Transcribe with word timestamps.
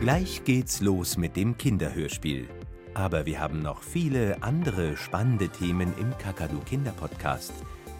Gleich 0.00 0.44
geht's 0.44 0.80
los 0.80 1.16
mit 1.16 1.34
dem 1.34 1.58
Kinderhörspiel. 1.58 2.46
Aber 2.94 3.26
wir 3.26 3.40
haben 3.40 3.62
noch 3.62 3.82
viele 3.82 4.40
andere 4.42 4.96
spannende 4.96 5.48
Themen 5.48 5.92
im 6.00 6.16
Kakadu 6.18 6.60
Kinderpodcast. 6.60 7.52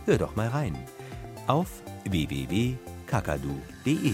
Hör 0.06 0.16
doch 0.16 0.37
mal 0.37 0.46
rein. 0.48 0.76
Auf 1.48 1.82
www.kakadu.de 2.08 4.12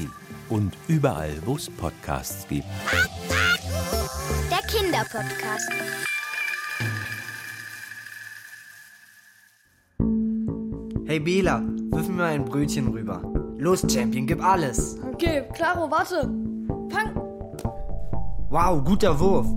und 0.48 0.72
überall, 0.88 1.34
wo 1.45 1.57
es 1.57 1.68
Podcasts 1.68 2.48
gibt. 2.48 2.64
Der 4.51 4.66
Kinderpodcast. 4.66 5.71
Hey 11.07 11.21
Bela, 11.21 11.62
wirf 11.91 12.09
mir 12.09 12.14
mal 12.14 12.32
ein 12.32 12.46
Brötchen 12.46 12.89
rüber. 12.89 13.23
Los, 13.59 13.85
Champion, 13.93 14.27
gib 14.27 14.43
alles. 14.43 14.98
Okay, 15.12 15.45
Claro, 15.55 15.91
warte. 15.91 16.43
Wow, 18.54 18.84
guter 18.84 19.18
Wurf. 19.18 19.48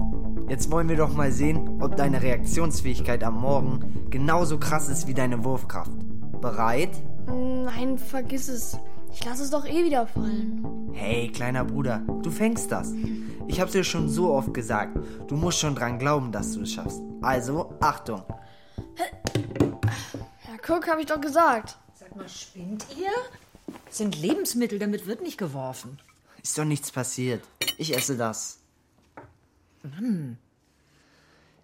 Jetzt 0.49 0.71
wollen 0.71 0.89
wir 0.89 0.95
doch 0.95 1.13
mal 1.13 1.31
sehen, 1.31 1.83
ob 1.83 1.95
deine 1.97 2.23
Reaktionsfähigkeit 2.23 3.23
am 3.23 3.39
Morgen 3.39 4.07
genauso 4.09 4.57
krass 4.57 4.89
ist 4.89 5.05
wie 5.05 5.13
deine 5.13 5.43
Wurfkraft. 5.43 5.91
Bereit? 6.41 6.89
Nein, 7.27 7.99
vergiss 7.99 8.47
es. 8.47 8.75
Ich 9.13 9.23
lasse 9.23 9.43
es 9.43 9.51
doch 9.51 9.67
eh 9.67 9.85
wieder 9.85 10.07
fallen. 10.07 10.89
Hey, 10.93 11.31
kleiner 11.31 11.63
Bruder, 11.63 12.01
du 12.23 12.31
fängst 12.31 12.71
das. 12.71 12.91
Ich 13.47 13.61
hab's 13.61 13.73
dir 13.73 13.83
schon 13.83 14.09
so 14.09 14.33
oft 14.33 14.51
gesagt. 14.51 14.97
Du 15.27 15.35
musst 15.35 15.59
schon 15.59 15.75
dran 15.75 15.99
glauben, 15.99 16.31
dass 16.31 16.53
du 16.53 16.61
es 16.61 16.71
schaffst. 16.71 16.99
Also, 17.21 17.75
Achtung. 17.79 18.23
Ja, 18.97 20.57
guck, 20.65 20.87
hab 20.87 20.97
ich 20.97 21.05
doch 21.05 21.21
gesagt. 21.21 21.77
Sag 21.93 22.15
mal, 22.15 22.27
spinnt 22.27 22.87
ihr? 22.99 23.11
Sind 23.91 24.19
Lebensmittel, 24.19 24.79
damit 24.79 25.05
wird 25.05 25.21
nicht 25.21 25.37
geworfen. 25.37 25.99
Ist 26.41 26.57
doch 26.57 26.65
nichts 26.65 26.91
passiert. 26.91 27.43
Ich 27.77 27.95
esse 27.95 28.17
das. 28.17 28.57
Mann. 29.95 30.37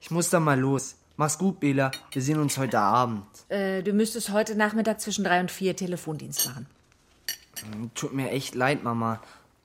Ich 0.01 0.11
muss 0.11 0.29
dann 0.29 0.43
mal 0.43 0.59
los. 0.59 0.95
Mach's 1.15 1.37
gut, 1.37 1.59
Bela. 1.59 1.91
Wir 2.11 2.21
sehen 2.21 2.39
uns 2.39 2.57
heute 2.57 2.79
Abend. 2.79 3.23
Äh, 3.49 3.83
du 3.83 3.93
müsstest 3.93 4.31
heute 4.31 4.55
Nachmittag 4.55 4.99
zwischen 4.99 5.23
drei 5.23 5.39
und 5.39 5.51
vier 5.51 5.75
Telefondienst 5.75 6.47
machen. 6.47 6.65
Tut 7.95 8.13
mir 8.13 8.31
echt 8.31 8.55
leid, 8.55 8.83
Mama. 8.83 9.21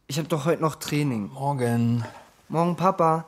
Ich 0.06 0.18
hab 0.18 0.28
doch 0.28 0.44
heute 0.44 0.62
noch 0.62 0.76
Training. 0.76 1.30
Morgen. 1.32 2.04
Morgen, 2.48 2.76
Papa. 2.76 3.24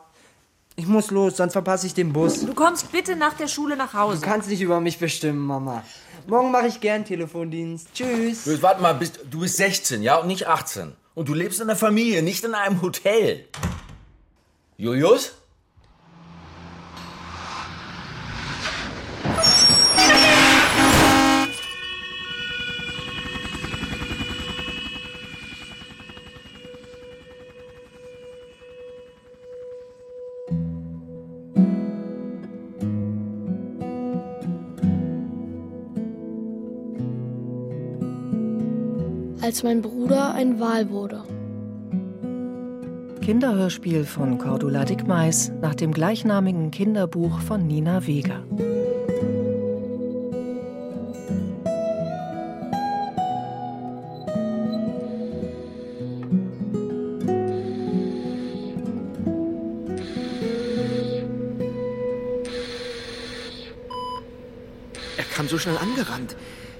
Ich 0.77 0.87
muss 0.87 1.11
los, 1.11 1.37
sonst 1.37 1.53
verpasse 1.53 1.87
ich 1.87 1.95
den 1.95 2.13
Bus. 2.13 2.45
Du 2.47 2.55
kommst 2.55 2.93
bitte 2.93 3.17
nach 3.17 3.35
der 3.35 3.49
Schule 3.49 3.77
nach 3.77 3.93
Du 3.93 3.99
Hause. 3.99 4.21
kannst 4.25 4.49
nicht 4.49 4.61
über 4.61 4.81
mich 4.81 4.99
bestimmen, 4.99 5.41
Mama. 5.41 5.83
Morgen 6.27 6.51
mache 6.53 6.69
ich 6.69 6.81
gern 6.81 7.05
Telefondienst. 7.05 7.89
Tschüss. 7.95 8.45
Jetzt, 8.47 8.63
warte 8.63 8.81
mal, 8.81 8.95
bist, 8.95 9.21
du 9.31 9.41
bist 9.41 9.57
16, 9.57 10.03
ja, 10.03 10.17
und 10.17 10.27
nicht 10.29 10.47
18. 10.47 10.93
Und 11.15 11.29
du 11.29 11.35
lebst 11.35 11.61
in 11.61 11.67
der 11.67 11.77
Familie, 11.77 12.23
nicht 12.23 12.45
in 12.45 12.55
einem 12.55 12.81
Hotel. 12.83 13.47
Julius? 14.81 15.35
Als 39.43 39.63
mein 39.63 39.83
Bruder 39.83 40.33
ein 40.33 40.59
Wal 40.59 40.89
wurde. 40.89 41.25
Kinderhörspiel 43.23 44.07
von 44.07 44.39
Cordula 44.39 44.85
Dickmeis 44.87 45.53
nach 45.61 45.75
dem 45.75 45.93
gleichnamigen 45.93 46.71
Kinderbuch 46.71 47.41
von 47.41 47.67
Nina 47.67 48.07
Weger. 48.07 48.43
Er 65.17 65.25
kam 65.25 65.47
so 65.47 65.59
schnell 65.59 65.77
angerannt. 65.77 66.37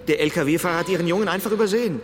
Der 0.09 0.21
LKW-Fahrer 0.21 0.79
hat 0.79 0.89
ihren 0.89 1.07
Jungen 1.07 1.29
einfach 1.29 1.53
übersehen. 1.53 2.01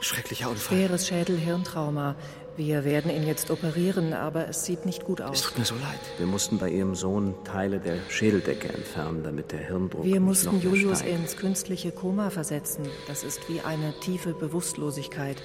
Schrecklicher 0.00 0.50
Unfall. 0.50 0.76
Schweres 0.78 1.08
Schädel-Hirntrauma. 1.08 2.16
Wir 2.56 2.84
werden 2.84 3.10
ihn 3.10 3.26
jetzt 3.26 3.50
operieren, 3.50 4.12
aber 4.12 4.48
es 4.48 4.64
sieht 4.64 4.84
nicht 4.84 5.04
gut 5.04 5.20
Es 5.20 5.26
aus. 5.26 5.42
tut 5.42 5.58
mir 5.58 5.64
so 5.64 5.76
leid. 5.76 6.00
Wir 6.18 6.26
mussten 6.26 6.58
bei 6.58 6.68
Ihrem 6.68 6.94
Sohn 6.94 7.34
Teile 7.44 7.78
der 7.78 7.96
Schädeldecke 8.08 8.68
entfernen, 8.68 9.22
damit 9.22 9.52
der 9.52 9.60
Hirndruck 9.60 10.04
Wir 10.04 10.14
nicht 10.14 10.20
mussten 10.22 10.46
noch 10.46 10.52
mehr 10.54 10.62
Julius 10.64 10.98
steigt. 10.98 11.14
ins 11.14 11.36
künstliche 11.36 11.92
Koma 11.92 12.28
versetzen. 12.30 12.84
Das 13.06 13.24
ist 13.24 13.48
wie 13.48 13.60
eine 13.60 13.94
tiefe 14.00 14.34
Bewusstlosigkeit. 14.34 15.36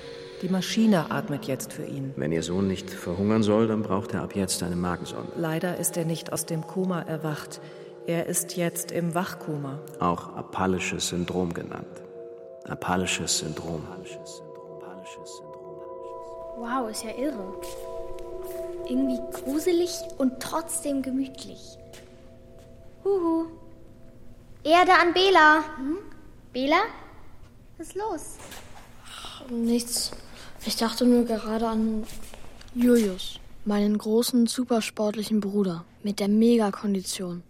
Die 0.41 0.49
Maschine 0.49 1.11
atmet 1.11 1.45
jetzt 1.45 1.71
für 1.71 1.85
ihn. 1.85 2.13
Wenn 2.17 2.31
Ihr 2.33 2.43
Sohn 2.43 2.67
nicht 2.67 2.89
verhungern 2.89 3.43
soll, 3.43 3.67
dann 3.67 3.81
braucht 3.83 4.13
er 4.13 4.21
ab 4.23 4.35
jetzt 4.35 4.61
eine 4.63 4.75
Magensonde. 4.75 5.31
Leider 5.37 5.77
ist 5.77 5.95
er 5.95 6.05
nicht 6.05 6.33
aus 6.33 6.45
dem 6.45 6.65
Koma 6.67 7.01
erwacht. 7.01 7.61
Er 8.07 8.25
ist 8.25 8.57
jetzt 8.57 8.91
im 8.91 9.15
Wachkoma. 9.15 9.79
Auch 9.99 10.35
apallisches 10.35 11.09
Syndrom 11.09 11.53
genannt. 11.53 11.87
Apallisches 12.67 13.37
Syndrom. 13.39 13.83
Wow, 16.57 16.89
ist 16.89 17.03
ja 17.03 17.11
irre. 17.11 17.61
Irgendwie 18.87 19.19
gruselig 19.33 19.91
und 20.17 20.39
trotzdem 20.39 21.01
gemütlich. 21.01 21.77
Huhu. 23.03 23.47
Erde 24.63 24.93
an 24.93 25.13
Bela. 25.13 25.63
Hm? 25.77 25.97
Bela? 26.53 26.81
Was 27.77 27.87
ist 27.87 27.95
los? 27.95 28.37
Nichts. 29.49 30.11
Ich 30.65 30.75
dachte 30.75 31.05
nur 31.05 31.25
gerade 31.25 31.67
an 31.67 32.03
Julius, 32.73 33.39
meinen 33.65 33.97
großen, 33.97 34.47
supersportlichen 34.47 35.39
Bruder 35.39 35.85
mit 36.01 36.19
der 36.19 36.27
Megakondition, 36.27 37.43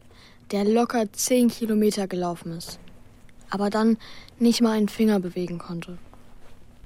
der 0.51 0.65
locker 0.65 1.11
10 1.11 1.49
Kilometer 1.49 2.07
gelaufen 2.07 2.51
ist, 2.51 2.79
aber 3.49 3.69
dann 3.69 3.97
nicht 4.39 4.61
mal 4.61 4.71
einen 4.71 4.89
Finger 4.89 5.19
bewegen 5.19 5.57
konnte, 5.57 5.97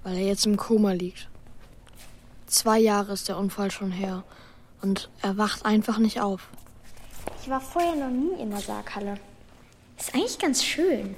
weil 0.03 0.17
er 0.17 0.25
jetzt 0.25 0.45
im 0.45 0.57
Koma 0.57 0.91
liegt. 0.91 1.27
Zwei 2.47 2.79
Jahre 2.79 3.13
ist 3.13 3.27
der 3.29 3.37
Unfall 3.37 3.71
schon 3.71 3.91
her 3.91 4.23
und 4.81 5.09
er 5.21 5.37
wacht 5.37 5.65
einfach 5.65 5.97
nicht 5.97 6.21
auf. 6.21 6.47
Ich 7.41 7.49
war 7.49 7.61
vorher 7.61 7.95
noch 7.95 8.09
nie 8.09 8.41
in 8.41 8.49
der 8.49 8.59
Sarghalle. 8.59 9.17
Ist 9.97 10.13
eigentlich 10.13 10.39
ganz 10.39 10.63
schön. 10.63 11.15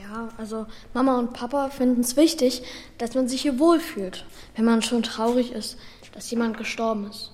Ja, 0.00 0.28
also 0.38 0.66
Mama 0.94 1.18
und 1.18 1.32
Papa 1.34 1.68
finden 1.68 2.00
es 2.00 2.16
wichtig, 2.16 2.62
dass 2.98 3.14
man 3.14 3.28
sich 3.28 3.42
hier 3.42 3.58
wohlfühlt, 3.58 4.24
wenn 4.56 4.64
man 4.64 4.82
schon 4.82 5.02
traurig 5.02 5.52
ist, 5.52 5.76
dass 6.12 6.30
jemand 6.30 6.56
gestorben 6.56 7.10
ist. 7.10 7.32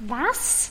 Was? 0.00 0.70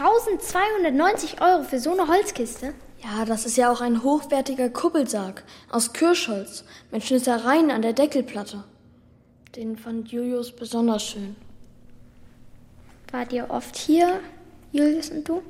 1290 0.00 1.40
Euro 1.40 1.62
für 1.62 1.78
so 1.78 1.92
eine 1.92 2.08
Holzkiste? 2.08 2.74
Ja, 3.06 3.24
das 3.24 3.46
ist 3.46 3.56
ja 3.56 3.70
auch 3.70 3.80
ein 3.80 4.02
hochwertiger 4.02 4.68
Kuppelsarg 4.68 5.44
aus 5.70 5.92
Kirschholz 5.92 6.64
mit 6.90 7.04
Schnitzereien 7.04 7.70
an 7.70 7.82
der 7.82 7.92
Deckelplatte. 7.92 8.64
Den 9.54 9.76
fand 9.76 10.10
Julius 10.10 10.50
besonders 10.50 11.04
schön. 11.04 11.36
Wart 13.12 13.32
ihr 13.32 13.48
oft 13.48 13.76
hier, 13.76 14.18
Julius 14.72 15.10
und 15.10 15.28
du? 15.28 15.42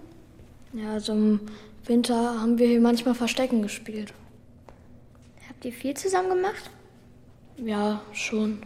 Ja, 0.75 0.93
also 0.93 1.13
im 1.13 1.41
Winter 1.87 2.43
haben 2.43 2.59
wir 2.59 2.67
hier 2.67 2.81
manchmal 2.81 3.15
Verstecken 3.15 3.63
gespielt. 3.63 4.13
Habt 5.49 5.65
ihr 5.65 5.73
viel 5.73 5.97
zusammen 5.97 6.29
gemacht? 6.29 6.71
Ja, 7.57 8.03
schon. 8.13 8.59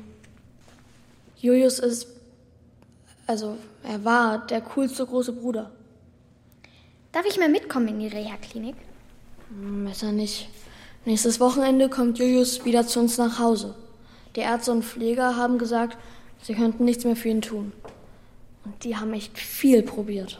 Julius 1.36 1.78
ist, 1.78 2.08
also 3.28 3.56
er 3.84 4.04
war 4.04 4.44
der 4.48 4.62
coolste 4.62 5.06
große 5.06 5.32
Bruder. 5.32 5.70
Darf 7.12 7.26
ich 7.26 7.38
mal 7.38 7.48
mitkommen 7.48 7.88
in 7.88 7.98
die 8.00 8.06
Reha-Klinik? 8.08 8.76
Hm, 9.48 9.84
Besser 9.86 10.12
nicht. 10.12 10.48
Nächstes 11.04 11.40
Wochenende 11.40 11.88
kommt 11.88 12.18
Julius 12.18 12.64
wieder 12.64 12.86
zu 12.86 13.00
uns 13.00 13.18
nach 13.18 13.38
Hause. 13.38 13.74
Die 14.36 14.40
Ärzte 14.40 14.70
und 14.72 14.84
Pfleger 14.84 15.36
haben 15.36 15.58
gesagt, 15.58 15.96
sie 16.42 16.54
könnten 16.54 16.84
nichts 16.84 17.04
mehr 17.04 17.16
für 17.16 17.30
ihn 17.30 17.40
tun. 17.42 17.72
Und 18.64 18.84
die 18.84 18.96
haben 18.96 19.12
echt 19.14 19.36
viel 19.38 19.82
probiert. 19.82 20.38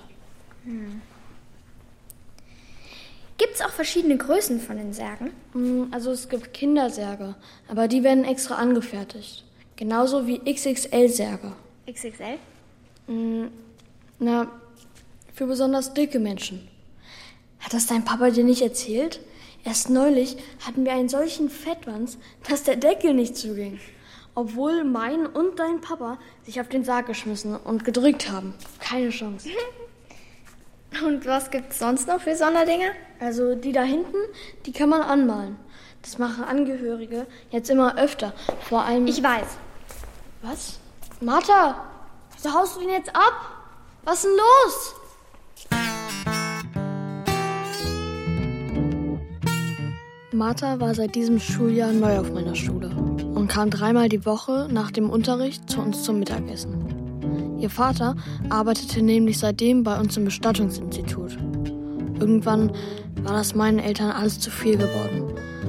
Gibt's 3.39 3.63
auch 3.63 3.71
verschiedene 3.71 4.19
Größen 4.19 4.61
von 4.61 4.77
den 4.77 4.93
Särgen? 4.93 5.31
Hm, 5.55 5.89
Also 5.91 6.11
es 6.13 6.29
gibt 6.29 6.53
Kindersärge, 6.55 7.35
aber 7.69 7.89
die 7.89 8.05
werden 8.05 8.25
extra 8.25 8.57
angefertigt. 8.57 9.45
Genauso 9.77 10.27
wie 10.27 10.39
XXL-Särge. 10.45 11.53
XXL? 11.91 12.37
Na, 14.19 14.47
für 15.41 15.47
besonders 15.47 15.95
dicke 15.95 16.19
Menschen. 16.19 16.69
Hat 17.61 17.73
das 17.73 17.87
dein 17.87 18.05
Papa 18.05 18.29
dir 18.29 18.45
nicht 18.45 18.61
erzählt? 18.61 19.21
Erst 19.65 19.89
neulich 19.89 20.37
hatten 20.67 20.85
wir 20.85 20.93
einen 20.93 21.09
solchen 21.09 21.49
Fettwanz, 21.49 22.19
dass 22.47 22.65
der 22.65 22.77
Deckel 22.77 23.15
nicht 23.15 23.39
zuging. 23.39 23.81
Obwohl 24.35 24.85
mein 24.85 25.25
und 25.25 25.59
dein 25.59 25.81
Papa 25.81 26.19
sich 26.45 26.61
auf 26.61 26.69
den 26.69 26.85
Sarg 26.85 27.07
geschmissen 27.07 27.57
und 27.57 27.87
gedrückt 27.87 28.31
haben. 28.31 28.53
Keine 28.81 29.09
Chance. 29.09 29.49
Und 31.07 31.25
was 31.25 31.51
gibt's 31.51 31.79
sonst 31.79 32.07
noch 32.07 32.21
für 32.21 32.37
Sonderdinger? 32.37 32.91
Also 33.19 33.55
die 33.55 33.73
da 33.73 33.83
hinten, 33.83 34.19
die 34.67 34.73
kann 34.73 34.91
man 34.91 35.01
anmalen. 35.01 35.57
Das 36.03 36.19
machen 36.19 36.45
Angehörige 36.45 37.27
jetzt 37.51 37.71
immer 37.71 37.97
öfter. 37.97 38.35
Vor 38.69 38.83
allem. 38.83 39.07
Ich 39.07 39.23
weiß. 39.23 39.47
Was? 40.43 40.81
Martha, 41.23 41.87
wieso 42.35 42.53
haust 42.53 42.77
du 42.77 42.81
den 42.81 42.91
jetzt 42.91 43.17
ab? 43.17 43.33
Was 44.05 44.17
ist 44.17 44.25
denn 44.25 44.33
los? 44.33 45.00
Martha 50.41 50.81
war 50.81 50.95
seit 50.95 51.17
diesem 51.17 51.39
Schuljahr 51.39 51.93
neu 51.93 52.19
auf 52.19 52.33
meiner 52.33 52.55
Schule 52.55 52.89
und 53.35 53.49
kam 53.49 53.69
dreimal 53.69 54.09
die 54.09 54.25
Woche 54.25 54.69
nach 54.73 54.91
dem 54.91 55.11
Unterricht 55.11 55.69
zu 55.69 55.83
uns 55.83 56.03
zum 56.03 56.19
Mittagessen. 56.19 57.59
Ihr 57.61 57.69
Vater 57.69 58.17
arbeitete 58.49 59.03
nämlich 59.03 59.39
seitdem 59.39 59.83
bei 59.83 60.01
uns 60.01 60.17
im 60.17 60.25
Bestattungsinstitut. 60.25 61.37
Irgendwann 62.19 62.73
war 63.23 63.35
das 63.35 63.55
meinen 63.55 63.79
Eltern 63.79 64.13
alles 64.13 64.41
zu 64.41 64.51
viel 64.51 64.79
geworden, 64.79 65.25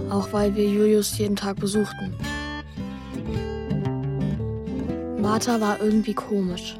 auch 0.09 0.31
weil 0.31 0.55
wir 0.55 0.63
Julius 0.63 1.17
jeden 1.17 1.35
Tag 1.35 1.59
besuchten. 1.59 2.15
Martha 5.21 5.59
war 5.59 5.81
irgendwie 5.81 6.13
komisch. 6.13 6.79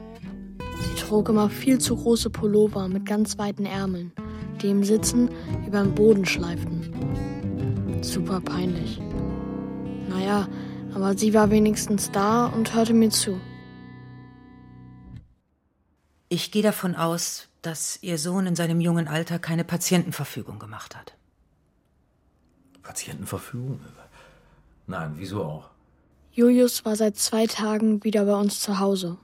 Sie 0.79 1.01
trug 1.03 1.27
immer 1.27 1.49
viel 1.49 1.77
zu 1.77 1.97
große 1.97 2.29
Pullover 2.29 2.87
mit 2.87 3.05
ganz 3.05 3.37
weiten 3.37 3.65
Ärmeln, 3.65 4.13
die 4.61 4.69
im 4.69 4.85
Sitzen 4.85 5.29
über 5.67 5.83
den 5.83 5.93
Boden 5.93 6.23
schleiften. 6.23 7.30
Super 8.01 8.41
peinlich. 8.41 8.99
Naja, 10.09 10.47
aber 10.93 11.17
sie 11.17 11.33
war 11.33 11.51
wenigstens 11.51 12.11
da 12.11 12.47
und 12.47 12.73
hörte 12.73 12.93
mir 12.93 13.09
zu. 13.09 13.39
Ich 16.29 16.51
gehe 16.51 16.63
davon 16.63 16.95
aus, 16.95 17.47
dass 17.61 18.01
Ihr 18.01 18.17
Sohn 18.17 18.47
in 18.47 18.55
seinem 18.55 18.81
jungen 18.81 19.07
Alter 19.07 19.37
keine 19.37 19.63
Patientenverfügung 19.63 20.57
gemacht 20.57 20.95
hat. 20.95 21.15
Patientenverfügung? 22.81 23.79
Nein, 24.87 25.13
wieso 25.17 25.43
auch? 25.43 25.69
Julius 26.31 26.85
war 26.85 26.95
seit 26.95 27.17
zwei 27.17 27.45
Tagen 27.45 28.03
wieder 28.03 28.25
bei 28.25 28.35
uns 28.35 28.61
zu 28.61 28.79
Hause. 28.79 29.17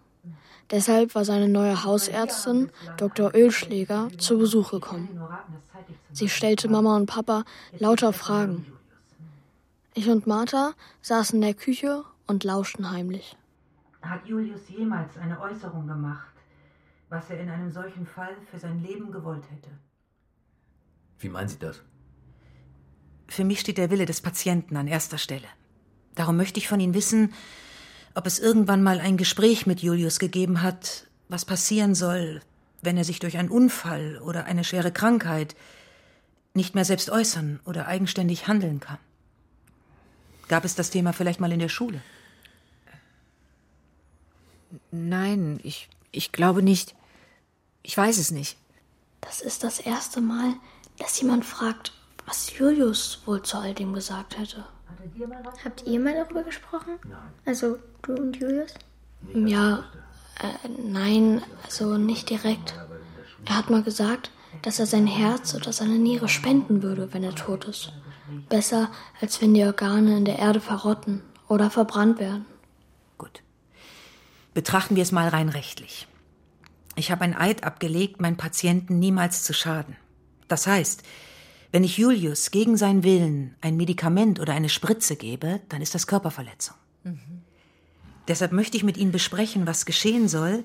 Deshalb 0.70 1.16
war 1.16 1.24
seine 1.24 1.48
neue 1.48 1.84
Hausärztin, 1.84 2.72
Dr. 2.98 3.34
Ölschläger, 3.34 4.10
zu 4.18 4.38
Besuch 4.38 4.72
gekommen. 4.72 5.22
Sie 6.12 6.30
stellte 6.30 6.68
Mama 6.68 6.98
und 6.98 7.06
Papa 7.06 7.46
lauter 7.78 8.12
Fragen. 8.12 8.66
Ich 9.94 10.10
und 10.10 10.28
Martha 10.28 10.74
saßen 11.02 11.38
in 11.38 11.42
der 11.42 11.54
Küche 11.54 12.04
und 12.28 12.44
lauschten 12.44 12.92
heimlich. 12.92 13.38
Hat 14.02 14.26
Julius 14.28 14.62
jemals 14.70 15.18
eine 15.18 15.40
Äußerung 15.40 15.88
gemacht, 15.88 16.34
was 17.10 17.30
er 17.30 17.40
in 17.40 17.50
einem 17.50 17.72
solchen 17.72 18.06
Fall 18.06 18.36
für 18.52 18.60
sein 18.60 18.84
Leben 18.84 19.12
gewollt 19.12 19.44
hätte? 19.50 19.70
Wie 21.20 21.30
meinen 21.30 21.48
Sie 21.48 21.60
das? 21.60 21.82
Für 23.28 23.44
mich 23.44 23.60
steht 23.60 23.78
der 23.78 23.90
Wille 23.90 24.06
des 24.06 24.22
Patienten 24.22 24.78
an 24.78 24.88
erster 24.88 25.18
Stelle. 25.18 25.48
Darum 26.16 26.38
möchte 26.38 26.60
ich 26.60 26.68
von 26.68 26.80
Ihnen 26.80 26.94
wissen, 26.94 27.34
ob 28.18 28.26
es 28.26 28.40
irgendwann 28.40 28.82
mal 28.82 29.00
ein 29.00 29.16
Gespräch 29.16 29.68
mit 29.68 29.84
Julius 29.84 30.18
gegeben 30.18 30.64
hat, 30.64 31.06
was 31.30 31.46
passieren 31.46 31.94
soll, 31.94 32.42
wenn 32.82 32.98
er 32.98 33.04
sich 33.04 33.20
durch 33.20 33.38
einen 33.38 33.50
Unfall 33.50 34.20
oder 34.24 34.46
eine 34.46 34.64
schwere 34.64 34.92
Krankheit 34.92 35.56
nicht 36.56 36.74
mehr 36.74 36.84
selbst 36.84 37.12
äußern 37.12 37.60
oder 37.64 37.86
eigenständig 37.86 38.48
handeln 38.48 38.80
kann. 38.80 38.98
Gab 40.48 40.66
es 40.66 40.74
das 40.74 40.90
Thema 40.90 41.14
vielleicht 41.14 41.40
mal 41.40 41.52
in 41.52 41.60
der 41.60 41.70
Schule? 41.70 42.02
Nein, 44.90 45.60
ich, 45.62 45.88
ich 46.12 46.32
glaube 46.32 46.64
nicht. 46.64 46.96
Ich 47.84 47.96
weiß 47.96 48.18
es 48.18 48.32
nicht. 48.32 48.58
Das 49.22 49.42
ist 49.42 49.64
das 49.64 49.78
erste 49.80 50.22
Mal, 50.22 50.56
dass 50.98 51.22
jemand 51.22 51.46
fragt, 51.46 51.94
was 52.26 52.58
Julius 52.58 53.22
wohl 53.28 53.44
zu 53.44 53.60
all 53.60 53.76
dem 53.76 53.94
gesagt 53.94 54.40
hätte. 54.40 54.66
Habt 55.64 55.86
ihr 55.86 56.00
mal 56.00 56.14
darüber 56.14 56.44
gesprochen? 56.44 57.00
Also 57.46 57.78
du 58.04 58.14
und 58.14 58.38
Julius? 58.38 58.74
Ja, 59.34 59.86
äh, 60.40 60.70
nein, 60.84 61.42
also 61.64 61.98
nicht 61.98 62.30
direkt. 62.30 62.76
Er 63.46 63.58
hat 63.58 63.70
mal 63.70 63.84
gesagt, 63.84 64.32
dass 64.62 64.80
er 64.80 64.86
sein 64.86 65.08
Herz 65.08 65.56
oder 65.56 65.74
seine 65.74 65.98
Niere 65.98 66.28
spenden 66.28 66.84
würde, 66.84 67.14
wenn 67.14 67.24
er 67.24 67.36
tot 67.36 67.66
ist. 67.66 67.94
Besser, 68.50 68.92
als 69.22 69.42
wenn 69.42 69.54
die 69.54 69.64
Organe 69.64 70.18
in 70.18 70.26
der 70.26 70.40
Erde 70.40 70.60
verrotten 70.60 71.22
oder 71.48 71.70
verbrannt 71.70 72.20
werden. 72.20 72.46
Gut. 73.18 73.42
Betrachten 74.54 74.96
wir 74.96 75.04
es 75.04 75.12
mal 75.12 75.30
rein 75.30 75.50
rechtlich. 75.50 76.08
Ich 76.96 77.12
habe 77.12 77.24
ein 77.24 77.38
Eid 77.38 77.64
abgelegt, 77.64 78.20
meinen 78.20 78.38
Patienten 78.38 79.00
niemals 79.00 79.44
zu 79.44 79.54
schaden. 79.54 79.96
Das 80.48 80.68
heißt, 80.68 81.04
wenn 81.72 81.84
ich 81.84 81.98
Julius 81.98 82.52
gegen 82.52 82.78
seinen 82.78 83.04
Willen 83.04 83.56
ein 83.62 83.78
Medikament 83.78 84.40
oder 84.40 84.54
eine 84.54 84.70
Spritze 84.70 85.16
gebe, 85.16 85.60
dann 85.70 85.82
ist 85.82 85.96
das 85.96 86.08
Körperverletzung. 86.08 86.76
Mhm. 87.04 87.42
Deshalb 88.28 88.52
möchte 88.52 88.78
ich 88.78 88.84
mit 88.84 88.98
Ihnen 88.98 89.12
besprechen, 89.12 89.68
was 89.68 89.86
geschehen 89.86 90.28
soll, 90.28 90.64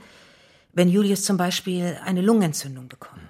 wenn 0.72 0.88
Julius 0.88 1.25
zum 1.25 1.37
Beispiel 1.37 1.99
eine 2.04 2.22
Lungenentzündung 2.22 2.88
bekommt. 2.88 3.20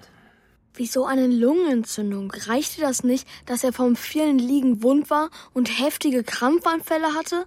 Wieso 0.75 1.05
eine 1.05 1.27
Lungenentzündung? 1.27 2.31
Reichte 2.31 2.81
das 2.81 3.03
nicht, 3.03 3.27
dass 3.45 3.63
er 3.63 3.73
vom 3.73 3.95
vielen 3.95 4.39
Liegen 4.39 4.81
wund 4.81 5.09
war 5.11 5.29
und 5.53 5.79
heftige 5.79 6.23
Krampfanfälle 6.23 7.13
hatte? 7.13 7.45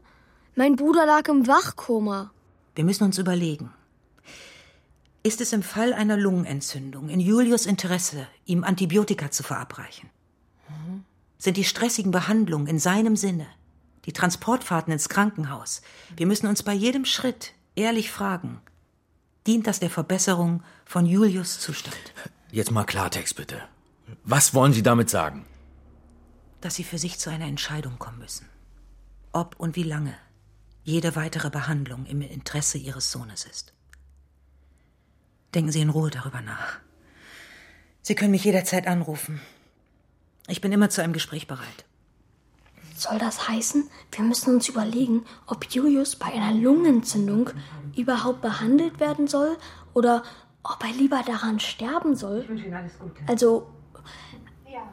Mein 0.54 0.76
Bruder 0.76 1.06
lag 1.06 1.26
im 1.28 1.48
Wachkoma. 1.48 2.30
Wir 2.76 2.84
müssen 2.84 3.04
uns 3.04 3.18
überlegen. 3.18 3.72
Ist 5.24 5.40
es 5.40 5.52
im 5.52 5.64
Fall 5.64 5.92
einer 5.92 6.16
Lungenentzündung 6.16 7.08
in 7.08 7.18
Julius 7.18 7.66
Interesse, 7.66 8.28
ihm 8.44 8.62
Antibiotika 8.62 9.32
zu 9.32 9.42
verabreichen? 9.42 10.08
Mhm. 10.68 11.04
Sind 11.38 11.56
die 11.56 11.64
stressigen 11.64 12.10
Behandlungen 12.10 12.66
in 12.66 12.78
seinem 12.78 13.16
Sinne, 13.16 13.46
die 14.04 14.12
Transportfahrten 14.12 14.92
ins 14.92 15.08
Krankenhaus? 15.08 15.82
Wir 16.16 16.26
müssen 16.26 16.46
uns 16.46 16.62
bei 16.62 16.72
jedem 16.72 17.04
Schritt 17.04 17.52
ehrlich 17.74 18.10
fragen, 18.10 18.60
dient 19.46 19.66
das 19.66 19.80
der 19.80 19.90
Verbesserung 19.90 20.62
von 20.84 21.06
Julius 21.06 21.60
Zustand? 21.60 21.96
Jetzt 22.50 22.70
mal 22.70 22.84
Klartext 22.84 23.36
bitte. 23.36 23.62
Was 24.24 24.54
wollen 24.54 24.72
Sie 24.72 24.82
damit 24.82 25.10
sagen? 25.10 25.44
Dass 26.60 26.74
Sie 26.74 26.84
für 26.84 26.98
sich 26.98 27.18
zu 27.18 27.30
einer 27.30 27.46
Entscheidung 27.46 27.98
kommen 27.98 28.18
müssen. 28.18 28.48
Ob 29.32 29.56
und 29.58 29.76
wie 29.76 29.82
lange 29.82 30.14
jede 30.84 31.16
weitere 31.16 31.50
Behandlung 31.50 32.06
im 32.06 32.22
Interesse 32.22 32.78
Ihres 32.78 33.10
Sohnes 33.10 33.44
ist. 33.44 33.74
Denken 35.54 35.72
Sie 35.72 35.80
in 35.80 35.90
Ruhe 35.90 36.10
darüber 36.10 36.40
nach. 36.40 36.78
Sie 38.02 38.14
können 38.14 38.30
mich 38.30 38.44
jederzeit 38.44 38.86
anrufen. 38.86 39.40
Ich 40.48 40.60
bin 40.60 40.72
immer 40.72 40.90
zu 40.90 41.02
einem 41.02 41.12
Gespräch 41.12 41.46
bereit. 41.46 41.84
Soll 42.96 43.18
das 43.18 43.48
heißen, 43.48 43.90
wir 44.12 44.24
müssen 44.24 44.54
uns 44.54 44.68
überlegen, 44.68 45.24
ob 45.46 45.66
Julius 45.66 46.16
bei 46.16 46.26
einer 46.26 46.52
Lungenentzündung 46.52 47.50
überhaupt 47.94 48.40
behandelt 48.40 49.00
werden 49.00 49.26
soll 49.26 49.58
oder 49.92 50.22
ob 50.62 50.82
er 50.82 50.92
lieber 50.92 51.22
daran 51.26 51.60
sterben 51.60 52.16
soll? 52.16 52.40
Ich 52.42 52.48
wünsche 52.48 52.64
Ihnen 52.64 52.74
alles 52.74 52.98
Gute. 52.98 53.20
Also, 53.26 53.66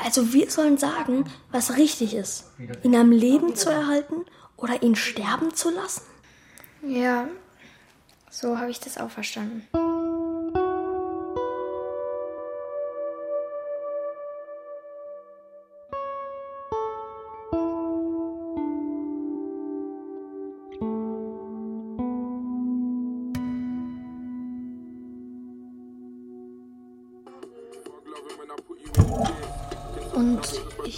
also 0.04 0.34
wir 0.34 0.52
sollen 0.52 0.78
sagen, 0.78 1.26
was 1.52 1.78
richtig 1.78 2.14
ist. 2.14 2.52
Ihn 2.84 2.96
am 2.96 3.12
Leben 3.12 3.56
zu 3.56 3.70
erhalten 3.70 4.26
oder 4.58 4.84
ihn 4.84 4.96
sterben 4.96 5.54
zu 5.54 5.70
lassen? 5.70 6.04
Ja, 6.86 7.28
so 8.30 8.58
habe 8.58 8.70
ich 8.70 8.80
das 8.82 8.98
auch 8.98 9.12
verstanden. 9.12 9.66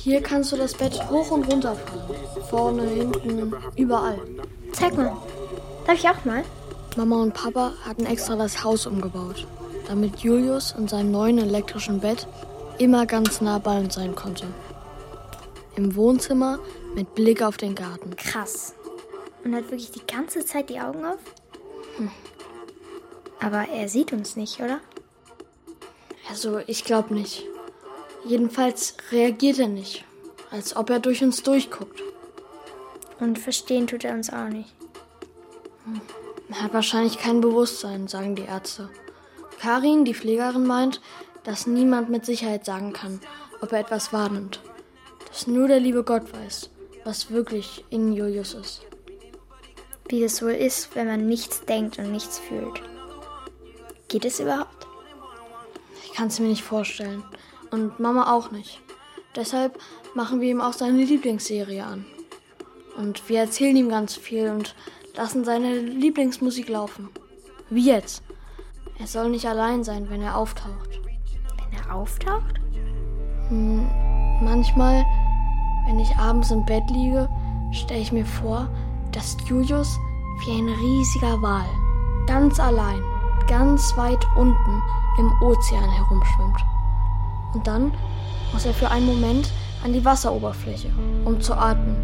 Hier 0.06 0.22
kannst 0.22 0.52
du 0.52 0.56
das 0.56 0.76
Bett 0.76 1.10
hoch 1.10 1.32
und 1.32 1.52
runter 1.52 1.76
fahren. 1.76 2.16
Vorne, 2.48 2.84
hinten, 2.84 3.52
überall. 3.76 4.20
Zeig 4.72 4.96
mal. 4.96 5.18
Darf 5.88 5.98
ich 5.98 6.08
auch 6.08 6.24
mal? 6.24 6.44
Mama 6.96 7.24
und 7.24 7.34
Papa 7.34 7.74
hatten 7.84 8.06
extra 8.06 8.36
das 8.36 8.64
Haus 8.64 8.86
umgebaut, 8.86 9.48
damit 9.88 10.20
Julius 10.20 10.76
in 10.78 10.88
seinem 10.88 11.10
neuen 11.10 11.40
elektrischen 11.40 12.02
Bett 12.02 12.28
immer 12.78 13.08
ganz 13.08 13.42
nah 13.42 13.58
bei 13.58 13.80
uns 13.80 13.96
sein 13.96 14.14
konnte. 14.14 14.46
Im 15.76 15.96
Wohnzimmer 15.96 16.60
mit 16.94 17.16
Blick 17.16 17.42
auf 17.42 17.58
den 17.58 17.74
Garten. 17.74 18.16
Krass. 18.16 18.76
Und 19.44 19.56
hat 19.56 19.72
wirklich 19.72 19.90
die 19.90 20.06
ganze 20.06 20.46
Zeit 20.46 20.70
die 20.70 20.80
Augen 20.80 21.04
auf? 21.04 21.18
Hm. 21.98 22.12
Aber 23.40 23.68
er 23.70 23.90
sieht 23.90 24.14
uns 24.14 24.36
nicht, 24.36 24.60
oder? 24.60 24.82
Also, 26.30 26.60
ich 26.68 26.84
glaube 26.84 27.16
nicht. 27.16 27.48
Jedenfalls 28.26 28.98
reagiert 29.12 29.60
er 29.60 29.68
nicht, 29.68 30.04
als 30.50 30.76
ob 30.76 30.90
er 30.90 31.00
durch 31.00 31.24
uns 31.24 31.44
durchguckt. 31.44 32.02
Und 33.20 33.38
verstehen 33.38 33.88
tut 33.88 34.04
er 34.04 34.14
uns 34.14 34.32
auch 34.32 34.50
nicht. 34.50 34.74
Er 36.50 36.64
hat 36.64 36.74
wahrscheinlich 36.74 37.18
kein 37.20 37.42
Bewusstsein, 37.42 38.08
sagen 38.08 38.36
die 38.36 38.44
Ärzte. 38.44 38.90
Karin, 39.60 40.06
die 40.06 40.16
Pflegerin, 40.16 40.66
meint, 40.66 41.02
dass 41.44 41.68
niemand 41.68 42.10
mit 42.10 42.26
Sicherheit 42.26 42.66
sagen 42.66 42.94
kann, 42.94 43.20
ob 43.62 43.72
er 43.72 43.80
etwas 43.80 44.12
wahrnimmt. 44.12 44.60
Dass 45.28 45.48
nur 45.48 45.68
der 45.68 45.80
liebe 45.80 46.04
Gott 46.04 46.34
weiß, 46.34 46.70
was 47.04 47.30
wirklich 47.30 47.86
in 47.92 48.12
Julius 48.12 48.56
ist. 48.56 48.82
Wie 50.10 50.24
es 50.24 50.42
wohl 50.42 50.52
ist, 50.52 50.96
wenn 50.96 51.08
man 51.08 51.28
nichts 51.28 51.66
denkt 51.66 52.00
und 52.00 52.12
nichts 52.12 52.40
fühlt. 52.40 52.82
Geht 54.08 54.26
es 54.26 54.40
überhaupt? 54.40 54.88
Ich 56.04 56.14
kann 56.14 56.28
es 56.28 56.40
mir 56.40 56.48
nicht 56.48 56.64
vorstellen. 56.64 57.24
Und 57.72 58.00
Mama 58.00 58.34
auch 58.34 58.52
nicht. 58.52 58.82
Deshalb 59.36 59.80
machen 60.14 60.42
wir 60.42 60.50
ihm 60.50 60.62
auch 60.62 60.74
seine 60.74 61.04
Lieblingsserie 61.04 61.84
an. 61.84 62.06
Und 62.98 63.28
wir 63.28 63.40
erzählen 63.40 63.76
ihm 63.76 63.90
ganz 63.90 64.16
viel 64.16 64.50
und 64.50 64.76
lassen 65.16 65.44
seine 65.44 65.78
Lieblingsmusik 65.80 66.70
laufen. 66.70 67.10
Wie 67.70 67.86
jetzt. 67.86 68.24
Er 69.00 69.08
soll 69.08 69.30
nicht 69.30 69.46
allein 69.46 69.84
sein, 69.84 70.10
wenn 70.10 70.22
er 70.22 70.38
auftaucht. 70.38 71.02
Wenn 71.04 71.80
er 71.80 71.94
auftaucht? 71.94 72.56
Hm, 73.50 73.86
manchmal, 74.42 75.04
wenn 75.88 76.00
ich 76.00 76.16
abends 76.16 76.52
im 76.52 76.66
Bett 76.66 76.90
liege, 76.90 77.28
stelle 77.72 78.00
ich 78.00 78.12
mir 78.12 78.26
vor, 78.26 78.70
dass 79.12 79.36
Julius 79.48 79.98
wie 80.46 80.52
ein 80.52 80.70
riesiger 80.70 81.42
Wal 81.42 81.66
ganz 82.28 82.60
allein, 82.60 83.02
ganz 83.48 83.96
weit 83.98 84.26
unten 84.36 84.82
im 85.18 85.32
Ozean 85.42 85.90
herumschwimmt. 85.90 86.66
Und 87.56 87.66
dann 87.66 87.94
muss 88.52 88.66
er 88.66 88.74
für 88.74 88.92
einen 88.92 89.06
Moment 89.06 89.50
an 89.84 89.94
die 89.94 90.04
Wasseroberfläche, 90.04 90.90
um 91.24 91.40
zu 91.40 91.54
atmen. 91.54 91.96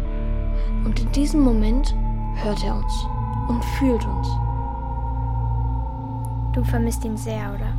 Und 0.82 0.98
in 0.98 1.12
diesem 1.12 1.42
Moment 1.42 1.94
hört 2.36 2.64
er 2.64 2.74
uns 2.74 2.92
und 3.48 3.62
fühlt 3.76 4.02
uns. 4.06 4.28
Du 6.54 6.64
vermisst 6.64 7.04
ihn 7.04 7.18
sehr, 7.18 7.52
oder? 7.54 7.76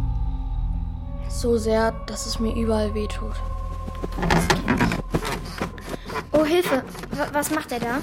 So 1.30 1.58
sehr, 1.58 1.94
dass 2.06 2.28
es 2.28 2.40
mir 2.40 2.54
überall 2.54 2.94
wehtut. 2.94 3.36
Oh, 6.32 6.46
Hilfe! 6.46 6.84
W 7.12 7.24
was 7.34 7.50
macht 7.50 7.72
er 7.72 7.80
da? 7.80 7.98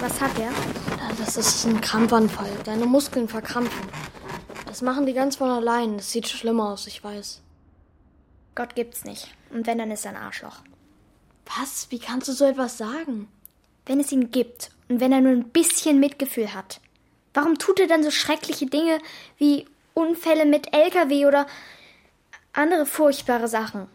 Was 0.00 0.20
hat 0.20 0.36
er? 0.40 0.50
Das 1.18 1.36
ist 1.36 1.66
ein 1.66 1.80
Krampfanfall. 1.80 2.50
Deine 2.64 2.86
Muskeln 2.86 3.28
verkrampfen. 3.28 3.88
Das 4.66 4.82
machen 4.82 5.06
die 5.06 5.14
ganz 5.14 5.36
von 5.36 5.50
allein. 5.50 5.98
Das 5.98 6.10
sieht 6.10 6.28
schlimm 6.28 6.60
aus, 6.60 6.88
ich 6.88 7.02
weiß. 7.02 7.42
Gott 8.58 8.74
gibt's 8.74 9.04
nicht. 9.04 9.28
Und 9.50 9.68
wenn, 9.68 9.78
dann 9.78 9.92
ist 9.92 10.04
er 10.04 10.10
ein 10.10 10.16
Arschloch. 10.16 10.56
Was? 11.46 11.92
Wie 11.92 12.00
kannst 12.00 12.26
du 12.26 12.32
so 12.32 12.44
etwas 12.44 12.76
sagen? 12.76 13.28
Wenn 13.86 14.00
es 14.00 14.10
ihn 14.10 14.32
gibt 14.32 14.72
und 14.88 14.98
wenn 14.98 15.12
er 15.12 15.20
nur 15.20 15.30
ein 15.30 15.48
bisschen 15.50 16.00
Mitgefühl 16.00 16.52
hat. 16.52 16.80
Warum 17.34 17.56
tut 17.58 17.78
er 17.78 17.86
dann 17.86 18.02
so 18.02 18.10
schreckliche 18.10 18.66
Dinge 18.66 18.98
wie 19.36 19.64
Unfälle 19.94 20.44
mit 20.44 20.74
LKW 20.74 21.26
oder 21.26 21.46
andere 22.52 22.84
furchtbare 22.84 23.46
Sachen? 23.46 23.86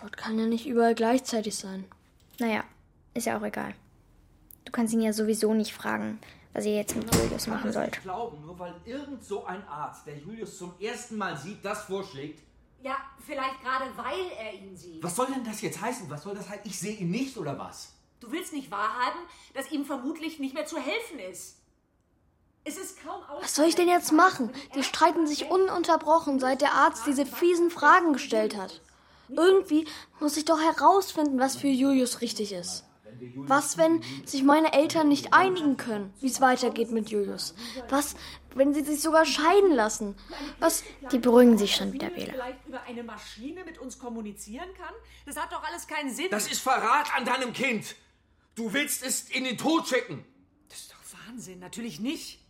Gott 0.00 0.16
kann 0.16 0.36
ja 0.40 0.46
nicht 0.46 0.66
überall 0.66 0.96
gleichzeitig 0.96 1.54
sein. 1.54 1.84
Naja, 2.40 2.64
ist 3.14 3.26
ja 3.26 3.38
auch 3.38 3.44
egal. 3.44 3.72
Du 4.64 4.72
kannst 4.72 4.94
ihn 4.94 5.00
ja 5.00 5.12
sowieso 5.12 5.54
nicht 5.54 5.72
fragen, 5.72 6.18
was 6.54 6.64
ihr 6.64 6.74
jetzt 6.74 6.96
mit 6.96 7.14
Julius 7.14 7.46
machen 7.46 7.70
sollt. 7.72 7.98
Ich 7.98 8.02
glaube, 8.02 8.36
nur 8.38 8.58
weil 8.58 8.74
irgend 8.84 9.22
so 9.22 9.44
ein 9.44 9.62
Arzt, 9.68 10.08
der 10.08 10.18
Julius 10.18 10.58
zum 10.58 10.74
ersten 10.80 11.16
Mal 11.16 11.36
sieht, 11.36 11.64
das 11.64 11.84
vorschlägt. 11.84 12.40
Ja, 12.82 12.96
vielleicht 13.24 13.60
gerade 13.62 13.86
weil 13.96 14.30
er 14.38 14.54
ihn 14.54 14.76
sieht. 14.76 15.02
Was 15.02 15.14
soll 15.14 15.26
denn 15.26 15.44
das 15.44 15.60
jetzt 15.60 15.80
heißen? 15.80 16.10
Was 16.10 16.24
soll 16.24 16.34
das 16.34 16.48
heißen? 16.48 16.62
Ich 16.64 16.78
sehe 16.78 16.96
ihn 16.96 17.10
nicht 17.10 17.36
oder 17.36 17.58
was? 17.58 17.92
Du 18.20 18.30
willst 18.30 18.52
nicht 18.52 18.70
wahrhaben, 18.70 19.20
dass 19.54 19.70
ihm 19.70 19.84
vermutlich 19.84 20.38
nicht 20.38 20.54
mehr 20.54 20.66
zu 20.66 20.78
helfen 20.78 21.18
ist. 21.18 21.58
Es 22.64 22.76
ist 22.76 23.02
kaum 23.02 23.20
Was 23.40 23.56
soll 23.56 23.66
ich 23.66 23.74
denn 23.74 23.88
jetzt 23.88 24.12
machen? 24.12 24.52
Die 24.76 24.84
streiten 24.84 25.26
sich 25.26 25.50
ununterbrochen, 25.50 26.38
seit 26.38 26.60
der 26.60 26.74
Arzt 26.74 27.06
diese 27.06 27.26
fiesen 27.26 27.70
Fragen 27.70 28.12
gestellt 28.12 28.56
hat. 28.56 28.80
Irgendwie 29.28 29.86
muss 30.20 30.36
ich 30.36 30.44
doch 30.44 30.60
herausfinden, 30.60 31.40
was 31.40 31.56
für 31.56 31.68
Julius 31.68 32.20
richtig 32.20 32.52
ist. 32.52 32.84
Was, 33.36 33.78
wenn 33.78 34.02
sich 34.24 34.42
meine 34.42 34.72
Eltern 34.72 35.08
nicht 35.08 35.32
einigen 35.32 35.76
können, 35.76 36.12
wie 36.20 36.26
es 36.26 36.40
weitergeht 36.40 36.90
mit 36.90 37.10
Julius? 37.10 37.54
Was, 37.88 38.16
wenn 38.54 38.74
sie 38.74 38.82
sich 38.82 39.00
sogar 39.00 39.24
scheiden 39.24 39.72
lassen? 39.72 40.16
Was? 40.58 40.82
Die 41.10 41.18
beruhigen 41.18 41.58
sich 41.58 41.74
schon 41.74 41.92
wieder, 41.92 42.14
Wähler. 42.14 42.32
vielleicht 42.32 42.66
über 42.66 42.82
eine 42.82 43.02
Maschine 43.02 43.64
mit 43.64 43.78
uns 43.78 43.98
kommunizieren 43.98 44.68
kann? 44.76 44.94
Das 45.26 45.36
hat 45.36 45.52
doch 45.52 45.62
alles 45.62 45.86
keinen 45.86 46.10
Sinn. 46.14 46.28
Das 46.30 46.50
ist 46.50 46.60
Verrat 46.60 47.14
an 47.16 47.24
deinem 47.24 47.52
Kind. 47.52 47.96
Du 48.54 48.72
willst 48.72 49.04
es 49.04 49.30
in 49.30 49.44
den 49.44 49.56
Tod 49.56 49.86
schicken. 49.86 50.24
Das 50.68 50.80
ist 50.80 50.92
doch 50.92 51.28
Wahnsinn, 51.28 51.58
natürlich 51.60 52.00
nicht. 52.00 52.40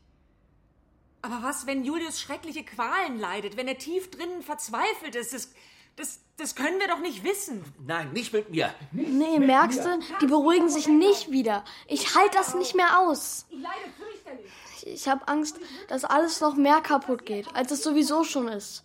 Aber 1.22 1.42
was, 1.42 1.66
wenn 1.66 1.84
Julius 1.84 2.20
schreckliche 2.20 2.64
Qualen 2.64 3.18
leidet, 3.18 3.56
wenn 3.56 3.68
er 3.68 3.78
tief 3.78 4.10
drinnen 4.10 4.42
verzweifelt 4.42 5.14
ist? 5.14 5.32
Das, 5.32 5.52
das, 5.96 6.20
das 6.36 6.54
können 6.54 6.78
wir 6.80 6.88
doch 6.88 6.98
nicht 6.98 7.24
wissen. 7.24 7.64
Nein, 7.86 8.12
nicht 8.12 8.32
mit 8.32 8.50
mir. 8.50 8.74
Nee, 8.92 9.38
merkst 9.38 9.84
du, 9.84 9.98
die 10.20 10.26
beruhigen 10.26 10.68
sich 10.68 10.88
nicht 10.88 11.30
wieder. 11.30 11.64
Ich 11.86 12.14
halte 12.14 12.36
das 12.36 12.54
nicht 12.54 12.74
mehr 12.74 12.98
aus. 12.98 13.46
Ich 13.50 13.60
leide 13.60 13.92
fürchterlich. 13.96 14.52
Ich 14.84 15.08
habe 15.08 15.28
Angst, 15.28 15.58
dass 15.88 16.04
alles 16.04 16.40
noch 16.40 16.56
mehr 16.56 16.80
kaputt 16.80 17.24
geht, 17.24 17.54
als 17.54 17.70
es 17.70 17.82
sowieso 17.82 18.24
schon 18.24 18.48
ist. 18.48 18.84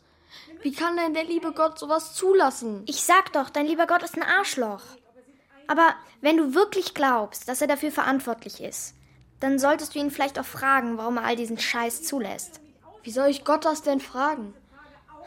Wie 0.61 0.71
kann 0.71 0.97
denn 0.97 1.13
der 1.13 1.23
liebe 1.23 1.53
Gott 1.53 1.79
sowas 1.79 2.13
zulassen? 2.13 2.83
Ich 2.85 3.03
sag 3.03 3.33
doch, 3.33 3.49
dein 3.49 3.65
lieber 3.65 3.87
Gott 3.87 4.03
ist 4.03 4.15
ein 4.15 4.23
Arschloch. 4.23 4.81
Aber 5.67 5.95
wenn 6.21 6.37
du 6.37 6.53
wirklich 6.53 6.93
glaubst, 6.93 7.47
dass 7.47 7.61
er 7.61 7.67
dafür 7.67 7.91
verantwortlich 7.91 8.61
ist, 8.61 8.93
dann 9.39 9.59
solltest 9.59 9.93
du 9.93 9.99
ihn 9.99 10.11
vielleicht 10.11 10.39
auch 10.39 10.45
fragen, 10.45 10.97
warum 10.97 11.17
er 11.17 11.25
all 11.25 11.35
diesen 11.35 11.59
Scheiß 11.59 12.03
zulässt. 12.03 12.59
Wie 13.03 13.11
soll 13.11 13.29
ich 13.29 13.45
Gott 13.45 13.65
das 13.65 13.83
denn 13.83 13.99
fragen? 13.99 14.53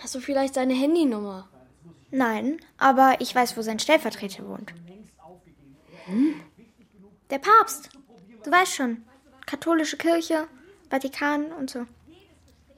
Hast 0.00 0.14
du 0.14 0.20
vielleicht 0.20 0.54
seine 0.54 0.74
Handynummer? 0.74 1.48
Nein, 2.10 2.58
aber 2.78 3.16
ich 3.20 3.34
weiß, 3.34 3.56
wo 3.56 3.62
sein 3.62 3.78
Stellvertreter 3.78 4.46
wohnt. 4.46 4.72
Hm? 6.06 6.40
Der 7.30 7.38
Papst. 7.38 7.90
Du 8.42 8.50
weißt 8.50 8.74
schon. 8.74 9.04
Katholische 9.46 9.96
Kirche, 9.96 10.48
Vatikan 10.88 11.52
und 11.52 11.70
so. 11.70 11.86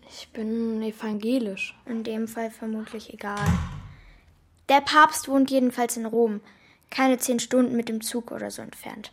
Ich 0.09 0.29
bin 0.29 0.83
evangelisch. 0.83 1.75
In 1.87 2.05
dem 2.05 2.29
Fall 2.29 2.51
vermutlich 2.51 3.13
egal. 3.15 3.47
Der 4.69 4.81
Papst 4.83 5.29
wohnt 5.29 5.51
jedenfalls 5.51 5.97
in 5.97 6.07
Rom. 6.07 6.41
Keine 6.91 7.19
zehn 7.19 7.41
Stunden 7.41 7.77
mit 7.77 7.89
dem 7.89 8.03
Zug 8.03 8.31
oder 8.31 8.51
so 8.51 8.61
entfernt. 8.61 9.13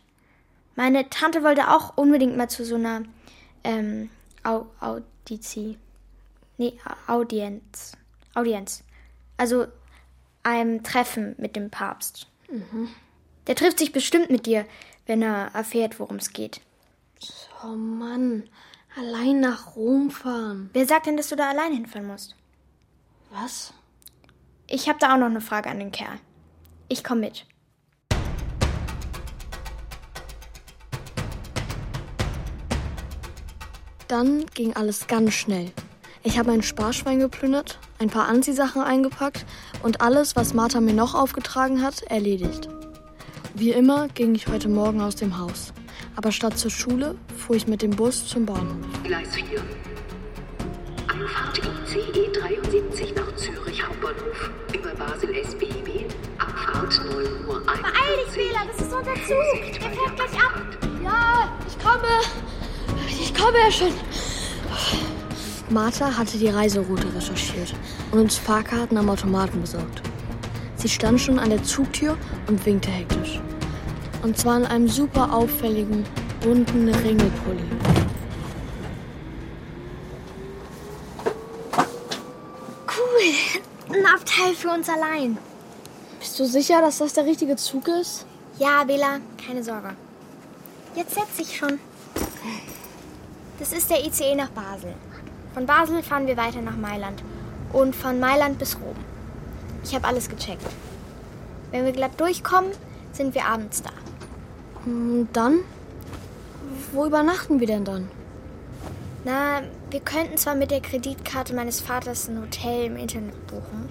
Meine 0.76 1.08
Tante 1.08 1.42
wollte 1.42 1.70
auch 1.70 1.96
unbedingt 1.96 2.36
mal 2.36 2.48
zu 2.48 2.64
so 2.64 2.74
einer 2.74 3.02
ähm, 3.64 4.10
Au 4.42 4.66
Audizi. 4.80 5.78
Nee, 6.58 6.74
Audienz. 7.06 7.92
Audienz. 8.34 8.84
Also 9.36 9.66
einem 10.42 10.82
Treffen 10.82 11.34
mit 11.38 11.56
dem 11.56 11.70
Papst. 11.70 12.28
Mhm. 12.50 12.88
Der 13.46 13.56
trifft 13.56 13.78
sich 13.78 13.92
bestimmt 13.92 14.30
mit 14.30 14.46
dir, 14.46 14.66
wenn 15.06 15.22
er 15.22 15.50
erfährt, 15.54 15.98
worum 15.98 16.16
es 16.16 16.32
geht. 16.32 16.60
Oh 17.64 17.74
Mann, 17.74 18.48
allein 18.96 19.40
nach 19.40 19.76
Rom 19.76 20.10
fahren. 20.10 20.70
Wer 20.72 20.86
sagt 20.86 21.06
denn, 21.06 21.16
dass 21.16 21.28
du 21.28 21.36
da 21.36 21.50
allein 21.50 21.72
hinfahren 21.72 22.06
musst? 22.06 22.36
Was? 23.30 23.74
Ich 24.66 24.88
habe 24.88 24.98
da 24.98 25.14
auch 25.14 25.18
noch 25.18 25.26
eine 25.26 25.40
Frage 25.40 25.68
an 25.68 25.78
den 25.78 25.92
Kerl. 25.92 26.18
Ich 26.88 27.04
komme 27.04 27.22
mit. 27.22 27.46
Dann 34.08 34.44
ging 34.54 34.74
alles 34.74 35.06
ganz 35.06 35.34
schnell. 35.34 35.70
Ich 36.22 36.38
habe 36.38 36.50
ein 36.50 36.62
Sparschwein 36.62 37.20
geplündert, 37.20 37.78
ein 38.00 38.08
paar 38.08 38.28
Anziehsachen 38.28 38.82
eingepackt 38.82 39.44
und 39.82 40.00
alles, 40.00 40.34
was 40.34 40.54
Martha 40.54 40.80
mir 40.80 40.94
noch 40.94 41.14
aufgetragen 41.14 41.82
hat, 41.82 42.02
erledigt. 42.04 42.68
Wie 43.54 43.70
immer 43.70 44.08
ging 44.08 44.34
ich 44.34 44.48
heute 44.48 44.68
Morgen 44.68 45.02
aus 45.02 45.16
dem 45.16 45.38
Haus. 45.38 45.72
Aber 46.16 46.32
statt 46.32 46.58
zur 46.58 46.70
Schule 46.70 47.16
fuhr 47.36 47.56
ich 47.56 47.66
mit 47.66 47.82
dem 47.82 47.90
Bus 47.90 48.26
zum 48.26 48.46
Bahnhof. 48.46 48.74
Gleis 49.04 49.34
4. 49.34 49.44
Anfahrt 51.08 51.58
ICE 51.58 52.32
73 52.32 53.14
nach 53.14 53.36
Zürich 53.36 53.86
Hauptbahnhof 53.86 54.50
über 54.72 54.94
Basel 54.94 55.34
SBIB. 55.44 56.06
Abfahrt 56.38 57.00
9 57.04 57.48
Uhr 57.48 57.62
1. 57.68 57.80
Beeil 57.82 58.24
dich, 58.24 58.36
Wähler, 58.36 58.66
das 58.66 58.86
ist 58.86 58.94
unser 58.94 59.14
Zug. 59.14 59.72
Der 59.74 59.90
fährt 59.90 60.16
gleich 60.16 60.42
ab. 60.42 60.62
Ja, 61.04 61.52
ich 61.68 61.78
komme. 61.84 62.08
Ich 63.08 63.34
komme 63.34 63.58
ja 63.58 63.70
schon. 63.70 63.92
Martha 65.70 66.16
hatte 66.18 66.36
die 66.36 66.48
Reiseroute 66.48 67.14
recherchiert 67.14 67.72
und 68.10 68.18
uns 68.18 68.36
Fahrkarten 68.36 68.98
am 68.98 69.08
Automaten 69.08 69.60
besorgt. 69.60 70.02
Sie 70.74 70.88
stand 70.88 71.20
schon 71.20 71.38
an 71.38 71.50
der 71.50 71.62
Zugtür 71.62 72.18
und 72.48 72.66
winkte 72.66 72.90
hektisch. 72.90 73.40
Und 74.22 74.36
zwar 74.36 74.56
in 74.56 74.66
einem 74.66 74.88
super 74.88 75.32
auffälligen, 75.32 76.04
bunten 76.40 76.88
Ringelpulli. 76.88 77.62
Cool. 82.88 83.96
Ein 83.96 84.06
Abteil 84.06 84.54
für 84.54 84.70
uns 84.70 84.88
allein. 84.88 85.38
Bist 86.18 86.38
du 86.38 86.46
sicher, 86.46 86.80
dass 86.80 86.98
das 86.98 87.12
der 87.12 87.26
richtige 87.26 87.54
Zug 87.54 87.86
ist? 87.86 88.26
Ja, 88.58 88.82
Bela, 88.82 89.20
keine 89.46 89.62
Sorge. 89.62 89.94
Jetzt 90.96 91.14
setz 91.14 91.36
dich 91.38 91.56
schon. 91.56 91.78
Das 93.60 93.72
ist 93.72 93.88
der 93.88 94.04
ICE 94.04 94.34
nach 94.34 94.50
Basel. 94.50 94.94
Von 95.54 95.66
Basel 95.66 96.02
fahren 96.02 96.26
wir 96.26 96.36
weiter 96.36 96.60
nach 96.60 96.76
Mailand. 96.76 97.22
Und 97.72 97.94
von 97.94 98.18
Mailand 98.20 98.58
bis 98.58 98.76
Rom. 98.76 98.96
Ich 99.84 99.94
habe 99.94 100.06
alles 100.06 100.28
gecheckt. 100.28 100.66
Wenn 101.70 101.84
wir 101.84 101.92
glatt 101.92 102.20
durchkommen, 102.20 102.72
sind 103.12 103.34
wir 103.34 103.46
abends 103.46 103.82
da. 103.82 103.90
Und 104.84 105.28
dann? 105.32 105.60
Wo 106.92 107.06
übernachten 107.06 107.60
wir 107.60 107.66
denn 107.66 107.84
dann? 107.84 108.08
Na, 109.24 109.60
wir 109.90 110.00
könnten 110.00 110.38
zwar 110.38 110.54
mit 110.54 110.70
der 110.70 110.80
Kreditkarte 110.80 111.54
meines 111.54 111.80
Vaters 111.80 112.28
ein 112.28 112.40
Hotel 112.40 112.86
im 112.86 112.96
Internet 112.96 113.46
buchen, 113.48 113.88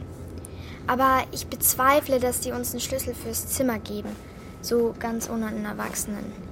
aber 0.87 1.23
ich 1.31 1.45
bezweifle, 1.47 2.19
dass 2.19 2.39
die 2.39 2.51
uns 2.51 2.71
einen 2.71 2.79
Schlüssel 2.79 3.13
fürs 3.13 3.47
Zimmer 3.47 3.77
geben. 3.77 4.09
So 4.61 4.95
ganz 4.99 5.29
ohne 5.29 5.47
einen 5.47 5.65
Erwachsenen. 5.65 6.48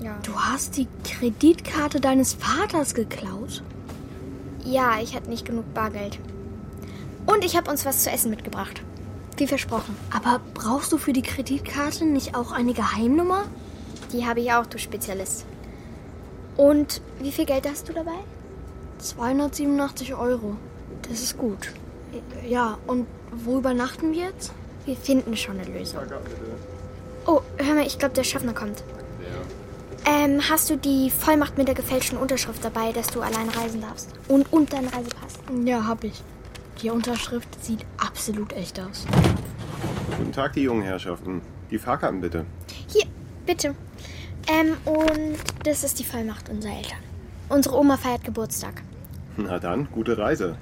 Ja. 0.00 0.16
Du 0.22 0.34
hast 0.34 0.76
die 0.76 0.86
Kreditkarte 1.04 2.00
deines 2.00 2.34
Vaters 2.34 2.94
geklaut? 2.94 3.62
Ja, 4.64 5.00
ich 5.00 5.16
hatte 5.16 5.28
nicht 5.28 5.44
genug 5.44 5.72
Bargeld. 5.74 6.18
Und 7.26 7.44
ich 7.44 7.56
habe 7.56 7.70
uns 7.70 7.84
was 7.84 8.04
zu 8.04 8.10
essen 8.10 8.30
mitgebracht. 8.30 8.82
Wie 9.36 9.46
versprochen. 9.46 9.96
Aber 10.10 10.40
brauchst 10.54 10.92
du 10.92 10.98
für 10.98 11.12
die 11.12 11.22
Kreditkarte 11.22 12.04
nicht 12.04 12.34
auch 12.34 12.52
eine 12.52 12.74
Geheimnummer? 12.74 13.44
Die 14.12 14.26
habe 14.26 14.40
ich 14.40 14.52
auch, 14.52 14.66
du 14.66 14.78
Spezialist. 14.78 15.44
Und 16.56 17.00
wie 17.20 17.30
viel 17.30 17.44
Geld 17.44 17.68
hast 17.68 17.88
du 17.88 17.92
dabei? 17.92 18.18
287 18.98 20.14
Euro. 20.14 20.56
Das 21.08 21.22
ist 21.22 21.38
gut. 21.38 21.72
Ja, 22.46 22.78
und 22.86 23.06
wo 23.32 23.58
übernachten 23.58 24.12
wir 24.12 24.26
jetzt? 24.26 24.52
Wir 24.86 24.96
finden 24.96 25.36
schon 25.36 25.60
eine 25.60 25.78
Lösung. 25.78 26.00
Oh, 27.26 27.42
hör 27.58 27.74
mal, 27.74 27.86
ich 27.86 27.98
glaube, 27.98 28.14
der 28.14 28.24
Schaffner 28.24 28.54
kommt. 28.54 28.82
Ähm, 30.10 30.40
hast 30.48 30.70
du 30.70 30.78
die 30.78 31.10
Vollmacht 31.10 31.58
mit 31.58 31.68
der 31.68 31.74
gefälschten 31.74 32.16
Unterschrift 32.16 32.64
dabei, 32.64 32.92
dass 32.92 33.08
du 33.08 33.20
allein 33.20 33.50
reisen 33.50 33.82
darfst? 33.82 34.08
Und, 34.26 34.50
und 34.50 34.72
deinen 34.72 34.88
Reisepass? 34.88 35.34
Ja, 35.66 35.86
hab 35.86 36.02
ich. 36.02 36.22
Die 36.80 36.88
Unterschrift 36.88 37.62
sieht 37.62 37.84
absolut 37.98 38.54
echt 38.54 38.80
aus. 38.80 39.04
Guten 40.16 40.32
Tag, 40.32 40.54
die 40.54 40.62
jungen 40.62 40.80
Herrschaften. 40.80 41.42
Die 41.70 41.78
Fahrkarten 41.78 42.22
bitte. 42.22 42.46
Hier, 42.86 43.04
bitte. 43.44 43.74
Ähm, 44.48 44.78
und 44.86 45.36
das 45.64 45.84
ist 45.84 45.98
die 45.98 46.04
Vollmacht 46.04 46.48
unserer 46.48 46.78
Eltern. 46.78 47.00
Unsere 47.50 47.76
Oma 47.76 47.98
feiert 47.98 48.24
Geburtstag. 48.24 48.82
Na 49.36 49.58
dann, 49.58 49.88
gute 49.92 50.16
Reise. 50.16 50.56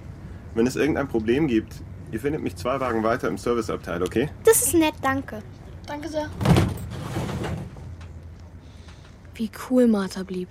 Wenn 0.57 0.67
es 0.67 0.75
irgendein 0.75 1.07
Problem 1.07 1.47
gibt, 1.47 1.73
ihr 2.11 2.19
findet 2.19 2.43
mich 2.43 2.57
zwei 2.57 2.81
Wagen 2.81 3.05
weiter 3.05 3.29
im 3.29 3.39
Serviceabteil, 3.39 4.03
okay? 4.03 4.29
Das 4.43 4.61
ist 4.61 4.75
nett, 4.75 4.95
danke. 5.03 5.41
Danke 5.87 6.09
sehr. 6.09 6.29
Wie 9.37 9.51
cool 9.69 9.87
Martha 9.87 10.23
blieb. 10.23 10.49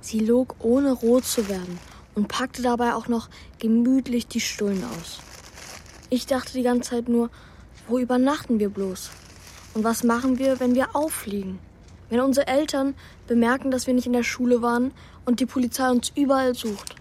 Sie 0.00 0.18
log 0.18 0.56
ohne 0.58 0.92
rot 0.92 1.24
zu 1.24 1.48
werden 1.48 1.78
und 2.16 2.26
packte 2.26 2.60
dabei 2.60 2.94
auch 2.94 3.06
noch 3.06 3.28
gemütlich 3.60 4.26
die 4.26 4.40
Stullen 4.40 4.82
aus. 4.84 5.20
Ich 6.10 6.26
dachte 6.26 6.52
die 6.52 6.62
ganze 6.62 6.90
Zeit 6.90 7.08
nur, 7.08 7.30
wo 7.86 7.98
übernachten 7.98 8.58
wir 8.58 8.68
bloß? 8.68 9.10
Und 9.74 9.84
was 9.84 10.02
machen 10.02 10.38
wir, 10.38 10.58
wenn 10.58 10.74
wir 10.74 10.96
auffliegen? 10.96 11.60
Wenn 12.08 12.20
unsere 12.20 12.46
Eltern 12.48 12.94
bemerken, 13.28 13.70
dass 13.70 13.86
wir 13.86 13.94
nicht 13.94 14.06
in 14.06 14.12
der 14.12 14.22
Schule 14.22 14.60
waren 14.62 14.92
und 15.24 15.38
die 15.38 15.46
Polizei 15.46 15.88
uns 15.90 16.10
überall 16.16 16.54
sucht. 16.54 16.96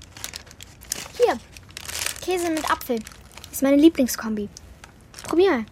Hier, 1.18 1.40
Käse 2.22 2.50
mit 2.52 2.70
Apfel. 2.70 3.00
Ist 3.52 3.64
meine 3.64 3.78
Lieblingskombi. 3.78 4.50
Probier 5.24 5.52
mal. 5.52 5.66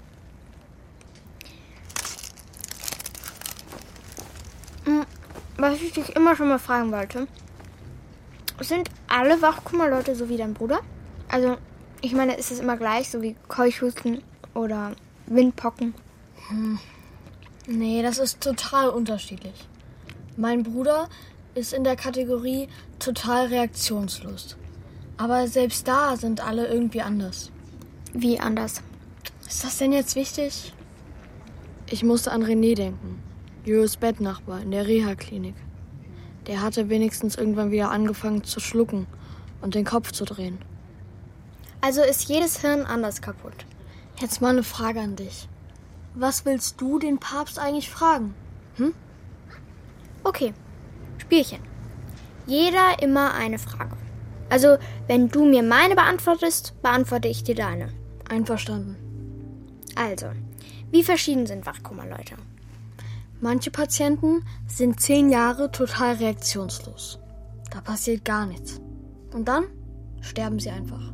Hm, 4.85 5.05
Was 5.57 5.81
ich 5.81 5.93
dich 5.93 6.15
immer 6.15 6.35
schon 6.35 6.49
mal 6.49 6.59
fragen 6.59 6.91
wollte. 6.91 7.27
Sind 8.59 8.89
alle 9.07 9.41
Wachkummerleute 9.41 10.15
so 10.15 10.29
wie 10.29 10.37
dein 10.37 10.53
Bruder? 10.53 10.79
Also, 11.27 11.57
ich 12.01 12.13
meine, 12.13 12.35
ist 12.35 12.51
es 12.51 12.59
immer 12.59 12.77
gleich, 12.77 13.09
so 13.09 13.21
wie 13.21 13.35
Keuchhusten 13.47 14.23
oder 14.53 14.93
Windpocken? 15.27 15.93
Hm. 16.47 16.79
Nee, 17.67 18.01
das 18.01 18.17
ist 18.17 18.41
total 18.41 18.89
unterschiedlich. 18.89 19.67
Mein 20.35 20.63
Bruder 20.63 21.07
ist 21.55 21.73
in 21.73 21.83
der 21.83 21.95
Kategorie 21.95 22.67
total 22.99 23.47
reaktionslos. 23.47 24.57
Aber 25.17 25.47
selbst 25.47 25.87
da 25.87 26.17
sind 26.17 26.45
alle 26.45 26.67
irgendwie 26.67 27.01
anders. 27.01 27.51
Wie 28.13 28.39
anders? 28.39 28.81
Ist 29.47 29.63
das 29.63 29.77
denn 29.77 29.93
jetzt 29.93 30.15
wichtig? 30.15 30.73
Ich 31.89 32.03
musste 32.03 32.31
an 32.31 32.43
René 32.43 32.75
denken. 32.75 33.21
Julius 33.65 33.95
Bettnachbar 33.95 34.61
in 34.61 34.71
der 34.71 34.87
Reha-Klinik. 34.87 35.55
Der 36.47 36.61
hatte 36.61 36.89
wenigstens 36.89 37.35
irgendwann 37.35 37.71
wieder 37.71 37.91
angefangen 37.91 38.43
zu 38.43 38.59
schlucken 38.59 39.07
und 39.61 39.75
den 39.75 39.85
Kopf 39.85 40.11
zu 40.11 40.25
drehen. 40.25 40.57
Also 41.79 42.01
ist 42.01 42.27
jedes 42.27 42.59
Hirn 42.59 42.85
anders 42.85 43.21
kaputt. 43.21 43.65
Jetzt 44.19 44.41
mal 44.41 44.49
eine 44.49 44.63
Frage 44.63 44.99
an 44.99 45.15
dich. 45.15 45.47
Was 46.13 46.45
willst 46.45 46.81
du 46.81 46.99
den 46.99 47.19
Papst 47.19 47.57
eigentlich 47.57 47.89
fragen? 47.89 48.35
Hm? 48.75 48.93
Okay, 50.25 50.53
Spielchen. 51.17 51.59
Jeder 52.45 53.01
immer 53.01 53.33
eine 53.33 53.59
Frage. 53.59 53.95
Also, 54.49 54.77
wenn 55.07 55.29
du 55.29 55.45
mir 55.45 55.63
meine 55.63 55.95
beantwortest, 55.95 56.73
beantworte 56.81 57.29
ich 57.29 57.43
dir 57.43 57.55
deine. 57.55 57.89
Einverstanden. 58.29 58.97
Also, 59.95 60.27
wie 60.91 61.03
verschieden 61.03 61.47
sind 61.47 61.65
Wachkummerleute? 61.65 62.35
Manche 63.43 63.71
Patienten 63.71 64.45
sind 64.67 65.01
zehn 65.01 65.29
Jahre 65.29 65.69
total 65.69 66.15
reaktionslos. 66.15 67.19
Da 67.71 67.81
passiert 67.81 68.23
gar 68.23 68.45
nichts. 68.45 68.79
Und 69.33 69.49
dann 69.49 69.65
sterben 70.21 70.59
sie 70.59 70.69
einfach. 70.69 71.11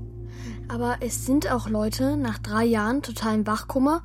Aber 0.68 0.98
es 1.00 1.26
sind 1.26 1.52
auch 1.52 1.68
Leute 1.70 2.18
nach 2.18 2.38
drei 2.38 2.66
Jahren 2.66 3.02
totalen 3.02 3.48
Wachkummer 3.48 4.04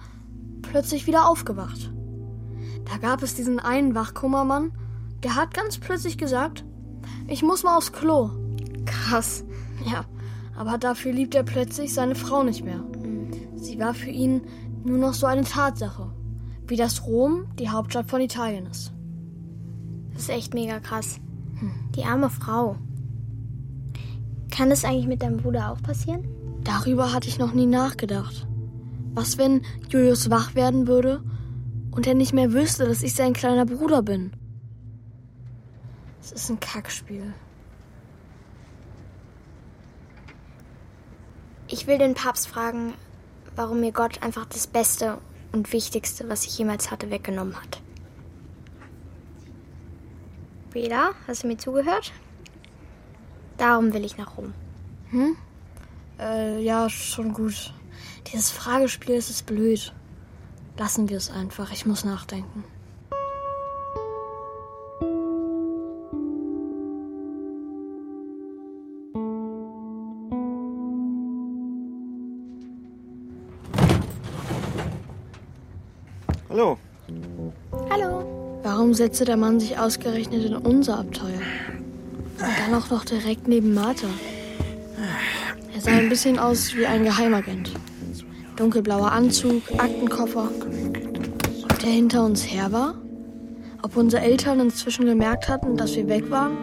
plötzlich 0.63 1.07
wieder 1.07 1.29
aufgewacht. 1.29 1.93
Da 2.91 2.97
gab 2.97 3.23
es 3.23 3.35
diesen 3.35 3.61
einen 3.61 3.95
Wachkummermann, 3.95 4.73
der 5.23 5.37
hat 5.37 5.53
ganz 5.53 5.77
plötzlich 5.77 6.17
gesagt, 6.17 6.65
ich 7.29 7.43
muss 7.43 7.63
mal 7.63 7.77
aufs 7.77 7.93
Klo. 7.93 8.31
Krass. 8.87 9.45
Ja, 9.85 10.07
aber 10.57 10.79
dafür 10.79 11.13
liebt 11.13 11.35
er 11.35 11.43
plötzlich 11.43 11.93
seine 11.93 12.15
Frau 12.15 12.43
nicht 12.43 12.65
mehr. 12.65 12.85
Sie 13.57 13.79
war 13.79 13.93
für 13.93 14.09
ihn 14.09 14.47
nur 14.83 14.97
noch 14.97 15.13
so 15.13 15.27
eine 15.27 15.45
Tatsache, 15.45 16.11
wie 16.67 16.77
das 16.77 17.07
Rom 17.07 17.47
die 17.59 17.69
Hauptstadt 17.69 18.09
von 18.09 18.21
Italien 18.21 18.67
ist. 18.67 18.93
Das 20.13 20.23
ist 20.23 20.31
echt 20.31 20.55
mega 20.55 20.81
krass. 20.81 21.21
Die 21.97 22.05
arme 22.05 22.31
Frau. 22.31 22.77
Kann 24.51 24.71
das 24.71 24.85
eigentlich 24.85 25.07
mit 25.07 25.23
deinem 25.23 25.39
Bruder 25.39 25.71
auch 25.73 25.83
passieren? 25.83 26.25
Darüber 26.63 27.13
hatte 27.13 27.29
ich 27.29 27.39
noch 27.39 27.53
nie 27.53 27.67
nachgedacht. 27.67 28.47
Was, 29.13 29.39
wenn 29.39 29.63
Julius 29.89 30.31
wach 30.31 30.55
werden 30.55 30.87
würde 30.87 31.23
und 31.91 32.07
er 32.07 32.15
nicht 32.15 32.33
mehr 32.33 32.53
wüsste, 32.53 32.87
dass 32.87 33.03
ich 33.03 33.15
sein 33.15 33.33
kleiner 33.33 33.67
Bruder 33.67 34.03
bin? 34.03 34.33
Es 36.21 36.33
ist 36.33 36.51
ein 36.51 36.59
Kackspiel. 36.59 37.35
Ich 41.69 41.87
will 41.87 41.99
den 41.99 42.15
Papst 42.15 42.49
fragen, 42.49 42.95
warum 43.57 43.81
mir 43.81 43.93
Gott 43.93 44.23
einfach 44.23 44.47
das 44.47 44.67
Beste 44.67 45.19
und 45.55 45.73
Wichtigste, 45.73 46.29
was 46.29 46.45
ich 46.45 46.59
jemals 46.59 46.91
hatte, 46.91 47.11
weggenommen 47.11 47.55
hat. 47.55 47.81
Bela, 50.73 51.13
hast 51.29 51.45
du 51.45 51.47
mir 51.47 51.57
zugehört? 51.57 52.13
Darum 53.57 53.93
will 53.95 54.05
ich 54.05 54.17
nach 54.17 54.37
Rom. 54.37 54.53
Hm? 55.11 55.37
Äh, 56.19 56.61
ja, 56.61 56.91
schon 56.91 57.33
gut. 57.33 57.73
Dieses 58.27 58.51
Fragespiel 58.51 59.15
ist 59.15 59.47
blöd. 59.47 59.95
Lassen 60.77 61.09
wir 61.09 61.17
es 61.17 61.31
einfach. 61.31 61.71
Ich 61.71 61.87
muss 61.87 62.05
nachdenken. 62.05 62.65
Setzte 78.95 79.25
der 79.25 79.37
Mann 79.37 79.59
sich 79.59 79.79
ausgerechnet 79.79 80.45
in 80.45 80.55
unser 80.55 80.99
Abteuer? 80.99 81.41
Und 82.39 82.49
dann 82.59 82.75
auch 82.81 82.91
noch 82.91 83.05
direkt 83.05 83.49
neben 83.49 83.75
Martha. 83.75 84.07
Er 85.75 85.81
sah 85.81 85.91
ein 85.91 86.09
bisschen 86.09 86.39
aus 86.39 86.75
wie 86.75 86.87
ein 86.87 87.05
Geheimagent. 87.05 87.73
Dunkelblauer 88.57 89.11
Anzug, 89.11 89.63
Aktenkoffer. 89.79 90.49
Ob 91.65 91.79
der 91.81 91.91
hinter 91.91 92.25
uns 92.25 92.43
her 92.43 92.71
war? 92.71 92.95
Ob 93.83 93.97
unsere 93.97 94.23
Eltern 94.23 94.61
inzwischen 94.61 95.05
gemerkt 95.07 95.49
hatten, 95.49 95.77
dass 95.77 95.97
wir 95.97 96.09
weg 96.09 96.31
waren? 96.31 96.57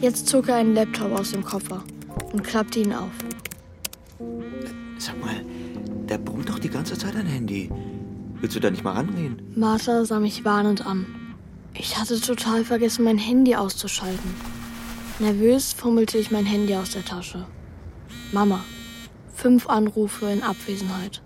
Jetzt 0.00 0.26
zog 0.28 0.48
er 0.48 0.56
einen 0.56 0.74
Laptop 0.74 1.12
aus 1.12 1.32
dem 1.32 1.44
Koffer 1.44 1.84
und 2.32 2.42
klappte 2.42 2.80
ihn 2.80 2.94
auf. 2.94 3.12
Sag 4.98 5.20
mal, 5.20 5.36
der 6.08 6.18
brummt 6.18 6.48
doch 6.48 6.58
die 6.58 6.70
ganze 6.70 6.96
Zeit 6.96 7.14
ein 7.14 7.26
Handy. 7.26 7.70
Willst 8.40 8.56
du 8.56 8.60
da 8.60 8.70
nicht 8.70 8.84
mal 8.84 8.94
rangehen? 8.94 9.52
Martha 9.54 10.04
sah 10.04 10.18
mich 10.18 10.44
warnend 10.44 10.86
an. 10.86 11.06
Ich 11.74 11.98
hatte 11.98 12.20
total 12.20 12.64
vergessen, 12.64 13.04
mein 13.04 13.18
Handy 13.18 13.54
auszuschalten. 13.54 14.34
Nervös 15.18 15.74
fummelte 15.74 16.16
ich 16.16 16.30
mein 16.30 16.46
Handy 16.46 16.74
aus 16.74 16.92
der 16.92 17.04
Tasche. 17.04 17.46
Mama. 18.32 18.64
Fünf 19.34 19.68
Anrufe 19.68 20.26
in 20.30 20.42
Abwesenheit. 20.42 21.20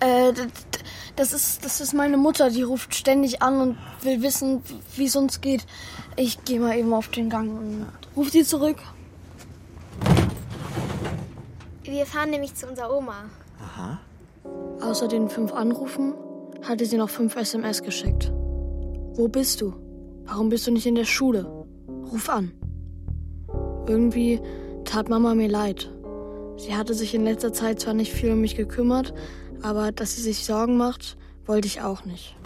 Äh, 0.00 0.32
das 1.16 1.32
ist, 1.32 1.64
das 1.64 1.80
ist 1.80 1.92
meine 1.92 2.16
Mutter, 2.16 2.50
die 2.50 2.62
ruft 2.62 2.94
ständig 2.94 3.42
an 3.42 3.60
und 3.60 3.78
will 4.02 4.22
wissen, 4.22 4.62
wie 4.96 5.06
es 5.06 5.16
uns 5.16 5.40
geht. 5.40 5.66
Ich 6.16 6.44
gehe 6.44 6.60
mal 6.60 6.76
eben 6.76 6.92
auf 6.94 7.08
den 7.08 7.28
Gang 7.28 7.50
und 7.50 7.86
ruf 8.16 8.30
sie 8.30 8.44
zurück. 8.44 8.78
Wir 11.82 12.06
fahren 12.06 12.30
nämlich 12.30 12.54
zu 12.54 12.66
unserer 12.66 12.96
Oma. 12.96 13.24
Aha. 13.60 13.98
Außer 14.80 15.08
den 15.08 15.28
fünf 15.28 15.52
Anrufen 15.52 16.14
hatte 16.62 16.86
sie 16.86 16.96
noch 16.96 17.10
fünf 17.10 17.34
SMS 17.36 17.82
geschickt. 17.82 18.32
Wo 19.14 19.28
bist 19.28 19.60
du? 19.60 19.74
Warum 20.24 20.48
bist 20.48 20.66
du 20.66 20.70
nicht 20.70 20.86
in 20.86 20.94
der 20.94 21.04
Schule? 21.04 21.46
Ruf 22.12 22.28
an. 22.28 22.52
Irgendwie 23.86 24.40
tat 24.84 25.08
Mama 25.08 25.34
mir 25.34 25.48
leid. 25.48 25.92
Sie 26.56 26.74
hatte 26.74 26.94
sich 26.94 27.14
in 27.14 27.24
letzter 27.24 27.52
Zeit 27.52 27.80
zwar 27.80 27.94
nicht 27.94 28.12
viel 28.12 28.32
um 28.32 28.40
mich 28.40 28.56
gekümmert, 28.56 29.14
aber 29.62 29.90
dass 29.90 30.14
sie 30.14 30.22
sich 30.22 30.44
Sorgen 30.44 30.76
macht, 30.76 31.16
wollte 31.46 31.66
ich 31.66 31.82
auch 31.82 32.04
nicht. 32.04 32.36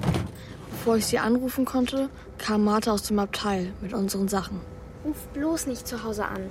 Bevor 0.70 0.96
ich 0.96 1.06
sie 1.06 1.18
anrufen 1.18 1.64
konnte, 1.64 2.08
kam 2.38 2.64
Martha 2.64 2.92
aus 2.92 3.02
dem 3.02 3.18
Abteil 3.18 3.72
mit 3.82 3.92
unseren 3.92 4.28
Sachen. 4.28 4.60
Ruf 5.04 5.26
bloß 5.34 5.66
nicht 5.66 5.86
zu 5.86 6.02
Hause 6.02 6.26
an. 6.26 6.48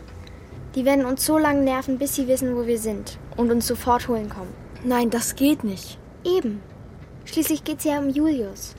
Die 0.75 0.85
werden 0.85 1.05
uns 1.05 1.25
so 1.25 1.37
lange 1.37 1.61
nerven, 1.63 1.97
bis 1.97 2.15
sie 2.15 2.27
wissen, 2.27 2.55
wo 2.55 2.65
wir 2.65 2.79
sind 2.79 3.17
und 3.35 3.51
uns 3.51 3.67
sofort 3.67 4.07
holen 4.07 4.29
kommen. 4.29 4.53
Nein, 4.83 5.09
das 5.09 5.35
geht 5.35 5.63
nicht. 5.63 5.97
Eben. 6.23 6.61
Schließlich 7.25 7.63
geht's 7.63 7.83
ja 7.83 7.99
um 7.99 8.09
Julius. 8.09 8.75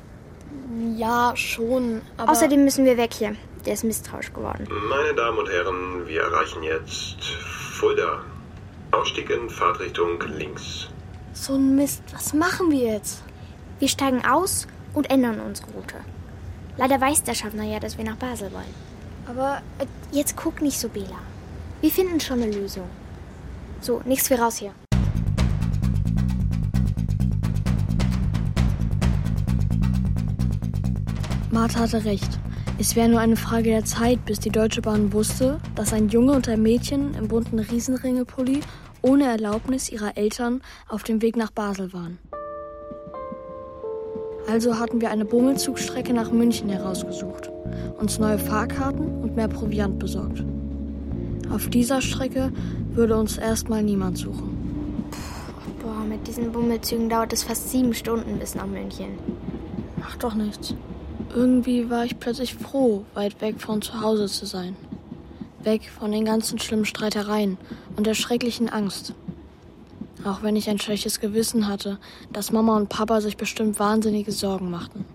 Ja, 0.96 1.32
schon, 1.36 2.02
aber... 2.16 2.32
Außerdem 2.32 2.64
müssen 2.64 2.84
wir 2.84 2.96
weg 2.96 3.14
hier. 3.14 3.36
Der 3.64 3.74
ist 3.74 3.84
misstrauisch 3.84 4.32
geworden. 4.32 4.66
Meine 4.88 5.14
Damen 5.14 5.38
und 5.38 5.48
Herren, 5.48 6.06
wir 6.06 6.22
erreichen 6.22 6.62
jetzt 6.62 7.22
Fulda. 7.78 8.20
Ausstieg 8.90 9.30
in 9.30 9.48
Fahrtrichtung 9.48 10.20
links. 10.36 10.88
So 11.32 11.54
ein 11.54 11.76
Mist, 11.76 12.02
was 12.12 12.34
machen 12.34 12.70
wir 12.70 12.92
jetzt? 12.94 13.22
Wir 13.78 13.88
steigen 13.88 14.24
aus 14.24 14.66
und 14.92 15.10
ändern 15.10 15.40
unsere 15.40 15.70
Route. 15.72 15.96
Leider 16.76 17.00
weiß 17.00 17.22
der 17.22 17.34
Schaffner 17.34 17.64
ja, 17.64 17.78
dass 17.80 17.96
wir 17.96 18.04
nach 18.04 18.16
Basel 18.16 18.52
wollen. 18.52 18.74
Aber 19.26 19.62
äh, 19.78 19.86
jetzt 20.10 20.36
guck 20.36 20.60
nicht 20.60 20.78
so, 20.78 20.88
Bela. 20.88 21.18
Wir 21.80 21.90
finden 21.90 22.20
schon 22.20 22.42
eine 22.42 22.52
Lösung. 22.52 22.88
So, 23.80 24.02
nichts 24.04 24.28
wie 24.30 24.34
raus 24.34 24.56
hier. 24.56 24.72
Martha 31.52 31.80
hatte 31.80 32.06
recht. 32.06 32.40
Es 32.78 32.96
wäre 32.96 33.10
nur 33.10 33.20
eine 33.20 33.36
Frage 33.36 33.68
der 33.68 33.84
Zeit, 33.84 34.24
bis 34.24 34.40
die 34.40 34.48
Deutsche 34.48 34.80
Bahn 34.80 35.12
wusste, 35.12 35.60
dass 35.74 35.92
ein 35.92 36.08
Junge 36.08 36.32
und 36.32 36.48
ein 36.48 36.62
Mädchen 36.62 37.12
im 37.14 37.28
bunten 37.28 37.58
Riesenringepulli 37.58 38.60
ohne 39.02 39.24
Erlaubnis 39.24 39.90
ihrer 39.90 40.16
Eltern 40.16 40.62
auf 40.88 41.02
dem 41.02 41.20
Weg 41.20 41.36
nach 41.36 41.50
Basel 41.50 41.92
waren. 41.92 42.18
Also 44.48 44.78
hatten 44.78 45.02
wir 45.02 45.10
eine 45.10 45.26
Bummelzugstrecke 45.26 46.14
nach 46.14 46.32
München 46.32 46.70
herausgesucht, 46.70 47.50
uns 47.98 48.18
neue 48.18 48.38
Fahrkarten 48.38 49.22
und 49.22 49.36
mehr 49.36 49.48
Proviant 49.48 49.98
besorgt. 49.98 50.42
Auf 51.50 51.68
dieser 51.68 52.00
Strecke 52.00 52.50
würde 52.92 53.14
uns 53.14 53.36
erstmal 53.36 53.82
niemand 53.82 54.16
suchen. 54.16 54.56
Boah, 55.82 56.02
mit 56.08 56.26
diesen 56.26 56.50
Bummelzügen 56.50 57.10
dauert 57.10 57.34
es 57.34 57.42
fast 57.42 57.70
sieben 57.70 57.92
Stunden 57.92 58.38
bis 58.38 58.54
nach 58.54 58.66
München. 58.66 59.18
Macht 59.98 60.24
doch 60.24 60.34
nichts. 60.34 60.74
Irgendwie 61.34 61.88
war 61.88 62.04
ich 62.04 62.20
plötzlich 62.20 62.54
froh, 62.54 63.04
weit 63.14 63.40
weg 63.40 63.60
von 63.60 63.80
zu 63.80 64.00
Hause 64.02 64.26
zu 64.26 64.44
sein. 64.44 64.76
Weg 65.62 65.88
von 65.88 66.12
den 66.12 66.26
ganzen 66.26 66.58
schlimmen 66.58 66.84
Streitereien 66.84 67.56
und 67.96 68.06
der 68.06 68.14
schrecklichen 68.14 68.68
Angst. 68.68 69.14
Auch 70.24 70.42
wenn 70.42 70.56
ich 70.56 70.68
ein 70.68 70.78
schlechtes 70.78 71.20
Gewissen 71.20 71.68
hatte, 71.68 71.98
dass 72.32 72.52
Mama 72.52 72.76
und 72.76 72.90
Papa 72.90 73.20
sich 73.20 73.36
bestimmt 73.36 73.78
wahnsinnige 73.78 74.30
Sorgen 74.30 74.70
machten. 74.70 75.06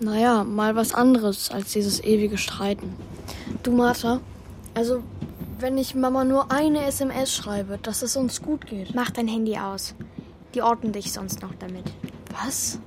Naja, 0.00 0.44
mal 0.44 0.76
was 0.76 0.92
anderes 0.92 1.50
als 1.50 1.72
dieses 1.72 2.02
ewige 2.04 2.36
Streiten. 2.36 2.94
Du, 3.62 3.72
Martha, 3.72 4.20
also 4.74 5.02
wenn 5.58 5.78
ich 5.78 5.94
Mama 5.94 6.24
nur 6.24 6.52
eine 6.52 6.84
SMS 6.84 7.32
schreibe, 7.34 7.78
dass 7.82 8.02
es 8.02 8.16
uns 8.16 8.42
gut 8.42 8.66
geht. 8.66 8.94
Mach 8.94 9.10
dein 9.10 9.28
Handy 9.28 9.56
aus. 9.56 9.94
Die 10.54 10.60
orten 10.60 10.92
dich 10.92 11.12
sonst 11.12 11.40
noch 11.40 11.54
damit. 11.58 11.84
Was? 12.44 12.78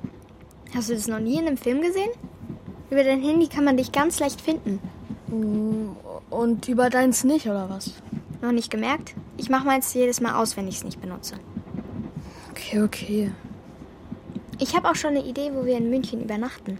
Hast 0.75 0.89
du 0.89 0.93
das 0.93 1.08
noch 1.08 1.19
nie 1.19 1.39
in 1.39 1.47
einem 1.47 1.58
Film 1.58 1.81
gesehen? 1.81 2.12
Über 2.89 3.04
dein 3.04 3.21
Handy 3.21 3.48
kann 3.48 3.63
man 3.63 3.78
dich 3.78 3.91
ganz 3.91 4.19
leicht 4.19 4.41
finden. 4.41 4.80
Und 6.30 6.67
über 6.67 6.89
deins 6.89 7.24
nicht, 7.24 7.48
oder 7.48 7.69
was? 7.69 7.93
Noch 8.41 8.52
nicht 8.52 8.69
gemerkt? 8.69 9.15
Ich 9.38 9.50
mache 9.50 9.65
meins 9.65 9.93
jedes 9.93 10.21
Mal 10.21 10.36
aus, 10.36 10.56
wenn 10.56 10.67
ich 10.67 10.78
es 10.78 10.84
nicht 10.84 11.02
benutze. 11.02 11.36
Okay, 12.52 12.82
okay. 12.82 13.32
Ich 14.60 14.76
habe 14.76 14.89
auch 14.89 14.95
schon 14.95 15.12
eine 15.12 15.26
Idee, 15.26 15.52
wo 15.54 15.65
wir 15.65 15.78
in 15.78 15.89
München 15.89 16.21
übernachten. 16.24 16.78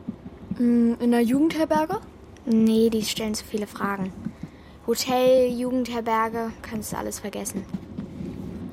In 0.58 1.12
der 1.12 1.22
Jugendherberge? 1.22 2.00
Nee, 2.46 2.89
die 2.89 3.04
stellen 3.04 3.34
zu 3.34 3.44
viele 3.44 3.68
Fragen. 3.68 4.13
Hotel, 4.88 5.52
Jugendherberge, 5.52 6.52
kannst 6.62 6.94
du 6.94 6.98
alles 6.98 7.20
vergessen. 7.20 7.65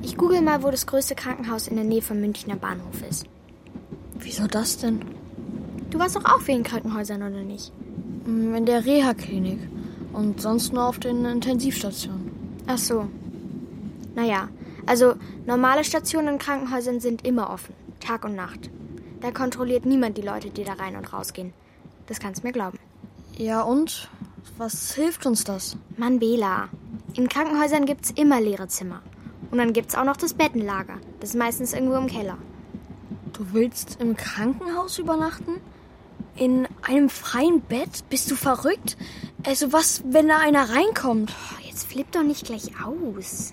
Ich 0.03 0.16
google 0.16 0.42
mal, 0.42 0.62
wo 0.62 0.71
das 0.71 0.87
größte 0.87 1.14
Krankenhaus 1.14 1.66
in 1.66 1.77
der 1.77 1.85
Nähe 1.85 2.03
vom 2.03 2.21
Münchner 2.21 2.57
Bahnhof 2.57 3.03
ist. 3.09 3.27
Wieso 4.18 4.47
das 4.47 4.77
denn? 4.77 5.01
Du 5.92 5.98
warst 5.98 6.16
doch 6.16 6.24
auch 6.24 6.48
in 6.48 6.62
Krankenhäusern, 6.62 7.22
oder 7.22 7.42
nicht? 7.42 7.70
In 8.24 8.64
der 8.64 8.87
Reha-Klinik. 8.87 9.59
Und 10.14 10.40
sonst 10.40 10.72
nur 10.72 10.85
auf 10.85 10.98
den 10.98 11.24
Intensivstationen. 11.26 12.31
Ach 12.66 12.78
so. 12.78 13.09
Naja, 14.14 14.48
also 14.87 15.14
normale 15.46 15.85
Stationen 15.85 16.28
in 16.28 16.38
Krankenhäusern 16.38 17.00
sind 17.00 17.26
immer 17.26 17.50
offen. 17.50 17.74
Tag 18.00 18.24
und 18.24 18.35
Nacht. 18.35 18.70
Da 19.20 19.31
kontrolliert 19.33 19.85
niemand 19.85 20.16
die 20.16 20.22
Leute, 20.22 20.48
die 20.48 20.64
da 20.64 20.72
rein 20.72 20.96
und 20.96 21.12
rausgehen. 21.12 21.52
Das 22.07 22.20
kannst 22.20 22.42
du 22.42 22.46
mir 22.46 22.52
glauben. 22.52 22.78
Ja 23.37 23.61
und? 23.62 24.09
Was 24.57 24.94
hilft 24.94 25.26
uns 25.26 25.44
das? 25.44 25.76
Mann, 25.98 26.18
Bela. 26.18 26.70
In 27.14 27.28
Krankenhäusern 27.28 27.85
gibt's 27.85 28.11
immer 28.12 28.40
leere 28.40 28.68
Zimmer. 28.68 29.02
Und 29.50 29.59
dann 29.59 29.74
gibt's 29.74 29.94
auch 29.94 30.05
noch 30.05 30.16
das 30.16 30.33
Bettenlager. 30.33 30.94
Das 31.20 31.31
ist 31.31 31.37
meistens 31.37 31.74
irgendwo 31.74 31.96
im 31.96 32.07
Keller. 32.07 32.38
Du 33.35 33.52
willst 33.52 34.00
im 34.00 34.16
Krankenhaus 34.16 34.98
übernachten? 34.98 35.61
In 36.37 36.66
einem 36.83 37.09
freien 37.11 37.61
Bett? 37.61 38.05
Bist 38.09 38.31
du 38.31 38.37
verrückt? 38.37 38.97
Also 39.45 39.73
was, 39.73 40.03
wenn 40.07 40.29
da 40.29 40.38
einer 40.38 40.71
reinkommt? 40.71 41.33
Jetzt 41.66 41.87
flipp 41.87 42.11
doch 42.12 42.23
nicht 42.23 42.47
gleich 42.47 42.71
aus. 42.85 43.53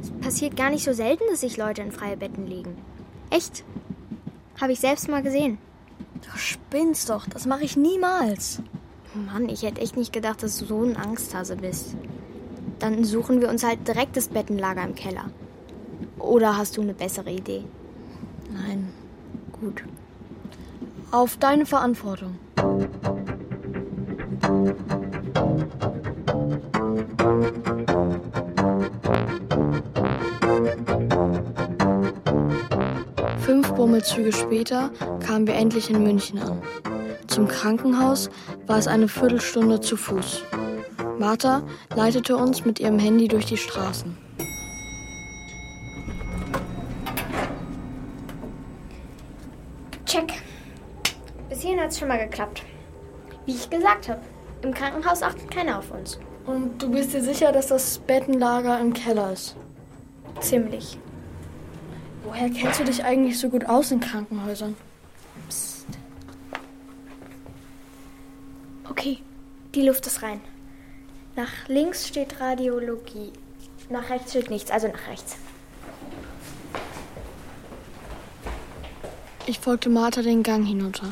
Es 0.00 0.10
passiert 0.20 0.56
gar 0.56 0.70
nicht 0.70 0.84
so 0.84 0.92
selten, 0.92 1.24
dass 1.30 1.40
sich 1.40 1.56
Leute 1.56 1.82
in 1.82 1.92
freie 1.92 2.16
Betten 2.16 2.46
legen. 2.46 2.76
Echt? 3.30 3.64
Habe 4.60 4.72
ich 4.72 4.80
selbst 4.80 5.08
mal 5.08 5.22
gesehen. 5.22 5.58
Du 6.22 6.38
spinnst 6.38 7.10
doch, 7.10 7.26
das 7.26 7.46
mache 7.46 7.64
ich 7.64 7.76
niemals. 7.76 8.62
Mann, 9.14 9.48
ich 9.48 9.62
hätte 9.62 9.80
echt 9.80 9.96
nicht 9.96 10.12
gedacht, 10.12 10.42
dass 10.42 10.58
du 10.58 10.66
so 10.66 10.82
ein 10.82 10.96
Angsthase 10.96 11.56
bist. 11.56 11.96
Dann 12.78 13.04
suchen 13.04 13.40
wir 13.40 13.48
uns 13.48 13.64
halt 13.64 13.86
direkt 13.86 14.16
das 14.16 14.28
Bettenlager 14.28 14.84
im 14.84 14.94
Keller. 14.94 15.30
Oder 16.18 16.56
hast 16.56 16.76
du 16.76 16.82
eine 16.82 16.94
bessere 16.94 17.30
Idee? 17.30 17.64
Nein. 18.52 18.92
Gut. 19.60 19.82
Auf 21.10 21.36
deine 21.38 21.64
Verantwortung. 21.64 22.38
Fünf 33.38 33.72
Bummelzüge 33.74 34.32
später 34.32 34.90
kamen 35.24 35.46
wir 35.46 35.54
endlich 35.54 35.90
in 35.90 36.02
München 36.02 36.38
an. 36.40 36.60
Zum 37.28 37.48
Krankenhaus 37.48 38.28
war 38.66 38.78
es 38.78 38.88
eine 38.88 39.08
Viertelstunde 39.08 39.80
zu 39.80 39.96
Fuß. 39.96 40.42
Martha 41.18 41.62
leitete 41.94 42.36
uns 42.36 42.64
mit 42.64 42.80
ihrem 42.80 42.98
Handy 42.98 43.28
durch 43.28 43.46
die 43.46 43.56
Straßen. 43.56 44.25
Hat 51.86 51.92
es 51.92 52.00
schon 52.00 52.08
mal 52.08 52.18
geklappt. 52.18 52.64
Wie 53.44 53.52
ich 53.52 53.70
gesagt 53.70 54.08
habe, 54.08 54.20
im 54.62 54.74
Krankenhaus 54.74 55.22
achtet 55.22 55.48
keiner 55.52 55.78
auf 55.78 55.92
uns. 55.92 56.18
Und 56.44 56.82
du 56.82 56.90
bist 56.90 57.14
dir 57.14 57.22
sicher, 57.22 57.52
dass 57.52 57.68
das 57.68 57.98
Bettenlager 58.00 58.80
im 58.80 58.92
Keller 58.92 59.32
ist? 59.32 59.54
Ziemlich. 60.40 60.98
Woher 62.24 62.50
kennst 62.50 62.80
du 62.80 62.84
dich 62.84 63.04
eigentlich 63.04 63.38
so 63.38 63.48
gut 63.50 63.66
aus 63.66 63.92
in 63.92 64.00
Krankenhäusern? 64.00 64.74
Psst. 65.48 65.86
Okay, 68.90 69.18
die 69.72 69.82
Luft 69.82 70.08
ist 70.08 70.24
rein. 70.24 70.40
Nach 71.36 71.68
links 71.68 72.08
steht 72.08 72.40
Radiologie. 72.40 73.32
Nach 73.90 74.10
rechts 74.10 74.30
steht 74.30 74.50
nichts, 74.50 74.72
also 74.72 74.88
nach 74.88 75.06
rechts. 75.06 75.36
Ich 79.46 79.60
folgte 79.60 79.88
Martha 79.88 80.22
den 80.22 80.42
Gang 80.42 80.66
hinunter. 80.66 81.10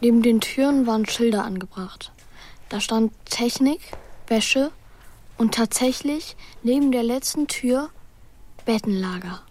Neben 0.00 0.22
den 0.22 0.40
Türen 0.40 0.86
waren 0.86 1.06
Schilder 1.06 1.44
angebracht. 1.44 2.12
Da 2.68 2.80
stand 2.80 3.12
Technik, 3.24 3.80
Wäsche 4.26 4.70
und 5.38 5.54
tatsächlich 5.54 6.36
neben 6.62 6.92
der 6.92 7.02
letzten 7.02 7.46
Tür 7.46 7.90
Bettenlager. 8.64 9.42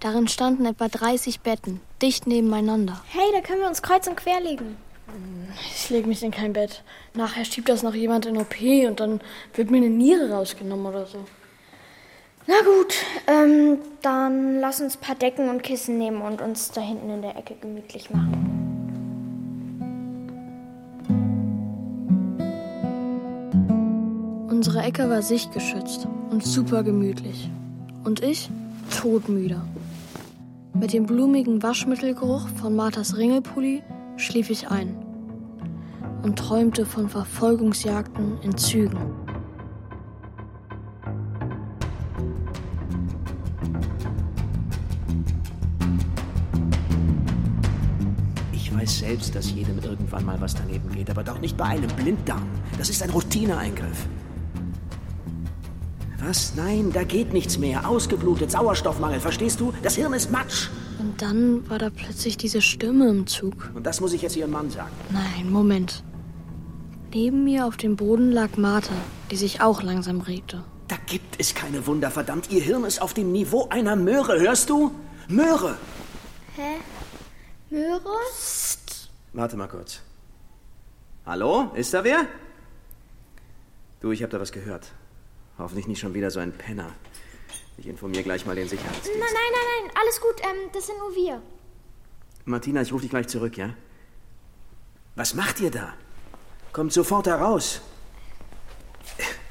Darin 0.00 0.28
standen 0.28 0.66
etwa 0.66 0.88
30 0.88 1.40
Betten, 1.40 1.80
dicht 2.02 2.26
nebeneinander. 2.26 3.02
Hey, 3.08 3.26
da 3.32 3.40
können 3.40 3.60
wir 3.60 3.68
uns 3.68 3.82
kreuz 3.82 4.06
und 4.06 4.16
quer 4.16 4.40
legen. 4.40 4.76
Ich 5.74 5.90
lege 5.90 6.08
mich 6.08 6.22
in 6.22 6.30
kein 6.30 6.52
Bett. 6.52 6.82
Nachher 7.14 7.44
schiebt 7.44 7.68
das 7.68 7.82
noch 7.82 7.94
jemand 7.94 8.26
in 8.26 8.36
OP 8.36 8.60
und 8.86 9.00
dann 9.00 9.20
wird 9.54 9.70
mir 9.70 9.78
eine 9.78 9.90
Niere 9.90 10.30
rausgenommen 10.30 10.86
oder 10.86 11.06
so. 11.06 11.24
Na 12.46 12.56
gut, 12.62 12.94
ähm, 13.26 13.78
dann 14.02 14.60
lass 14.60 14.80
uns 14.80 14.96
ein 14.96 15.00
paar 15.00 15.14
Decken 15.14 15.48
und 15.48 15.62
Kissen 15.62 15.96
nehmen 15.96 16.20
und 16.20 16.42
uns 16.42 16.70
da 16.70 16.82
hinten 16.82 17.08
in 17.08 17.22
der 17.22 17.36
Ecke 17.36 17.54
gemütlich 17.54 18.10
machen. 18.10 18.53
Unsere 24.66 24.82
Ecke 24.82 25.10
war 25.10 25.20
sichtgeschützt 25.20 26.08
und 26.30 26.42
super 26.42 26.82
gemütlich. 26.82 27.50
Und 28.02 28.22
ich 28.22 28.48
todmüde. 28.98 29.60
Mit 30.72 30.94
dem 30.94 31.04
blumigen 31.04 31.62
Waschmittelgeruch 31.62 32.48
von 32.48 32.74
Marthas 32.74 33.14
Ringelpulli 33.18 33.82
schlief 34.16 34.48
ich 34.48 34.70
ein 34.70 34.96
und 36.22 36.38
träumte 36.38 36.86
von 36.86 37.10
Verfolgungsjagden 37.10 38.40
in 38.40 38.56
Zügen. 38.56 38.96
Ich 48.54 48.74
weiß 48.74 49.00
selbst, 49.00 49.34
dass 49.34 49.50
jedem 49.50 49.78
irgendwann 49.80 50.24
mal 50.24 50.40
was 50.40 50.54
daneben 50.54 50.90
geht, 50.90 51.10
aber 51.10 51.22
doch 51.22 51.38
nicht 51.38 51.58
bei 51.58 51.66
einem 51.66 51.90
Blinddarm. 51.96 52.48
Das 52.78 52.88
ist 52.88 53.02
ein 53.02 53.10
Routineeingriff. 53.10 54.06
Was? 56.26 56.54
Nein, 56.54 56.90
da 56.90 57.04
geht 57.04 57.34
nichts 57.34 57.58
mehr. 57.58 57.86
Ausgeblutet, 57.86 58.50
Sauerstoffmangel, 58.50 59.20
verstehst 59.20 59.60
du? 59.60 59.74
Das 59.82 59.96
Hirn 59.96 60.14
ist 60.14 60.30
Matsch. 60.30 60.68
Und 60.98 61.20
dann 61.20 61.68
war 61.68 61.78
da 61.78 61.90
plötzlich 61.90 62.38
diese 62.38 62.62
Stimme 62.62 63.08
im 63.08 63.26
Zug. 63.26 63.70
Und 63.74 63.84
das 63.84 64.00
muss 64.00 64.14
ich 64.14 64.22
jetzt 64.22 64.34
Ihrem 64.36 64.52
Mann 64.52 64.70
sagen. 64.70 64.92
Nein, 65.10 65.50
Moment. 65.50 66.02
Neben 67.12 67.44
mir 67.44 67.66
auf 67.66 67.76
dem 67.76 67.96
Boden 67.96 68.32
lag 68.32 68.56
Martha, 68.56 68.94
die 69.30 69.36
sich 69.36 69.60
auch 69.60 69.82
langsam 69.82 70.22
regte. 70.22 70.64
Da 70.88 70.96
gibt 71.06 71.38
es 71.38 71.54
keine 71.54 71.86
Wunder, 71.86 72.10
verdammt. 72.10 72.50
Ihr 72.50 72.62
Hirn 72.62 72.84
ist 72.84 73.02
auf 73.02 73.12
dem 73.12 73.30
Niveau 73.30 73.68
einer 73.68 73.94
Möhre, 73.94 74.40
hörst 74.40 74.70
du? 74.70 74.92
Möhre! 75.28 75.76
Hä? 76.56 76.76
Möhre? 77.68 78.16
Warte 79.34 79.56
mal 79.56 79.68
kurz. 79.68 80.00
Hallo? 81.26 81.70
Ist 81.74 81.92
da 81.92 82.02
wer? 82.02 82.26
Du, 84.00 84.12
ich 84.12 84.22
hab 84.22 84.30
da 84.30 84.40
was 84.40 84.52
gehört. 84.52 84.92
Hoffentlich 85.58 85.86
nicht 85.86 86.00
schon 86.00 86.14
wieder 86.14 86.30
so 86.30 86.40
ein 86.40 86.52
Penner. 86.52 86.92
Ich 87.76 87.86
informiere 87.86 88.22
gleich 88.22 88.46
mal 88.46 88.54
den 88.54 88.68
Sicherheitsdienst. 88.68 89.18
Nein, 89.18 89.28
nein, 89.32 89.52
nein, 89.52 89.88
nein, 89.88 89.96
alles 90.00 90.20
gut, 90.20 90.40
ähm, 90.42 90.70
das 90.72 90.86
sind 90.86 90.98
nur 90.98 91.14
wir. 91.14 91.42
Martina, 92.44 92.82
ich 92.82 92.92
rufe 92.92 93.02
dich 93.02 93.10
gleich 93.10 93.28
zurück, 93.28 93.56
ja? 93.56 93.74
Was 95.16 95.34
macht 95.34 95.60
ihr 95.60 95.70
da? 95.70 95.94
Kommt 96.72 96.92
sofort 96.92 97.26
heraus. 97.26 97.80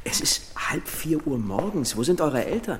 Es 0.04 0.20
ist 0.20 0.54
halb 0.56 0.88
vier 0.88 1.26
Uhr 1.26 1.38
morgens. 1.38 1.96
Wo 1.96 2.04
sind 2.04 2.20
eure 2.20 2.46
Eltern? 2.46 2.80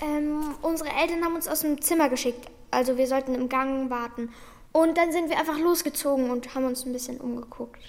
Ähm, 0.00 0.54
unsere 0.62 0.90
Eltern 0.90 1.22
haben 1.24 1.34
uns 1.34 1.46
aus 1.48 1.60
dem 1.60 1.80
Zimmer 1.80 2.08
geschickt. 2.08 2.50
Also 2.70 2.96
wir 2.96 3.06
sollten 3.06 3.34
im 3.34 3.48
Gang 3.48 3.90
warten. 3.90 4.30
Und 4.72 4.96
dann 4.96 5.12
sind 5.12 5.28
wir 5.28 5.38
einfach 5.38 5.58
losgezogen 5.58 6.30
und 6.30 6.54
haben 6.54 6.64
uns 6.64 6.86
ein 6.86 6.92
bisschen 6.92 7.18
umgeguckt. 7.18 7.82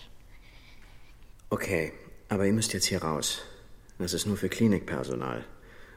Okay, 1.49 1.93
aber 2.27 2.45
ihr 2.45 2.53
müsst 2.53 2.73
jetzt 2.73 2.85
hier 2.85 3.01
raus. 3.01 3.41
Das 4.03 4.11
ist 4.11 4.25
nur 4.25 4.35
für 4.35 4.49
Klinikpersonal. 4.49 5.45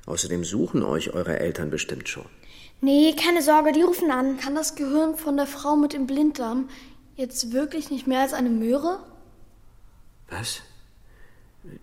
Außerdem 0.07 0.45
suchen 0.45 0.85
euch 0.85 1.13
eure 1.13 1.41
Eltern 1.41 1.71
bestimmt 1.71 2.09
schon. 2.09 2.27
Nee, 2.81 3.17
keine 3.17 3.43
Sorge, 3.43 3.73
die 3.73 3.83
rufen 3.83 4.13
an. 4.13 4.39
Kann 4.39 4.55
das 4.55 4.77
Gehirn 4.77 5.17
von 5.17 5.37
der 5.37 5.49
Frau 5.49 5.75
mit 5.75 5.93
dem 5.93 6.07
Blinddarm 6.07 6.69
jetzt 7.17 7.53
wirklich 7.53 7.91
nicht 7.91 8.07
mehr 8.07 8.21
als 8.21 8.33
eine 8.33 8.49
Möhre? 8.49 9.01
Was? 10.29 10.63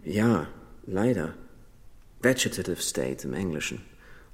Ja, 0.05 0.47
leider. 0.87 1.33
Vegetative 2.21 2.81
State 2.81 3.27
im 3.27 3.33
Englischen. 3.33 3.81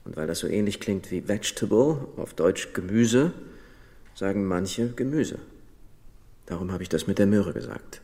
Und 0.06 0.16
weil 0.16 0.28
das 0.28 0.38
so 0.38 0.48
ähnlich 0.48 0.80
klingt 0.80 1.10
wie 1.10 1.28
Vegetable, 1.28 2.08
auf 2.18 2.36
Deutsch 2.36 2.72
Gemüse, 2.74 3.34
sagen 4.14 4.46
manche 4.46 4.90
Gemüse. 4.92 5.40
Darum 6.46 6.72
habe 6.72 6.84
ich 6.84 6.90
das 6.90 7.08
mit 7.08 7.18
der 7.18 7.26
Möhre 7.26 7.52
gesagt. 7.52 8.02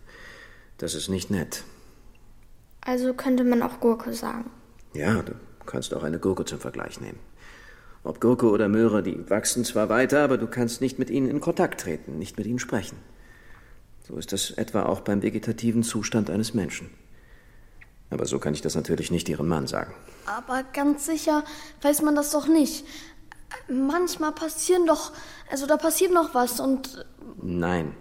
Das 0.80 0.96
ist 0.96 1.08
nicht 1.08 1.30
nett. 1.30 1.64
Also 2.86 3.14
könnte 3.14 3.44
man 3.44 3.62
auch 3.62 3.80
Gurke 3.80 4.14
sagen. 4.14 4.50
Ja, 4.94 5.22
du 5.22 5.34
kannst 5.66 5.94
auch 5.94 6.04
eine 6.04 6.20
Gurke 6.20 6.46
zum 6.46 6.60
Vergleich 6.60 7.02
nehmen. 7.02 7.20
Ob 8.04 8.22
Gurke 8.22 8.50
oder 8.50 8.70
Möhre, 8.70 9.02
die 9.02 9.30
wachsen 9.30 9.66
zwar 9.66 9.90
weiter, 9.90 10.24
aber 10.24 10.38
du 10.38 10.48
kannst 10.48 10.80
nicht 10.80 11.00
mit 11.00 11.10
ihnen 11.10 11.28
in 11.28 11.42
Kontakt 11.42 11.82
treten, 11.82 12.20
nicht 12.20 12.38
mit 12.38 12.46
ihnen 12.46 12.60
sprechen. 12.60 12.98
So 14.08 14.16
ist 14.18 14.32
das 14.32 14.52
etwa 14.52 14.84
auch 14.84 15.02
beim 15.02 15.24
vegetativen 15.24 15.82
Zustand 15.82 16.30
eines 16.30 16.54
Menschen. 16.54 16.92
Aber 18.12 18.28
so 18.28 18.38
kann 18.38 18.54
ich 18.54 18.62
das 18.62 18.76
natürlich 18.76 19.10
nicht 19.10 19.28
ihrem 19.28 19.48
Mann 19.48 19.66
sagen. 19.66 19.92
Aber 20.28 20.64
ganz 20.74 21.08
sicher 21.08 21.44
weiß 21.82 22.04
man 22.04 22.16
das 22.16 22.30
doch 22.30 22.48
nicht. 22.48 22.86
Manchmal 23.68 24.32
passieren 24.32 24.86
doch, 24.86 25.12
also 25.50 25.66
da 25.66 25.78
passiert 25.78 26.14
noch 26.14 26.36
was 26.36 26.60
und 26.60 27.06
Nein, 27.42 27.96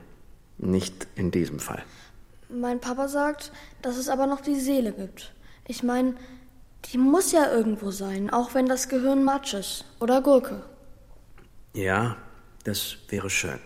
nicht 0.59 1.07
in 1.17 1.31
diesem 1.31 1.59
Fall. 1.59 1.83
Mein 2.55 2.81
Papa 2.81 3.09
sagt, 3.09 3.53
dass 3.83 3.97
es 3.97 4.09
aber 4.09 4.27
noch 4.27 4.41
die 4.41 4.59
Seele 4.59 4.93
gibt. 4.93 5.33
Ich 5.67 5.83
meine, 5.83 6.15
die 6.87 6.99
muss 6.99 7.33
ja 7.33 7.51
irgendwo 7.51 7.91
sein, 7.91 8.31
auch 8.31 8.55
wenn 8.55 8.67
das 8.67 8.89
Gehirn 8.89 9.25
Matsch 9.25 9.55
ist 9.55 9.85
oder 10.01 10.21
Gurke. 10.23 10.63
Ja, 11.73 12.17
das 12.65 12.97
wäre 13.09 13.31
schön. 13.31 13.59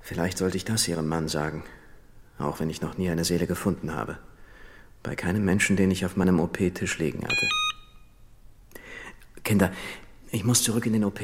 Vielleicht 0.00 0.38
sollte 0.38 0.56
ich 0.56 0.64
das 0.64 0.88
Ihrem 0.88 1.08
Mann 1.08 1.28
sagen, 1.28 1.64
auch 2.38 2.60
wenn 2.60 2.70
ich 2.70 2.80
noch 2.80 2.98
nie 2.98 3.10
eine 3.10 3.24
Seele 3.24 3.46
gefunden 3.46 3.94
habe. 3.94 4.18
Bei 5.02 5.14
keinem 5.16 5.44
Menschen, 5.44 5.76
den 5.76 5.90
ich 5.90 6.04
auf 6.04 6.16
meinem 6.16 6.40
OP-Tisch 6.40 6.98
liegen 6.98 7.24
hatte. 7.24 7.48
Kinder, 9.44 9.72
ich 10.30 10.44
muss 10.44 10.62
zurück 10.62 10.86
in 10.86 10.92
den 10.92 11.04
OP. 11.04 11.20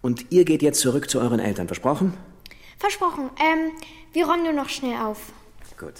Und 0.00 0.30
ihr 0.30 0.44
geht 0.44 0.62
jetzt 0.62 0.80
zurück 0.80 1.10
zu 1.10 1.20
euren 1.20 1.40
Eltern, 1.40 1.66
versprochen? 1.66 2.14
Versprochen. 2.84 3.30
Ähm, 3.40 3.70
wir 4.12 4.26
räumen 4.26 4.42
nur 4.42 4.52
noch 4.52 4.68
schnell 4.68 5.00
auf. 5.00 5.32
Gut. 5.78 5.94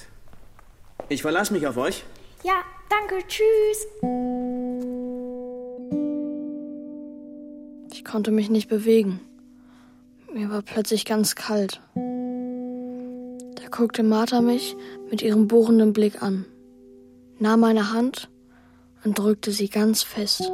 Ich 1.09 1.23
verlasse 1.23 1.55
mich 1.55 1.67
auf 1.67 1.79
euch. 1.79 2.05
Ja, 2.43 2.63
danke. 2.91 3.27
Tschüss. 3.27 3.87
Ich 7.91 8.05
konnte 8.05 8.31
mich 8.31 8.51
nicht 8.51 8.69
bewegen. 8.69 9.19
Mir 10.31 10.51
war 10.51 10.61
plötzlich 10.61 11.07
ganz 11.07 11.35
kalt. 11.35 11.81
Da 11.95 13.69
guckte 13.71 14.03
Martha 14.03 14.43
mich 14.43 14.77
mit 15.11 15.23
ihrem 15.23 15.49
bohrenden 15.49 15.95
Blick 15.95 16.23
an, 16.23 16.45
nahm 17.39 17.61
meine 17.61 17.95
Hand 17.95 18.29
und 19.05 19.19
drückte 19.19 19.53
sie 19.53 19.71
ganz 19.71 20.03
fest. 20.03 20.53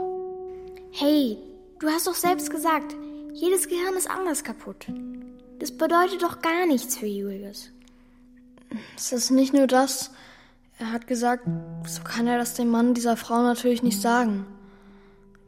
Hey, 0.92 1.38
du 1.80 1.88
hast 1.88 2.06
doch 2.06 2.14
selbst 2.14 2.50
gesagt, 2.50 2.94
jedes 3.32 3.66
Gehirn 3.66 3.96
ist 3.96 4.08
anders 4.08 4.44
kaputt. 4.44 4.86
Das 5.60 5.72
bedeutet 5.72 6.22
doch 6.22 6.40
gar 6.40 6.66
nichts 6.66 6.96
für 6.96 7.06
Julius. 7.06 7.70
Es 8.96 9.12
ist 9.12 9.30
nicht 9.30 9.52
nur 9.52 9.66
das. 9.66 10.10
Er 10.78 10.90
hat 10.90 11.06
gesagt, 11.06 11.46
so 11.86 12.02
kann 12.02 12.26
er 12.26 12.38
das 12.38 12.54
dem 12.54 12.68
Mann 12.68 12.94
dieser 12.94 13.18
Frau 13.18 13.42
natürlich 13.42 13.82
nicht 13.82 14.00
sagen. 14.00 14.46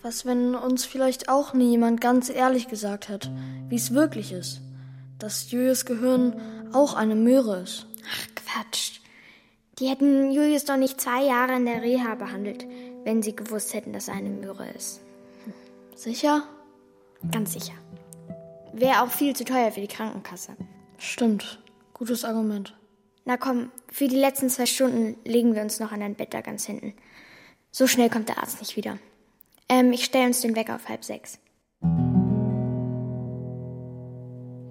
Was, 0.02 0.26
wenn 0.26 0.54
uns 0.54 0.84
vielleicht 0.84 1.30
auch 1.30 1.54
nie 1.54 1.70
jemand 1.70 2.00
ganz 2.02 2.28
ehrlich 2.28 2.68
gesagt 2.68 3.08
hat, 3.08 3.30
wie 3.68 3.76
es 3.76 3.94
wirklich 3.94 4.32
ist? 4.32 4.60
Dass 5.18 5.50
Julius 5.50 5.86
Gehirn 5.86 6.38
auch 6.72 6.94
eine 6.94 7.14
Möhre 7.14 7.60
ist. 7.62 7.86
Ach, 8.10 8.26
Quatsch. 8.34 9.00
Die 9.78 9.88
hätten 9.88 10.30
Julius 10.30 10.66
doch 10.66 10.76
nicht 10.76 11.00
zwei 11.00 11.24
Jahre 11.24 11.56
in 11.56 11.64
der 11.64 11.80
Reha 11.80 12.16
behandelt, 12.16 12.66
wenn 13.04 13.22
sie 13.22 13.34
gewusst 13.34 13.72
hätten, 13.72 13.94
dass 13.94 14.08
er 14.08 14.14
eine 14.14 14.28
Möhre 14.28 14.68
ist. 14.70 15.00
Sicher? 15.94 16.42
Ganz 17.30 17.54
sicher. 17.54 17.74
Wäre 18.72 19.02
auch 19.02 19.10
viel 19.10 19.36
zu 19.36 19.44
teuer 19.44 19.70
für 19.70 19.80
die 19.80 19.88
Krankenkasse. 19.88 20.56
Stimmt. 20.98 21.60
Gutes 21.92 22.24
Argument. 22.24 22.74
Na 23.24 23.36
komm, 23.36 23.70
für 23.90 24.08
die 24.08 24.16
letzten 24.16 24.48
zwei 24.48 24.66
Stunden 24.66 25.16
legen 25.24 25.54
wir 25.54 25.62
uns 25.62 25.78
noch 25.78 25.92
an 25.92 26.02
ein 26.02 26.14
Bett 26.14 26.34
da 26.34 26.40
ganz 26.40 26.64
hinten. 26.64 26.94
So 27.70 27.86
schnell 27.86 28.10
kommt 28.10 28.28
der 28.28 28.38
Arzt 28.38 28.60
nicht 28.60 28.76
wieder. 28.76 28.98
Ähm, 29.68 29.92
ich 29.92 30.04
stelle 30.04 30.26
uns 30.26 30.40
den 30.40 30.56
Wecker 30.56 30.74
auf 30.76 30.88
halb 30.88 31.04
sechs. 31.04 31.38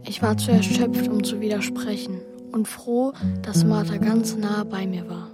Ich 0.04 0.22
war 0.22 0.36
zu 0.36 0.52
erschöpft, 0.52 1.08
um 1.08 1.24
zu 1.24 1.40
widersprechen 1.40 2.22
und 2.52 2.68
froh, 2.68 3.14
dass 3.44 3.64
Martha 3.64 3.98
ganz 3.98 4.36
nah 4.36 4.64
bei 4.64 4.86
mir 4.86 5.08
war. 5.10 5.32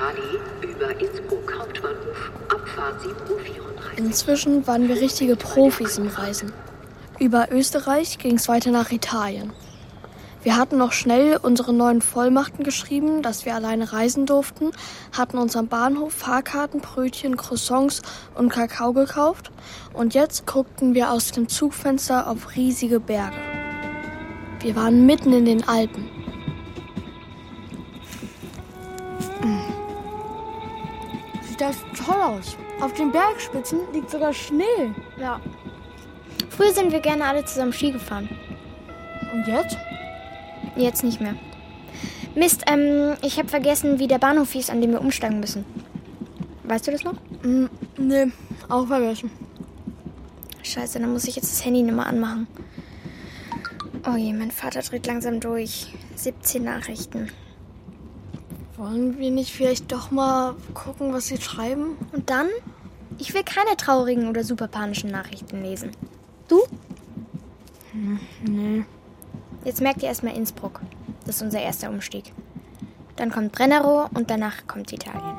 Centrale 0.00 0.40
über 0.62 0.98
Innsbruck 0.98 1.58
Hauptbahnhof, 1.58 2.32
Abfahrt 2.48 3.02
7.34 3.02 3.30
Uhr. 3.30 3.98
Inzwischen 3.98 4.66
waren 4.66 4.88
wir 4.88 4.96
richtige 4.96 5.36
Profis 5.36 5.98
im 5.98 6.08
Reisen. 6.08 6.52
Über 7.18 7.48
Österreich 7.52 8.16
ging 8.18 8.36
es 8.36 8.48
weiter 8.48 8.70
nach 8.70 8.90
Italien. 8.92 9.52
Wir 10.42 10.56
hatten 10.56 10.78
noch 10.78 10.92
schnell 10.92 11.38
unsere 11.42 11.74
neuen 11.74 12.00
Vollmachten 12.00 12.64
geschrieben, 12.64 13.20
dass 13.20 13.44
wir 13.44 13.54
alleine 13.54 13.92
reisen 13.92 14.24
durften, 14.24 14.70
hatten 15.12 15.36
uns 15.36 15.54
am 15.54 15.68
Bahnhof 15.68 16.14
Fahrkarten, 16.14 16.80
Brötchen, 16.80 17.36
Croissants 17.36 18.00
und 18.34 18.48
Kakao 18.48 18.94
gekauft 18.94 19.50
und 19.92 20.14
jetzt 20.14 20.46
guckten 20.46 20.94
wir 20.94 21.12
aus 21.12 21.32
dem 21.32 21.48
Zugfenster 21.48 22.26
auf 22.26 22.56
riesige 22.56 23.00
Berge. 23.00 23.36
Wir 24.60 24.76
waren 24.76 25.04
mitten 25.04 25.34
in 25.34 25.44
den 25.44 25.68
Alpen. 25.68 26.19
Das 31.60 31.76
toll 32.04 32.20
aus. 32.20 32.56
Auf 32.80 32.94
den 32.94 33.12
Bergspitzen 33.12 33.80
liegt 33.92 34.10
sogar 34.10 34.32
Schnee. 34.32 34.94
Ja. 35.18 35.40
Früher 36.48 36.72
sind 36.72 36.92
wir 36.92 37.00
gerne 37.00 37.24
alle 37.24 37.44
zusammen 37.44 37.72
Ski 37.72 37.92
gefahren. 37.92 38.28
Und 39.32 39.46
jetzt? 39.46 39.76
Jetzt 40.76 41.04
nicht 41.04 41.20
mehr. 41.20 41.34
Mist, 42.34 42.64
ähm, 42.66 43.16
ich 43.22 43.38
habe 43.38 43.48
vergessen, 43.48 43.98
wie 43.98 44.06
der 44.06 44.18
Bahnhof 44.18 44.52
hieß, 44.52 44.70
an 44.70 44.80
dem 44.80 44.92
wir 44.92 45.00
umsteigen 45.00 45.40
müssen. 45.40 45.64
Weißt 46.64 46.86
du 46.86 46.92
das 46.92 47.04
noch? 47.04 47.14
Mm, 47.42 47.66
nee, 47.98 48.26
auch 48.68 48.86
vergessen. 48.86 49.30
Scheiße, 50.62 51.00
dann 51.00 51.12
muss 51.12 51.24
ich 51.24 51.36
jetzt 51.36 51.52
das 51.52 51.64
Handy 51.64 51.82
mehr 51.82 52.06
anmachen. 52.06 52.46
Oh 54.06 54.16
je, 54.16 54.32
mein 54.32 54.50
Vater 54.50 54.80
dreht 54.80 55.06
langsam 55.06 55.40
durch. 55.40 55.92
17 56.14 56.62
Nachrichten. 56.62 57.30
Wollen 58.80 59.18
wir 59.18 59.30
nicht 59.30 59.52
vielleicht 59.52 59.92
doch 59.92 60.10
mal 60.10 60.54
gucken, 60.72 61.12
was 61.12 61.26
sie 61.26 61.36
schreiben? 61.36 61.98
Und 62.12 62.30
dann? 62.30 62.46
Ich 63.18 63.34
will 63.34 63.44
keine 63.44 63.76
traurigen 63.76 64.26
oder 64.26 64.42
super 64.42 64.68
panischen 64.68 65.10
Nachrichten 65.10 65.62
lesen. 65.62 65.90
Du? 66.48 66.62
Hm, 67.92 68.18
nee. 68.42 68.84
Jetzt 69.66 69.82
merkt 69.82 70.02
ihr 70.02 70.08
erstmal 70.08 70.34
Innsbruck. 70.34 70.80
Das 71.26 71.36
ist 71.36 71.42
unser 71.42 71.60
erster 71.60 71.90
Umstieg. 71.90 72.32
Dann 73.16 73.30
kommt 73.30 73.52
Brennerroh 73.52 74.08
und 74.14 74.30
danach 74.30 74.66
kommt 74.66 74.90
Italien. 74.94 75.36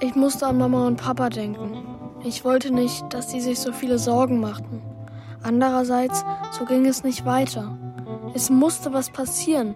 Ich 0.00 0.14
musste 0.14 0.46
an 0.46 0.56
Mama 0.56 0.86
und 0.86 0.96
Papa 0.96 1.28
denken. 1.28 1.84
Ich 2.24 2.42
wollte 2.46 2.72
nicht, 2.72 3.04
dass 3.10 3.30
sie 3.30 3.42
sich 3.42 3.58
so 3.58 3.70
viele 3.70 3.98
Sorgen 3.98 4.40
machten. 4.40 4.80
Andererseits, 5.42 6.24
so 6.58 6.64
ging 6.64 6.86
es 6.86 7.04
nicht 7.04 7.26
weiter. 7.26 7.76
Es 8.32 8.48
musste 8.48 8.94
was 8.94 9.10
passieren. 9.10 9.74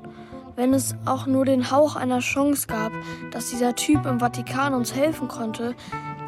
Wenn 0.55 0.75
es 0.75 0.95
auch 1.07 1.27
nur 1.27 1.45
den 1.45 1.71
Hauch 1.71 1.97
einer 1.97 2.19
Chance 2.19 2.67
gab, 2.67 2.93
dass 3.31 3.51
dieser 3.51 3.75
Typ 3.75 4.05
im 4.05 4.21
Vatikan 4.21 4.75
uns 4.75 4.95
helfen 4.95 5.29
konnte, 5.29 5.75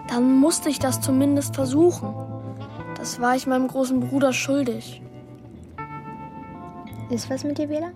dann 0.08 0.38
musste 0.38 0.70
ich 0.70 0.78
das 0.78 1.00
zumindest 1.00 1.54
versuchen. 1.54 2.14
Das 2.96 3.20
war 3.20 3.36
ich 3.36 3.46
meinem 3.46 3.68
großen 3.68 4.00
Bruder 4.00 4.32
schuldig. 4.32 5.02
Ist 7.10 7.28
was 7.28 7.44
mit 7.44 7.58
dir, 7.58 7.68
Bela? 7.68 7.92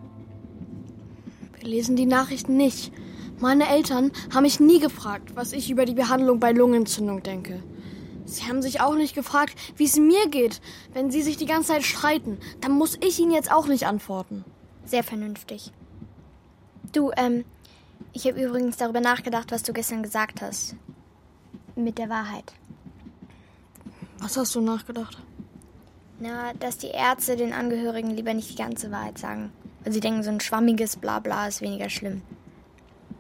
Wir 1.58 1.68
lesen 1.68 1.96
die 1.96 2.06
Nachrichten 2.06 2.56
nicht. 2.56 2.92
Meine 3.40 3.68
Eltern 3.68 4.10
haben 4.34 4.42
mich 4.42 4.60
nie 4.60 4.80
gefragt, 4.80 5.34
was 5.34 5.52
ich 5.52 5.70
über 5.70 5.86
die 5.86 5.94
Behandlung 5.94 6.40
bei 6.40 6.52
Lungenentzündung 6.52 7.22
denke. 7.22 7.62
Sie 8.26 8.44
haben 8.44 8.60
sich 8.60 8.82
auch 8.82 8.94
nicht 8.94 9.14
gefragt, 9.14 9.54
wie 9.76 9.84
es 9.84 9.96
mir 9.96 10.28
geht. 10.28 10.60
Wenn 10.92 11.10
sie 11.10 11.22
sich 11.22 11.38
die 11.38 11.46
ganze 11.46 11.68
Zeit 11.68 11.84
streiten, 11.84 12.38
dann 12.60 12.72
muss 12.72 12.98
ich 13.00 13.18
ihnen 13.18 13.32
jetzt 13.32 13.50
auch 13.50 13.66
nicht 13.66 13.86
antworten. 13.86 14.44
Sehr 14.84 15.02
vernünftig. 15.02 15.72
Du, 16.92 17.10
ähm, 17.16 17.44
ich 18.12 18.26
habe 18.26 18.42
übrigens 18.42 18.76
darüber 18.76 19.00
nachgedacht, 19.00 19.50
was 19.52 19.62
du 19.62 19.72
gestern 19.72 20.02
gesagt 20.02 20.40
hast. 20.40 20.74
Mit 21.76 21.98
der 21.98 22.08
Wahrheit. 22.08 22.52
Was 24.18 24.36
hast 24.36 24.54
du 24.54 24.60
nachgedacht? 24.60 25.18
Na, 26.20 26.52
dass 26.54 26.78
die 26.78 26.88
Ärzte 26.88 27.36
den 27.36 27.52
Angehörigen 27.52 28.10
lieber 28.10 28.34
nicht 28.34 28.50
die 28.50 28.56
ganze 28.56 28.90
Wahrheit 28.90 29.18
sagen. 29.18 29.52
Weil 29.84 29.92
sie 29.92 30.00
denken, 30.00 30.24
so 30.24 30.30
ein 30.30 30.40
schwammiges 30.40 30.96
Blabla 30.96 31.46
ist 31.46 31.60
weniger 31.60 31.88
schlimm. 31.88 32.22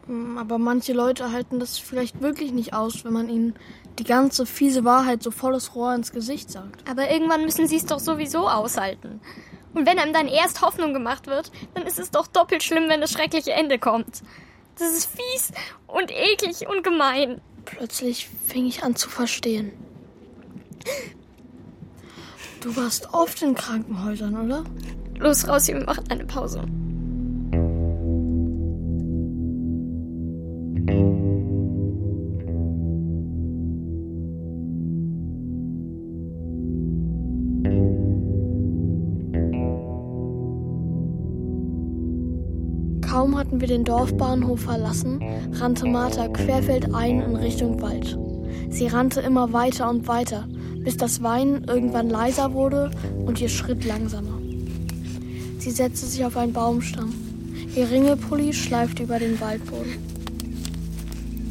Hm, 0.06 0.38
Aber 0.38 0.58
manche 0.58 0.92
Leute 0.92 1.30
halten 1.30 1.60
das 1.60 1.78
vielleicht 1.78 2.20
wirklich 2.20 2.52
nicht 2.52 2.74
aus, 2.74 3.04
wenn 3.04 3.12
man 3.12 3.28
ihnen 3.28 3.54
die 3.98 4.04
ganze 4.04 4.46
fiese 4.46 4.84
Wahrheit 4.84 5.22
so 5.22 5.30
volles 5.30 5.74
Rohr 5.74 5.94
ins 5.94 6.10
Gesicht 6.12 6.50
sagt. 6.50 6.88
Aber 6.88 7.10
irgendwann 7.10 7.44
müssen 7.44 7.68
sie 7.68 7.76
es 7.76 7.86
doch 7.86 8.00
sowieso 8.00 8.48
aushalten. 8.48 9.20
Und 9.74 9.86
wenn 9.86 9.98
einem 9.98 10.12
dann 10.12 10.28
erst 10.28 10.62
Hoffnung 10.62 10.92
gemacht 10.92 11.26
wird, 11.26 11.50
dann 11.74 11.86
ist 11.86 11.98
es 11.98 12.10
doch 12.10 12.26
doppelt 12.26 12.62
schlimm, 12.62 12.88
wenn 12.88 13.00
das 13.00 13.12
schreckliche 13.12 13.52
Ende 13.52 13.78
kommt. 13.78 14.22
Das 14.78 14.92
ist 14.92 15.10
fies 15.10 15.52
und 15.86 16.10
eklig 16.10 16.68
und 16.68 16.82
gemein. 16.84 17.40
Plötzlich 17.64 18.28
fing 18.46 18.66
ich 18.66 18.82
an 18.82 18.96
zu 18.96 19.08
verstehen. 19.10 19.72
Du 22.60 22.74
warst 22.76 23.12
oft 23.12 23.42
in 23.42 23.54
Krankenhäusern, 23.54 24.36
oder? 24.36 24.64
Los 25.18 25.46
raus, 25.46 25.68
wir 25.68 25.84
machen 25.84 26.04
eine 26.10 26.24
Pause. 26.24 26.64
Kaum 43.18 43.36
hatten 43.36 43.60
wir 43.60 43.66
den 43.66 43.82
Dorfbahnhof 43.82 44.60
verlassen, 44.60 45.20
rannte 45.54 45.86
Martha 45.86 46.28
querfeldein 46.28 47.20
in 47.20 47.34
Richtung 47.34 47.82
Wald. 47.82 48.16
Sie 48.70 48.86
rannte 48.86 49.20
immer 49.22 49.52
weiter 49.52 49.90
und 49.90 50.06
weiter, 50.06 50.46
bis 50.84 50.96
das 50.96 51.20
Weinen 51.20 51.64
irgendwann 51.64 52.10
leiser 52.10 52.52
wurde 52.52 52.92
und 53.26 53.40
ihr 53.40 53.48
Schritt 53.48 53.84
langsamer. 53.84 54.38
Sie 55.58 55.72
setzte 55.72 56.06
sich 56.06 56.24
auf 56.24 56.36
einen 56.36 56.52
Baumstamm. 56.52 57.12
Ihr 57.74 57.90
Ringelpulli 57.90 58.52
schleifte 58.52 59.02
über 59.02 59.18
den 59.18 59.40
Waldboden. 59.40 59.94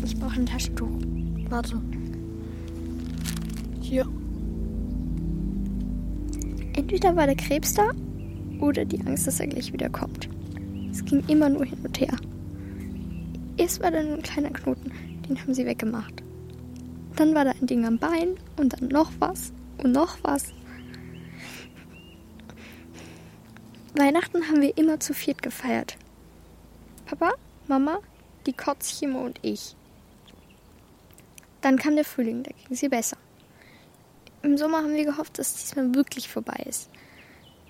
Ich 0.05 0.17
brauche 0.17 0.39
ein 0.39 0.45
Taschentuch. 0.45 0.87
Warte. 1.49 1.81
Hier. 3.81 4.07
Entweder 6.77 7.13
war 7.17 7.25
der 7.25 7.35
Krebs 7.35 7.73
da 7.73 7.91
oder 8.61 8.85
die 8.85 9.01
Angst, 9.05 9.27
dass 9.27 9.41
er 9.41 9.47
gleich 9.47 9.73
wieder 9.73 9.89
kommt. 9.89 10.29
Es 10.97 11.05
ging 11.05 11.23
immer 11.27 11.47
nur 11.47 11.63
hin 11.63 11.77
und 11.83 11.99
her. 11.99 12.17
Erst 13.55 13.83
war 13.83 13.91
da 13.91 14.01
nur 14.01 14.15
ein 14.15 14.23
kleiner 14.23 14.49
Knoten, 14.49 14.91
den 15.29 15.39
haben 15.39 15.53
sie 15.53 15.63
weggemacht. 15.63 16.23
Dann 17.15 17.35
war 17.35 17.45
da 17.45 17.51
ein 17.51 17.67
Ding 17.67 17.85
am 17.85 17.99
Bein 17.99 18.35
und 18.57 18.73
dann 18.73 18.87
noch 18.87 19.11
was 19.19 19.53
und 19.77 19.91
noch 19.91 20.17
was. 20.23 20.45
Weihnachten 23.93 24.47
haben 24.47 24.59
wir 24.59 24.75
immer 24.75 24.99
zu 24.99 25.13
viert 25.13 25.43
gefeiert. 25.43 25.97
Papa, 27.05 27.35
Mama, 27.67 27.99
die 28.47 28.53
Kotzchimo 28.53 29.19
und 29.19 29.37
ich. 29.43 29.75
Dann 31.61 31.77
kam 31.77 31.95
der 31.95 32.05
Frühling, 32.05 32.41
da 32.41 32.49
ging 32.49 32.75
sie 32.75 32.89
besser. 32.89 33.17
Im 34.41 34.57
Sommer 34.57 34.77
haben 34.77 34.95
wir 34.95 35.05
gehofft, 35.05 35.37
dass 35.37 35.53
es 35.53 35.61
diesmal 35.65 35.93
wirklich 35.93 36.27
vorbei 36.27 36.63
ist. 36.65 36.89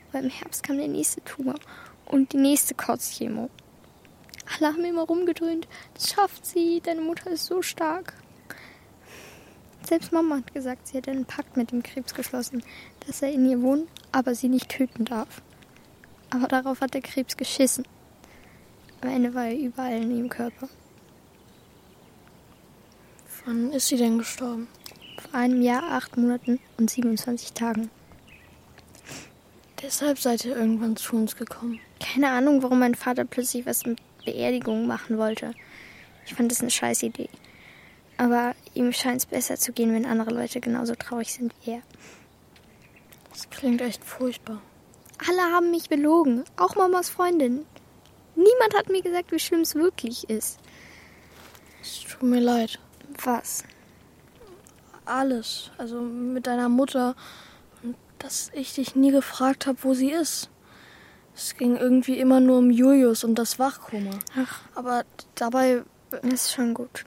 Aber 0.09 0.23
im 0.23 0.29
Herbst 0.29 0.63
kam 0.63 0.77
der 0.77 0.87
nächste 0.87 1.21
Tumor 1.25 1.55
und 2.09 2.33
die 2.33 2.37
nächste 2.37 2.73
Kotzchemo. 2.73 3.49
Alle 4.55 4.73
haben 4.73 4.85
immer 4.85 5.03
rumgedröhnt. 5.03 5.67
Das 5.93 6.09
schafft 6.09 6.45
sie, 6.45 6.81
deine 6.81 7.01
Mutter 7.01 7.31
ist 7.31 7.45
so 7.45 7.61
stark. 7.61 8.13
Selbst 9.83 10.11
Mama 10.11 10.37
hat 10.37 10.53
gesagt, 10.53 10.87
sie 10.87 10.97
hätte 10.97 11.11
einen 11.11 11.25
Pakt 11.25 11.55
mit 11.55 11.71
dem 11.71 11.83
Krebs 11.83 12.13
geschlossen, 12.13 12.63
dass 13.05 13.21
er 13.21 13.31
in 13.31 13.49
ihr 13.49 13.61
wohnen, 13.61 13.87
aber 14.11 14.35
sie 14.35 14.49
nicht 14.49 14.69
töten 14.69 15.05
darf. 15.05 15.41
Aber 16.29 16.47
darauf 16.47 16.81
hat 16.81 16.93
der 16.93 17.01
Krebs 17.01 17.37
geschissen. 17.37 17.85
Am 19.01 19.09
Ende 19.09 19.33
war 19.33 19.45
er 19.45 19.57
überall 19.57 20.01
in 20.01 20.11
ihrem 20.11 20.29
Körper. 20.29 20.67
Wann 23.45 23.71
ist 23.71 23.87
sie 23.87 23.95
denn 23.95 24.17
gestorben? 24.17 24.67
Vor 25.21 25.39
einem 25.39 25.61
Jahr, 25.61 25.83
acht 25.83 26.17
Monaten 26.17 26.59
und 26.77 26.89
27 26.89 27.53
Tagen. 27.53 27.89
Deshalb 29.81 30.17
seid 30.17 30.43
ihr 30.43 30.55
irgendwann 30.55 30.95
zu 30.95 31.15
uns 31.15 31.35
gekommen. 31.35 31.79
Keine 31.99 32.29
Ahnung, 32.31 32.63
warum 32.63 32.79
mein 32.79 32.95
Vater 32.95 33.25
plötzlich 33.25 33.65
was 33.65 33.85
mit 33.85 33.99
Beerdigungen 34.25 34.87
machen 34.87 35.17
wollte. 35.17 35.53
Ich 36.25 36.33
fand 36.33 36.51
das 36.51 36.61
eine 36.61 36.71
scheiß 36.71 37.03
Idee. 37.03 37.29
Aber 38.17 38.55
ihm 38.73 38.91
scheint 38.91 39.21
es 39.21 39.25
besser 39.27 39.57
zu 39.57 39.71
gehen, 39.71 39.93
wenn 39.93 40.05
andere 40.05 40.31
Leute 40.31 40.59
genauso 40.59 40.95
traurig 40.95 41.31
sind 41.31 41.53
wie 41.63 41.71
er. 41.71 41.81
Das 43.31 43.49
klingt 43.51 43.81
echt 43.81 44.03
furchtbar. 44.03 44.61
Alle 45.27 45.41
haben 45.53 45.71
mich 45.71 45.89
belogen, 45.89 46.43
auch 46.57 46.75
Mamas 46.75 47.09
Freundin. 47.09 47.65
Niemand 48.35 48.75
hat 48.75 48.89
mir 48.89 49.01
gesagt, 49.01 49.31
wie 49.31 49.39
schlimm 49.39 49.61
es 49.61 49.75
wirklich 49.75 50.29
ist. 50.29 50.59
Es 51.81 52.01
tut 52.01 52.23
mir 52.23 52.39
leid. 52.39 52.79
Was? 53.23 53.63
Alles. 55.05 55.71
Also 55.77 56.01
mit 56.01 56.47
deiner 56.47 56.69
Mutter. 56.69 57.15
Dass 58.19 58.51
ich 58.53 58.73
dich 58.73 58.95
nie 58.95 59.11
gefragt 59.11 59.67
habe, 59.67 59.77
wo 59.81 59.93
sie 59.93 60.11
ist. 60.11 60.49
Es 61.35 61.55
ging 61.55 61.77
irgendwie 61.77 62.17
immer 62.19 62.39
nur 62.39 62.57
um 62.57 62.71
Julius 62.71 63.23
und 63.23 63.35
das 63.35 63.59
Wachkoma. 63.59 64.11
Ach. 64.35 64.59
Aber 64.75 65.03
dabei. 65.35 65.83
Das 66.09 66.23
ist 66.33 66.53
schon 66.53 66.73
gut. 66.73 67.05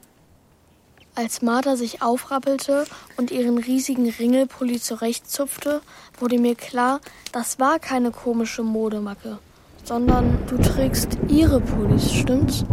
Als 1.16 1.42
Martha 1.42 1.74
sich 1.76 2.00
aufrappelte 2.02 2.84
und 3.16 3.30
ihren 3.32 3.58
riesigen 3.58 4.08
Ringelpulli 4.08 4.80
zurechtzupfte, 4.80 5.82
wurde 6.18 6.38
mir 6.38 6.54
klar, 6.54 7.00
das 7.32 7.58
war 7.58 7.80
keine 7.80 8.12
komische 8.12 8.62
Modemacke, 8.62 9.38
sondern 9.84 10.38
du 10.46 10.56
trägst 10.58 11.18
ihre 11.28 11.60
Pullis, 11.60 12.12
stimmt's? 12.12 12.64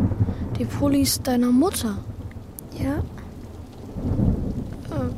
Die 0.60 0.66
Pullis 0.66 1.22
deiner 1.24 1.52
Mutter. 1.52 1.98
Ja? 2.78 3.00
Äh, 4.96 5.10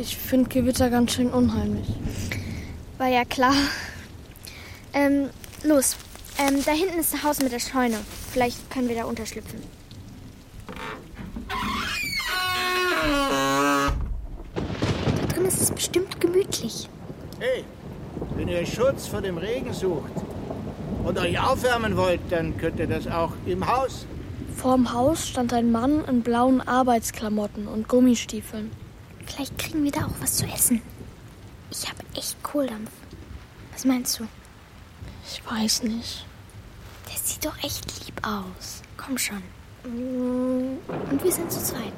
Ich 0.00 0.16
finde 0.16 0.48
Gewitter 0.48 0.88
ganz 0.88 1.12
schön 1.12 1.30
unheimlich. 1.30 1.86
War 2.98 3.06
ja 3.08 3.24
klar. 3.24 3.54
Ähm, 4.92 5.30
los. 5.62 5.96
Ähm, 6.36 6.64
da 6.64 6.72
hinten 6.72 6.98
ist 6.98 7.14
das 7.14 7.22
Haus 7.22 7.40
mit 7.40 7.52
der 7.52 7.60
Scheune. 7.60 7.96
Vielleicht 8.32 8.70
können 8.70 8.88
wir 8.88 8.96
da 8.96 9.04
unterschlüpfen. 9.04 9.62
Da 15.16 15.26
drin 15.32 15.44
ist 15.46 15.60
es 15.60 15.70
bestimmt 15.70 16.20
gemütlich. 16.20 16.88
Hey, 17.38 17.64
wenn 18.36 18.48
ihr 18.48 18.66
Schutz 18.66 19.06
vor 19.06 19.20
dem 19.20 19.38
Regen 19.38 19.72
sucht 19.72 20.12
und 21.04 21.18
euch 21.18 21.38
aufwärmen 21.38 21.96
wollt, 21.96 22.20
dann 22.30 22.56
könnt 22.58 22.80
ihr 22.80 22.88
das 22.88 23.06
auch 23.06 23.32
im 23.46 23.64
Haus. 23.66 24.06
Vorm 24.56 24.92
Haus 24.92 25.28
stand 25.28 25.52
ein 25.52 25.70
Mann 25.70 26.04
in 26.06 26.22
blauen 26.22 26.60
Arbeitsklamotten 26.60 27.68
und 27.68 27.86
Gummistiefeln. 27.86 28.72
Vielleicht 29.24 29.56
kriegen 29.56 29.84
wir 29.84 29.92
da 29.92 30.06
auch 30.06 30.20
was 30.20 30.36
zu 30.36 30.46
essen. 30.46 30.82
Ich 31.70 31.88
habe 31.88 32.02
echt 32.14 32.42
Kohldampf. 32.42 32.90
Was 33.72 33.84
meinst 33.84 34.18
du? 34.18 34.26
Ich 35.26 35.42
weiß 35.44 35.82
nicht. 35.84 36.24
Der 37.08 37.16
sieht 37.16 37.44
doch 37.44 37.56
echt 37.62 38.06
lieb 38.06 38.20
aus. 38.26 38.82
Komm 38.96 39.18
schon. 39.18 39.42
Und 39.84 41.22
wir 41.22 41.32
sind 41.32 41.50
zu 41.52 41.62
zweit. 41.62 41.92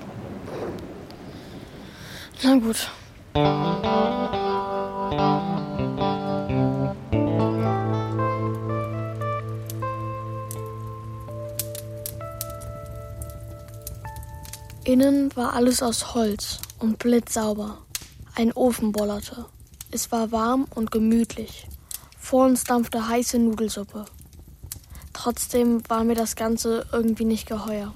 Na 2.43 2.55
gut. 2.57 2.91
Innen 14.85 15.35
war 15.37 15.53
alles 15.55 15.83
aus 15.83 16.15
Holz 16.15 16.59
und 16.79 16.99
blitzsauber. 16.99 17.79
Ein 18.35 18.53
Ofen 18.53 18.91
bollerte. 18.93 19.47
Es 19.93 20.13
war 20.13 20.31
warm 20.31 20.67
und 20.75 20.93
gemütlich. 20.93 21.67
Vor 22.19 22.47
uns 22.47 22.63
dampfte 22.65 23.09
heiße 23.09 23.39
Nudelsuppe. 23.39 24.05
Trotzdem 25.13 25.83
war 25.89 26.05
mir 26.05 26.15
das 26.15 26.37
Ganze 26.37 26.87
irgendwie 26.93 27.25
nicht 27.25 27.49
geheuer. 27.49 27.93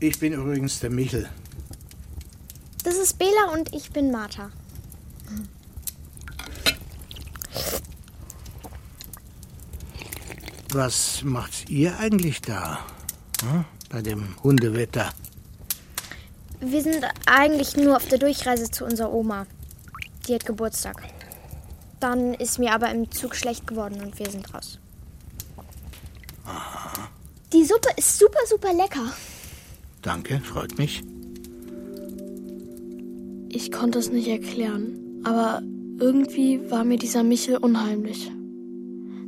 Ich 0.00 0.18
bin 0.18 0.34
übrigens 0.34 0.80
der 0.80 0.90
Michel. 0.90 1.28
Das 2.84 2.96
ist 2.96 3.18
Bela 3.18 3.52
und 3.54 3.72
ich 3.72 3.90
bin 3.90 4.10
Martha. 4.10 4.50
Was 10.72 11.22
macht 11.22 11.70
ihr 11.70 11.98
eigentlich 11.98 12.40
da? 12.42 12.80
Hm? 13.42 13.64
Bei 13.88 14.02
dem 14.02 14.36
Hundewetter? 14.42 15.12
Wir 16.60 16.82
sind 16.82 17.04
eigentlich 17.26 17.76
nur 17.76 17.96
auf 17.96 18.06
der 18.06 18.18
Durchreise 18.18 18.70
zu 18.70 18.84
unserer 18.84 19.12
Oma. 19.12 19.46
Die 20.26 20.34
hat 20.34 20.46
Geburtstag. 20.46 21.02
Dann 22.00 22.34
ist 22.34 22.58
mir 22.58 22.72
aber 22.72 22.90
im 22.90 23.10
Zug 23.10 23.34
schlecht 23.34 23.66
geworden 23.66 24.00
und 24.02 24.18
wir 24.18 24.30
sind 24.30 24.52
raus. 24.54 24.78
Die 27.52 27.64
Suppe 27.64 27.88
ist 27.96 28.18
super, 28.18 28.40
super 28.48 28.72
lecker. 28.72 29.12
Danke, 30.00 30.40
freut 30.40 30.78
mich. 30.78 31.02
Ich 33.48 33.70
konnte 33.70 33.98
es 33.98 34.10
nicht 34.10 34.28
erklären, 34.28 35.20
aber 35.24 35.62
irgendwie 35.98 36.70
war 36.70 36.84
mir 36.84 36.98
dieser 36.98 37.22
Michel 37.22 37.58
unheimlich. 37.58 38.32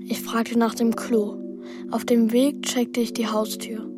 Ich 0.07 0.21
fragte 0.23 0.59
nach 0.59 0.75
dem 0.75 0.97
Klo. 0.97 1.39
Auf 1.91 2.05
dem 2.05 2.33
Weg 2.33 2.63
checkte 2.63 3.01
ich 3.01 3.13
die 3.13 3.29
Haustür. 3.29 3.89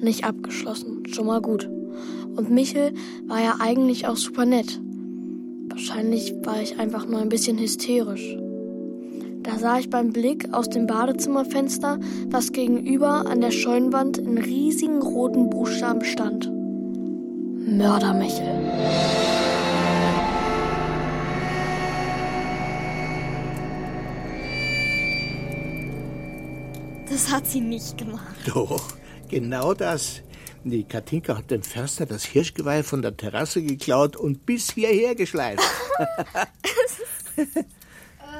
Nicht 0.00 0.24
abgeschlossen, 0.24 1.04
schon 1.06 1.26
mal 1.26 1.42
gut. 1.42 1.68
Und 2.36 2.50
Michel 2.50 2.94
war 3.26 3.42
ja 3.42 3.56
eigentlich 3.60 4.06
auch 4.06 4.16
super 4.16 4.46
nett. 4.46 4.80
Wahrscheinlich 5.72 6.34
war 6.42 6.60
ich 6.60 6.78
einfach 6.78 7.06
nur 7.06 7.20
ein 7.20 7.30
bisschen 7.30 7.56
hysterisch. 7.56 8.36
Da 9.42 9.58
sah 9.58 9.78
ich 9.78 9.88
beim 9.88 10.12
Blick 10.12 10.52
aus 10.52 10.68
dem 10.68 10.86
Badezimmerfenster, 10.86 11.98
was 12.28 12.52
gegenüber 12.52 13.24
an 13.26 13.40
der 13.40 13.52
Scheunenwand 13.52 14.18
in 14.18 14.36
riesigen 14.36 15.00
roten 15.00 15.48
Buchstaben 15.48 16.04
stand. 16.04 16.52
Mördermichel. 17.66 18.46
Das 27.08 27.32
hat 27.32 27.46
sie 27.46 27.62
nicht 27.62 27.96
gemacht. 27.96 28.36
Doch, 28.46 28.92
genau 29.30 29.72
das. 29.72 30.20
Die 30.64 30.84
Katinka 30.84 31.36
hat 31.36 31.50
dem 31.50 31.62
Förster 31.62 32.06
das 32.06 32.24
Hirschgeweih 32.24 32.84
von 32.84 33.02
der 33.02 33.16
Terrasse 33.16 33.62
geklaut 33.62 34.16
und 34.16 34.46
bis 34.46 34.72
hierher 34.72 35.14
geschleift. 35.14 35.62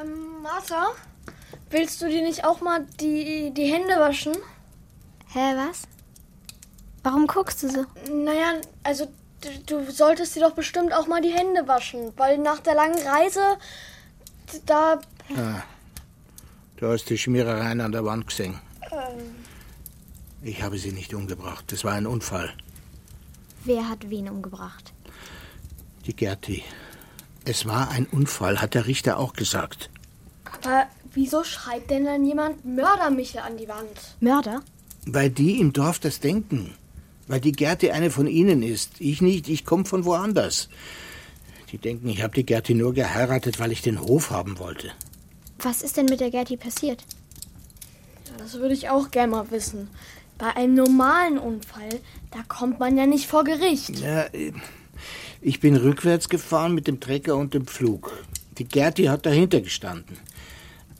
Ähm, 0.02 0.42
Martha, 0.42 0.92
willst 1.70 2.00
du 2.02 2.08
dir 2.08 2.22
nicht 2.22 2.44
auch 2.44 2.60
mal 2.60 2.86
die, 3.00 3.52
die 3.54 3.64
Hände 3.64 3.94
waschen? 3.98 4.32
Hä, 5.32 5.54
was? 5.56 5.82
Warum 7.02 7.26
guckst 7.26 7.62
du 7.62 7.68
so? 7.68 7.84
Naja, 8.10 8.60
also 8.82 9.06
du, 9.40 9.84
du 9.84 9.90
solltest 9.90 10.36
dir 10.36 10.40
doch 10.40 10.52
bestimmt 10.52 10.92
auch 10.92 11.06
mal 11.06 11.20
die 11.20 11.32
Hände 11.32 11.66
waschen, 11.68 12.12
weil 12.16 12.38
nach 12.38 12.60
der 12.60 12.74
langen 12.74 12.98
Reise, 13.06 13.58
da... 14.66 15.00
Ah, 15.36 15.62
du 16.76 16.88
hast 16.88 17.08
die 17.10 17.18
Schmierereien 17.18 17.80
an 17.80 17.92
der 17.92 18.04
Wand 18.04 18.26
gesehen. 18.26 18.60
Ähm, 18.90 19.41
Ich 20.42 20.62
habe 20.62 20.78
sie 20.78 20.92
nicht 20.92 21.14
umgebracht. 21.14 21.64
Das 21.68 21.84
war 21.84 21.92
ein 21.92 22.06
Unfall. 22.06 22.52
Wer 23.64 23.88
hat 23.88 24.10
wen 24.10 24.28
umgebracht? 24.28 24.92
Die 26.06 26.14
Gerti. 26.16 26.64
Es 27.44 27.64
war 27.66 27.90
ein 27.90 28.06
Unfall, 28.06 28.60
hat 28.60 28.74
der 28.74 28.86
Richter 28.86 29.18
auch 29.18 29.34
gesagt. 29.34 29.90
aber 30.44 30.86
wieso 31.14 31.44
schreibt 31.44 31.90
denn 31.90 32.04
dann 32.04 32.24
jemand 32.24 32.64
Mördermichel 32.64 33.40
an 33.40 33.56
die 33.56 33.68
Wand? 33.68 34.16
Mörder? 34.20 34.62
Weil 35.06 35.30
die 35.30 35.60
im 35.60 35.72
Dorf 35.72 35.98
das 35.98 36.20
denken. 36.20 36.74
Weil 37.28 37.40
die 37.40 37.52
Gerti 37.52 37.90
eine 37.90 38.10
von 38.10 38.26
ihnen 38.26 38.62
ist. 38.62 39.00
Ich 39.00 39.22
nicht, 39.22 39.48
ich 39.48 39.64
komme 39.64 39.84
von 39.84 40.04
woanders. 40.04 40.68
Die 41.70 41.78
denken, 41.78 42.08
ich 42.08 42.22
habe 42.22 42.34
die 42.34 42.44
Gerti 42.46 42.74
nur 42.74 42.92
geheiratet, 42.94 43.58
weil 43.58 43.72
ich 43.72 43.82
den 43.82 44.00
Hof 44.00 44.30
haben 44.30 44.58
wollte. 44.58 44.90
Was 45.58 45.82
ist 45.82 45.96
denn 45.96 46.06
mit 46.06 46.20
der 46.20 46.30
Gerti 46.30 46.56
passiert? 46.56 47.04
Ja, 48.26 48.36
das 48.38 48.54
würde 48.54 48.74
ich 48.74 48.88
auch 48.90 49.10
gerne 49.10 49.32
mal 49.32 49.50
wissen. 49.50 49.88
Bei 50.42 50.56
einem 50.56 50.74
normalen 50.74 51.38
Unfall, 51.38 52.00
da 52.32 52.42
kommt 52.48 52.80
man 52.80 52.96
ja 52.98 53.06
nicht 53.06 53.28
vor 53.28 53.44
Gericht. 53.44 54.00
Ja, 54.00 54.24
äh, 54.32 54.52
ich 55.40 55.60
bin 55.60 55.76
rückwärts 55.76 56.28
gefahren 56.28 56.74
mit 56.74 56.88
dem 56.88 56.98
Trecker 56.98 57.36
und 57.36 57.54
dem 57.54 57.64
Pflug. 57.64 58.24
Die 58.58 58.64
Gerti 58.64 59.04
hat 59.04 59.24
dahinter 59.24 59.60
gestanden. 59.60 60.16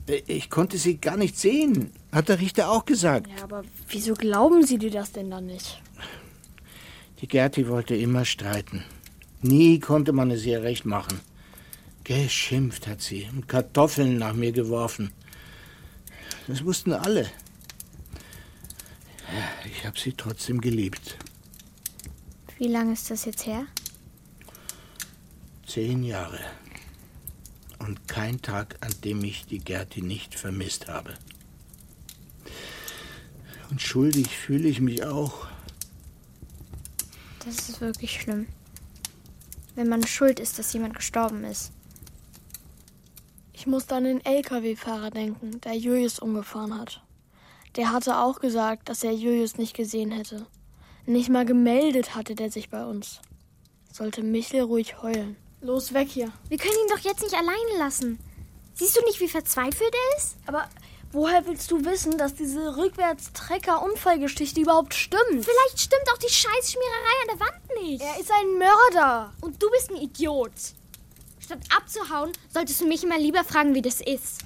Äh, 0.07 0.23
Ich 0.29 0.49
konnte 0.49 0.79
sie 0.79 0.99
gar 0.99 1.17
nicht 1.17 1.37
sehen, 1.37 1.91
hat 2.13 2.29
der 2.29 2.39
Richter 2.39 2.71
auch 2.71 2.85
gesagt. 2.85 3.27
Ja, 3.37 3.43
aber 3.43 3.65
wieso 3.89 4.15
glauben 4.15 4.65
Sie 4.65 4.79
dir 4.79 4.93
das 4.93 5.11
denn 5.11 5.33
dann 5.33 5.47
nicht? 5.47 5.83
Die 7.21 7.27
Gerti 7.27 7.67
wollte 7.67 7.97
immer 7.97 8.25
streiten. 8.25 8.85
Nie 9.41 9.81
konnte 9.81 10.13
man 10.13 10.31
es 10.31 10.47
ihr 10.47 10.63
recht 10.63 10.85
machen. 10.85 11.19
Geschimpft 12.05 12.87
hat 12.87 13.01
sie 13.01 13.29
und 13.35 13.49
Kartoffeln 13.49 14.19
nach 14.19 14.35
mir 14.35 14.53
geworfen. 14.53 15.11
Das 16.47 16.65
wussten 16.65 16.93
alle. 16.93 17.27
Ich 19.65 19.87
habe 19.87 19.99
sie 19.99 20.13
trotzdem 20.13 20.61
geliebt. 20.61 21.17
Wie 22.59 22.69
lange 22.69 22.93
ist 22.93 23.11
das 23.11 23.25
jetzt 23.25 23.47
her? 23.47 23.67
Zehn 25.67 26.05
Jahre. 26.05 26.41
Und 27.79 28.07
kein 28.07 28.41
Tag, 28.43 28.77
an 28.81 28.93
dem 29.03 29.25
ich 29.25 29.47
die 29.47 29.59
Gerti 29.59 30.03
nicht 30.03 30.35
vermisst 30.35 30.89
habe. 30.89 31.15
Und 33.71 33.81
schuldig 33.81 34.29
fühle 34.29 34.69
ich 34.69 34.81
mich 34.81 35.05
auch. 35.05 35.47
Das 37.45 37.69
ist 37.69 37.81
wirklich 37.81 38.21
schlimm. 38.21 38.47
Wenn 39.75 39.89
man 39.89 40.07
schuld 40.07 40.39
ist, 40.39 40.59
dass 40.59 40.73
jemand 40.73 40.95
gestorben 40.95 41.45
ist. 41.45 41.73
Ich 43.53 43.67
musste 43.67 43.95
an 43.95 44.05
den 44.05 44.25
LKW-Fahrer 44.25 45.11
denken, 45.11 45.61
der 45.63 45.75
Julius 45.75 46.19
umgefahren 46.19 46.79
hat. 46.79 47.03
Der 47.77 47.93
hatte 47.93 48.19
auch 48.19 48.41
gesagt, 48.41 48.89
dass 48.89 49.03
er 49.03 49.13
Julius 49.13 49.57
nicht 49.57 49.75
gesehen 49.75 50.11
hätte. 50.11 50.47
Nicht 51.07 51.31
mal 51.31 51.45
gemeldet 51.45 52.15
hatte 52.15 52.35
der 52.35 52.51
sich 52.51 52.71
bei 52.71 52.85
uns. 52.85 53.21
Sollte 53.93 54.23
Michel 54.23 54.63
ruhig 54.63 55.03
heulen. 55.03 55.37
Los, 55.61 55.93
weg 55.93 56.09
hier. 56.09 56.33
Wir 56.49 56.59
können 56.59 56.75
ihn 56.83 56.95
doch 56.95 56.99
jetzt 56.99 57.23
nicht 57.23 57.35
alleine 57.35 57.79
lassen. 57.79 58.19
Siehst 58.75 58.97
du 58.97 59.05
nicht, 59.05 59.21
wie 59.21 59.29
verzweifelt 59.29 59.95
er 59.95 60.19
ist? 60.19 60.37
Aber 60.47 60.69
Woher 61.15 61.47
willst 61.47 61.71
du 61.71 61.85
wissen, 61.85 62.17
dass 62.17 62.35
diese 62.35 62.75
Rückwärtstrecker-Unfallgeschichte 62.79 64.63
überhaupt 64.63 64.95
stimmt? 64.95 65.45
Vielleicht 65.45 65.79
stimmt 65.79 66.11
auch 66.11 66.17
die 66.17 66.33
Scheißschmiererei 66.33 67.21
an 67.21 67.29
der 67.29 67.41
Wand 67.41 67.83
nicht. 67.83 68.03
Er 68.03 68.19
ist 68.19 68.31
ein 68.31 68.57
Mörder. 68.57 69.31
Und 69.43 69.63
du 69.63 69.69
bist 69.71 69.91
ein 69.91 69.99
Idiot. 69.99 70.53
Statt 71.39 71.59
abzuhauen, 71.77 72.33
solltest 72.49 72.81
du 72.81 72.87
mich 72.87 73.05
immer 73.05 73.19
lieber 73.19 73.45
fragen, 73.45 73.75
wie 73.75 73.83
das 73.83 74.01
ist. 74.01 74.39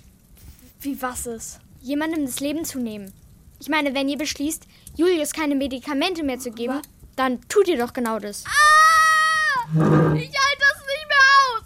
Wie 0.81 1.01
was 1.01 1.27
ist? 1.27 1.61
Jemandem 1.87 2.27
das 2.27 2.41
Leben 2.41 2.65
zu 2.65 2.81
nehmen. 2.81 3.13
Ich 3.61 3.69
meine, 3.69 3.95
wenn 3.95 4.09
ihr 4.09 4.19
beschließt, 4.19 4.65
Julius 4.97 5.33
keine 5.33 5.55
Medikamente 5.55 6.25
mehr 6.25 6.41
zu 6.41 6.51
geben, 6.51 6.83
dann 7.15 7.41
tut 7.49 7.69
ihr 7.69 7.79
doch 7.79 7.93
genau 7.93 8.19
das. 8.19 8.43
Ah! 8.45 9.69
Ich 9.73 9.79
halte 9.79 10.59
das 10.59 10.83
nicht 10.85 11.07
mehr 11.07 11.25
aus! 11.39 11.63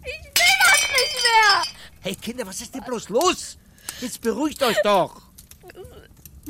Ich 0.00 0.24
will 0.24 0.56
das 0.64 0.80
nicht 0.80 1.22
mehr! 1.22 1.62
Hey 2.00 2.16
Kinder, 2.16 2.48
was 2.48 2.60
ist 2.60 2.74
denn 2.74 2.82
bloß 2.82 3.10
los? 3.10 3.58
Jetzt 4.00 4.20
beruhigt 4.20 4.60
euch 4.64 4.76
doch. 4.82 5.29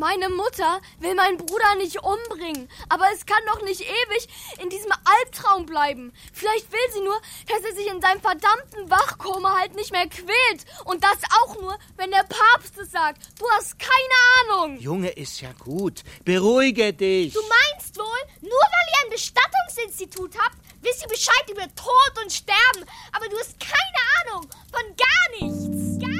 Meine 0.00 0.30
Mutter 0.30 0.80
will 1.00 1.14
meinen 1.14 1.36
Bruder 1.36 1.74
nicht 1.76 2.02
umbringen, 2.02 2.70
aber 2.88 3.04
es 3.12 3.26
kann 3.26 3.42
doch 3.52 3.60
nicht 3.60 3.82
ewig 3.82 4.28
in 4.62 4.70
diesem 4.70 4.90
Albtraum 4.92 5.66
bleiben. 5.66 6.14
Vielleicht 6.32 6.72
will 6.72 6.80
sie 6.94 7.00
nur, 7.00 7.20
dass 7.46 7.62
er 7.68 7.76
sich 7.76 7.86
in 7.86 8.00
seinem 8.00 8.22
verdammten 8.22 8.88
Wachkoma 8.88 9.58
halt 9.60 9.74
nicht 9.74 9.92
mehr 9.92 10.08
quält. 10.08 10.64
Und 10.86 11.04
das 11.04 11.18
auch 11.42 11.60
nur, 11.60 11.78
wenn 11.98 12.10
der 12.12 12.24
Papst 12.24 12.78
es 12.78 12.92
sagt. 12.92 13.20
Du 13.38 13.44
hast 13.50 13.78
keine 13.78 14.54
Ahnung. 14.56 14.78
Junge, 14.78 15.10
ist 15.10 15.42
ja 15.42 15.52
gut. 15.58 16.02
Beruhige 16.24 16.94
dich. 16.94 17.34
Du 17.34 17.42
meinst 17.42 17.98
wohl, 17.98 18.06
nur 18.40 18.52
weil 18.52 18.86
ihr 18.88 19.04
ein 19.04 19.10
Bestattungsinstitut 19.10 20.32
habt, 20.38 20.56
wisst 20.80 21.02
ihr 21.02 21.08
Bescheid 21.08 21.50
über 21.50 21.66
Tod 21.74 22.24
und 22.24 22.32
Sterben. 22.32 22.88
Aber 23.12 23.28
du 23.28 23.38
hast 23.38 23.54
keine 23.60 24.32
Ahnung 24.32 24.48
von 24.72 24.96
gar 24.96 25.46
nichts. 25.46 26.00
Gar 26.00 26.19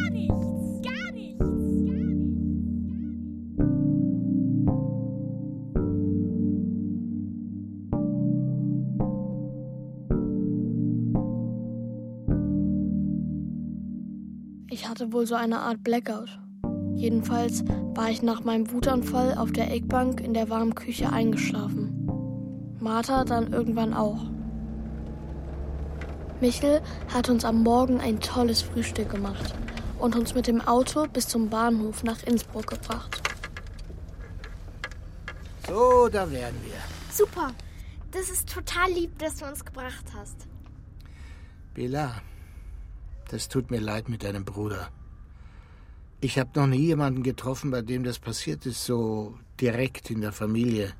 hatte 14.90 15.12
wohl 15.12 15.24
so 15.24 15.36
eine 15.36 15.60
Art 15.60 15.84
Blackout. 15.84 16.40
Jedenfalls 16.96 17.64
war 17.94 18.10
ich 18.10 18.22
nach 18.22 18.42
meinem 18.42 18.72
Wutanfall 18.72 19.34
auf 19.38 19.52
der 19.52 19.70
Eckbank 19.72 20.20
in 20.20 20.34
der 20.34 20.50
warmen 20.50 20.74
Küche 20.74 21.12
eingeschlafen. 21.12 22.76
Martha 22.80 23.24
dann 23.24 23.52
irgendwann 23.52 23.94
auch. 23.94 24.18
Michel 26.40 26.82
hat 27.12 27.28
uns 27.28 27.44
am 27.44 27.62
Morgen 27.62 28.00
ein 28.00 28.18
tolles 28.18 28.62
Frühstück 28.62 29.10
gemacht 29.10 29.54
und 30.00 30.16
uns 30.16 30.34
mit 30.34 30.48
dem 30.48 30.60
Auto 30.60 31.06
bis 31.06 31.28
zum 31.28 31.48
Bahnhof 31.48 32.02
nach 32.02 32.22
Innsbruck 32.24 32.66
gebracht. 32.66 33.22
So, 35.68 36.08
da 36.08 36.28
wären 36.32 36.56
wir. 36.64 36.80
Super. 37.12 37.52
Das 38.10 38.28
ist 38.28 38.52
total 38.52 38.90
lieb, 38.90 39.16
dass 39.20 39.36
du 39.36 39.44
uns 39.44 39.64
gebracht 39.64 40.06
hast. 40.16 40.48
Bela, 41.74 42.22
das 43.30 43.48
tut 43.48 43.70
mir 43.70 43.80
leid 43.80 44.08
mit 44.08 44.24
deinem 44.24 44.44
Bruder. 44.44 44.88
Ich 46.20 46.38
habe 46.38 46.50
noch 46.54 46.66
nie 46.66 46.86
jemanden 46.86 47.22
getroffen, 47.22 47.70
bei 47.70 47.80
dem 47.80 48.02
das 48.04 48.18
passiert 48.18 48.66
ist, 48.66 48.84
so 48.84 49.38
direkt 49.60 50.10
in 50.10 50.20
der 50.20 50.32
Familie. 50.32 50.92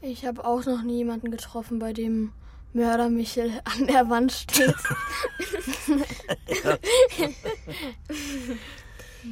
Ich 0.00 0.26
habe 0.26 0.44
auch 0.44 0.64
noch 0.66 0.82
nie 0.82 0.98
jemanden 0.98 1.30
getroffen, 1.30 1.78
bei 1.78 1.92
dem 1.92 2.32
Mörder 2.72 3.08
Michel 3.08 3.50
an 3.64 3.86
der 3.86 4.08
Wand 4.10 4.32
steht. 4.32 4.74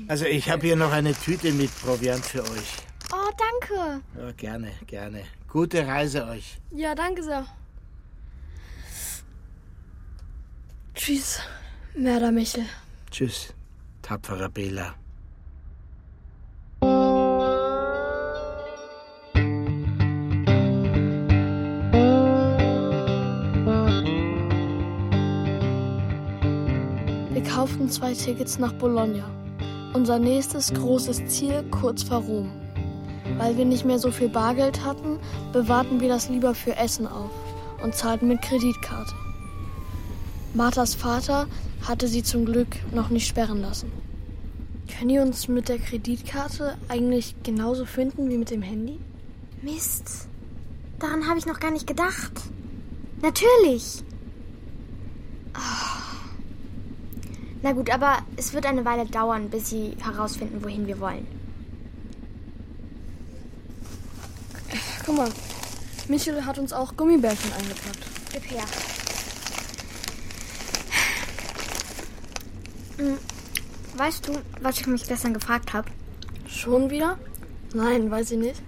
Also 0.09 0.27
ich 0.27 0.51
habe 0.51 0.67
hier 0.67 0.77
noch 0.77 0.93
eine 0.93 1.15
Tüte 1.15 1.53
mit 1.53 1.71
Proviant 1.81 2.25
für 2.25 2.43
euch. 2.43 2.77
Oh, 3.13 3.31
danke. 3.39 4.03
Ja, 4.19 4.33
gerne, 4.33 4.73
gerne. 4.87 5.23
Gute 5.49 5.87
Reise 5.87 6.27
euch. 6.27 6.59
ja, 6.73 6.95
danke 6.95 7.23
sehr. 7.23 7.47
Tschüss, 10.97 11.39
Mörder 11.95 12.33
Michel. 12.33 12.65
Tschüss, 13.11 13.53
tapferer 14.01 14.49
Bela. 14.49 14.95
Wir 27.31 27.43
kauften 27.43 27.91
zwei 27.91 28.15
Tickets 28.15 28.59
nach 28.59 28.73
Bologna. 28.73 29.31
Unser 29.93 30.19
nächstes 30.19 30.73
großes 30.73 31.27
Ziel 31.27 31.63
kurz 31.71 32.05
vor 32.05 32.23
Rom. 32.23 32.51
Weil 33.37 33.59
wir 33.59 33.67
nicht 33.67 33.85
mehr 33.85 33.99
so 33.99 34.11
viel 34.11 34.31
Bargeld 34.31 34.83
hatten, 34.83 35.21
bewahrten 35.53 36.01
wir 36.01 36.09
das 36.09 36.31
lieber 36.31 36.55
für 36.55 36.75
Essen 36.75 37.07
auf 37.07 37.31
und 37.83 37.95
zahlten 37.95 38.29
mit 38.29 38.41
Kreditkarte. 38.41 39.26
Marthas 40.57 40.95
Vater 40.95 41.49
hatte 41.87 42.09
sie 42.09 42.23
zum 42.23 42.47
Glück 42.47 42.69
noch 42.91 43.11
nicht 43.11 43.29
sperren 43.29 43.61
lassen. 43.61 43.93
Können 44.89 45.11
die 45.11 45.19
uns 45.19 45.49
mit 45.49 45.69
der 45.69 45.79
Kreditkarte 45.79 46.79
eigentlich 46.89 47.35
genauso 47.43 47.85
finden 47.85 48.31
wie 48.31 48.39
mit 48.39 48.51
dem 48.51 48.63
Handy? 48.63 48.99
Mist. 49.61 50.29
Daran 50.99 51.29
habe 51.29 51.39
ich 51.39 51.45
noch 51.45 51.61
gar 51.61 51.71
nicht 51.71 51.87
gedacht. 51.87 52.33
Natürlich. 53.21 54.03
Ah. 55.53 56.01
Na 57.61 57.73
gut, 57.73 57.91
aber 57.91 58.21
es 58.37 58.55
wird 58.55 58.65
eine 58.65 58.87
Weile 58.87 59.05
dauern, 59.05 59.51
bis 59.51 59.69
sie 59.69 59.95
herausfinden, 60.03 60.65
wohin 60.65 60.87
wir 60.87 60.99
wollen. 61.01 61.27
Guck 65.05 65.17
mal, 65.17 65.31
Michel 66.09 66.47
hat 66.47 66.59
uns 66.59 66.73
auch 66.73 66.97
Gummibärchen 66.97 67.53
eingepackt. 67.53 68.07
Gib 68.33 68.51
her. 68.51 68.65
Weißt 73.97 74.29
du, 74.29 74.33
was 74.61 74.81
ich 74.81 74.87
mich 74.87 75.07
gestern 75.07 75.35
gefragt 75.35 75.73
habe? 75.73 75.89
Schon 76.47 76.91
wieder? 76.91 77.19
Nein, 77.75 78.11
weiß 78.11 78.33
ich 78.33 78.39
nicht. 78.39 78.63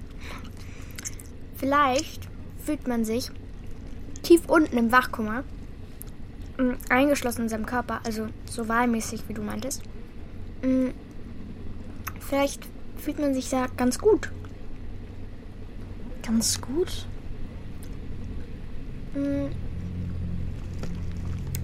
Vielleicht 1.57 2.29
fühlt 2.65 2.87
man 2.87 3.05
sich 3.05 3.31
tief 4.23 4.43
unten 4.47 4.77
im 4.77 4.93
Wachkummer, 4.93 5.45
mh, 6.59 6.77
eingeschlossen 6.89 7.43
in 7.43 7.49
seinem 7.49 7.67
Körper, 7.67 8.01
also 8.05 8.29
so 8.51 8.69
wahlmäßig, 8.69 9.25
wie 9.29 9.35
du 9.35 9.43
meintest. 9.43 9.83
Mh, 10.63 10.93
Vielleicht 12.29 12.69
fühlt 12.99 13.19
man 13.19 13.33
sich 13.33 13.49
da 13.49 13.69
ganz 13.79 13.99
gut. 13.99 14.31
Ganz 16.23 16.61
gut? 16.61 17.07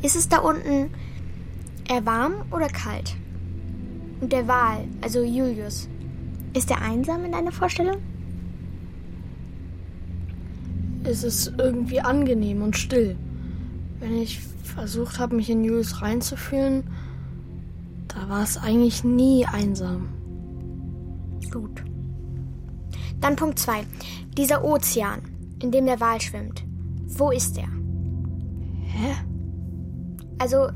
Ist 0.01 0.17
es 0.17 0.29
da 0.31 0.39
unten 0.39 0.91
eher 1.89 2.05
warm 2.07 2.35
oder 2.51 2.69
kalt? 2.69 3.17
Und 4.21 4.33
der 4.33 4.47
Wal, 4.49 4.85
also 5.01 5.23
Julius, 5.23 5.89
ist 6.55 6.71
er 6.71 6.81
einsam 6.81 7.25
in 7.25 7.33
deiner 7.33 7.53
Vorstellung? 7.53 7.97
Es 11.03 11.23
ist 11.23 11.53
irgendwie 11.59 12.01
angenehm 12.01 12.63
und 12.63 12.77
still. 12.77 13.17
Wenn 14.01 14.17
ich 14.17 14.41
versucht 14.63 15.19
habe, 15.19 15.37
mich 15.37 15.51
in 15.51 15.65
Julius 15.65 16.01
reinzufühlen, 16.01 16.85
da 18.09 18.29
war 18.29 18.43
es 18.43 18.57
eigentlich 18.57 19.05
nie 19.05 19.45
einsam. 19.45 20.09
Gut. 21.51 21.85
Dann 23.21 23.37
Punkt 23.37 23.59
2. 23.59 23.85
Dieser 24.37 24.65
Ozean, 24.65 25.21
in 25.63 25.71
dem 25.71 25.87
der 25.87 26.01
Wal 26.01 26.21
schwimmt. 26.21 26.65
Wo 27.07 27.31
ist 27.31 27.59
er? 27.59 27.69
Hä? 28.85 29.15
Also, 30.39 30.69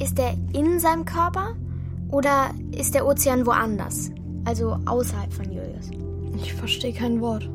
ist 0.00 0.18
er 0.18 0.34
in 0.52 0.78
seinem 0.78 1.04
Körper 1.04 1.54
oder 2.10 2.50
ist 2.72 2.94
der 2.94 3.06
Ozean 3.06 3.46
woanders? 3.46 4.10
Also 4.44 4.78
außerhalb 4.86 5.32
von 5.32 5.46
Julius. 5.46 5.90
Ich 6.36 6.54
verstehe 6.54 6.92
kein 6.92 7.20
Wort. 7.20 7.48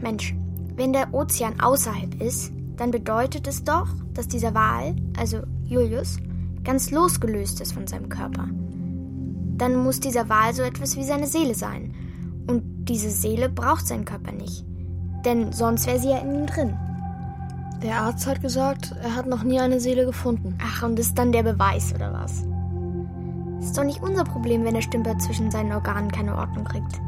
Mensch, 0.00 0.34
wenn 0.76 0.92
der 0.92 1.12
Ozean 1.14 1.58
außerhalb 1.60 2.20
ist, 2.20 2.52
dann 2.76 2.90
bedeutet 2.90 3.46
es 3.46 3.64
doch, 3.64 3.88
dass 4.12 4.28
dieser 4.28 4.54
Wal, 4.54 4.94
also 5.18 5.38
Julius, 5.64 6.18
ganz 6.64 6.90
losgelöst 6.90 7.60
ist 7.60 7.72
von 7.72 7.86
seinem 7.86 8.08
Körper. 8.08 8.48
Dann 9.56 9.76
muss 9.76 10.00
dieser 10.00 10.28
Wal 10.28 10.52
so 10.52 10.62
etwas 10.62 10.96
wie 10.96 11.04
seine 11.04 11.26
Seele 11.26 11.54
sein. 11.54 11.94
Und 12.46 12.84
diese 12.88 13.10
Seele 13.10 13.48
braucht 13.48 13.86
seinen 13.86 14.04
Körper 14.04 14.32
nicht. 14.32 14.64
Denn 15.24 15.52
sonst 15.52 15.86
wäre 15.86 15.98
sie 15.98 16.10
ja 16.10 16.18
in 16.18 16.34
ihm 16.34 16.46
drin. 16.46 16.76
Der 17.82 18.00
Arzt 18.00 18.26
hat 18.26 18.40
gesagt, 18.40 18.94
er 19.02 19.14
hat 19.14 19.26
noch 19.26 19.42
nie 19.42 19.60
eine 19.60 19.80
Seele 19.80 20.06
gefunden. 20.06 20.56
Ach, 20.62 20.82
und 20.82 20.98
ist 20.98 21.18
dann 21.18 21.32
der 21.32 21.42
Beweis, 21.42 21.94
oder 21.94 22.12
was? 22.12 22.44
Ist 23.60 23.76
doch 23.76 23.84
nicht 23.84 24.02
unser 24.02 24.24
Problem, 24.24 24.64
wenn 24.64 24.74
der 24.74 24.80
Stümper 24.80 25.18
zwischen 25.18 25.50
seinen 25.50 25.72
Organen 25.72 26.10
keine 26.10 26.36
Ordnung 26.36 26.64
kriegt. 26.64 27.00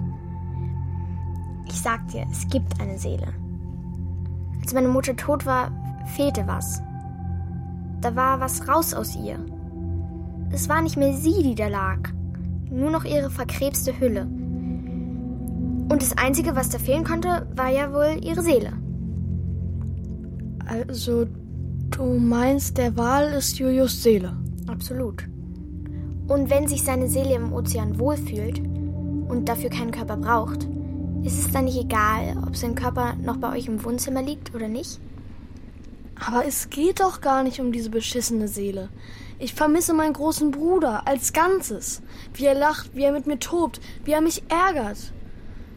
Ich 1.66 1.80
sag 1.80 2.06
dir, 2.08 2.26
es 2.30 2.48
gibt 2.48 2.80
eine 2.80 2.98
Seele. 2.98 3.28
Als 4.60 4.74
meine 4.74 4.88
Mutter 4.88 5.16
tot 5.16 5.46
war, 5.46 5.70
fehlte 6.16 6.46
was. 6.46 6.82
Da 8.00 8.14
war 8.14 8.40
was 8.40 8.68
raus 8.68 8.92
aus 8.92 9.16
ihr. 9.16 9.38
es 10.50 10.68
war 10.68 10.82
nicht 10.82 10.96
mehr 10.96 11.14
sie, 11.14 11.42
die 11.42 11.54
da 11.54 11.68
lag. 11.68 12.10
Nur 12.70 12.90
noch 12.90 13.04
ihre 13.04 13.30
verkrebste 13.30 13.98
Hülle. 13.98 14.22
Und 15.88 16.02
das 16.02 16.18
Einzige, 16.18 16.54
was 16.54 16.68
da 16.68 16.78
fehlen 16.78 17.04
konnte, 17.04 17.46
war 17.54 17.68
ja 17.68 17.92
wohl 17.92 18.22
ihre 18.22 18.42
Seele. 18.42 18.72
Also, 20.68 21.26
du 21.88 22.04
meinst, 22.18 22.76
der 22.76 22.94
Wal 22.94 23.32
ist 23.32 23.58
Julius 23.58 24.02
Seele? 24.02 24.36
Absolut. 24.66 25.26
Und 26.26 26.50
wenn 26.50 26.68
sich 26.68 26.82
seine 26.82 27.08
Seele 27.08 27.36
im 27.36 27.54
Ozean 27.54 27.98
wohlfühlt 27.98 28.58
und 28.60 29.48
dafür 29.48 29.70
keinen 29.70 29.92
Körper 29.92 30.18
braucht, 30.18 30.68
ist 31.24 31.38
es 31.38 31.50
dann 31.50 31.64
nicht 31.64 31.78
egal, 31.78 32.36
ob 32.46 32.54
sein 32.54 32.74
Körper 32.74 33.14
noch 33.14 33.38
bei 33.38 33.56
euch 33.56 33.66
im 33.66 33.82
Wohnzimmer 33.82 34.22
liegt 34.22 34.54
oder 34.54 34.68
nicht? 34.68 35.00
Aber 36.14 36.44
es 36.44 36.68
geht 36.68 37.00
doch 37.00 37.22
gar 37.22 37.42
nicht 37.44 37.60
um 37.60 37.72
diese 37.72 37.88
beschissene 37.88 38.46
Seele. 38.46 38.90
Ich 39.38 39.54
vermisse 39.54 39.94
meinen 39.94 40.12
großen 40.12 40.50
Bruder 40.50 41.08
als 41.08 41.32
Ganzes. 41.32 42.02
Wie 42.34 42.44
er 42.44 42.54
lacht, 42.54 42.94
wie 42.94 43.04
er 43.04 43.12
mit 43.12 43.26
mir 43.26 43.38
tobt, 43.38 43.80
wie 44.04 44.12
er 44.12 44.20
mich 44.20 44.42
ärgert. 44.50 45.14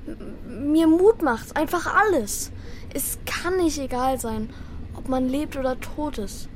M 0.05 0.73
mir 0.73 0.87
Mut 0.87 1.21
macht, 1.21 1.55
einfach 1.55 1.95
alles. 1.95 2.51
Es 2.93 3.19
kann 3.25 3.57
nicht 3.57 3.79
egal 3.79 4.19
sein, 4.19 4.49
ob 5.01 5.09
man 5.09 5.27
lebt 5.27 5.57
oder 5.57 5.79
tot 5.79 6.19
ist. 6.19 6.47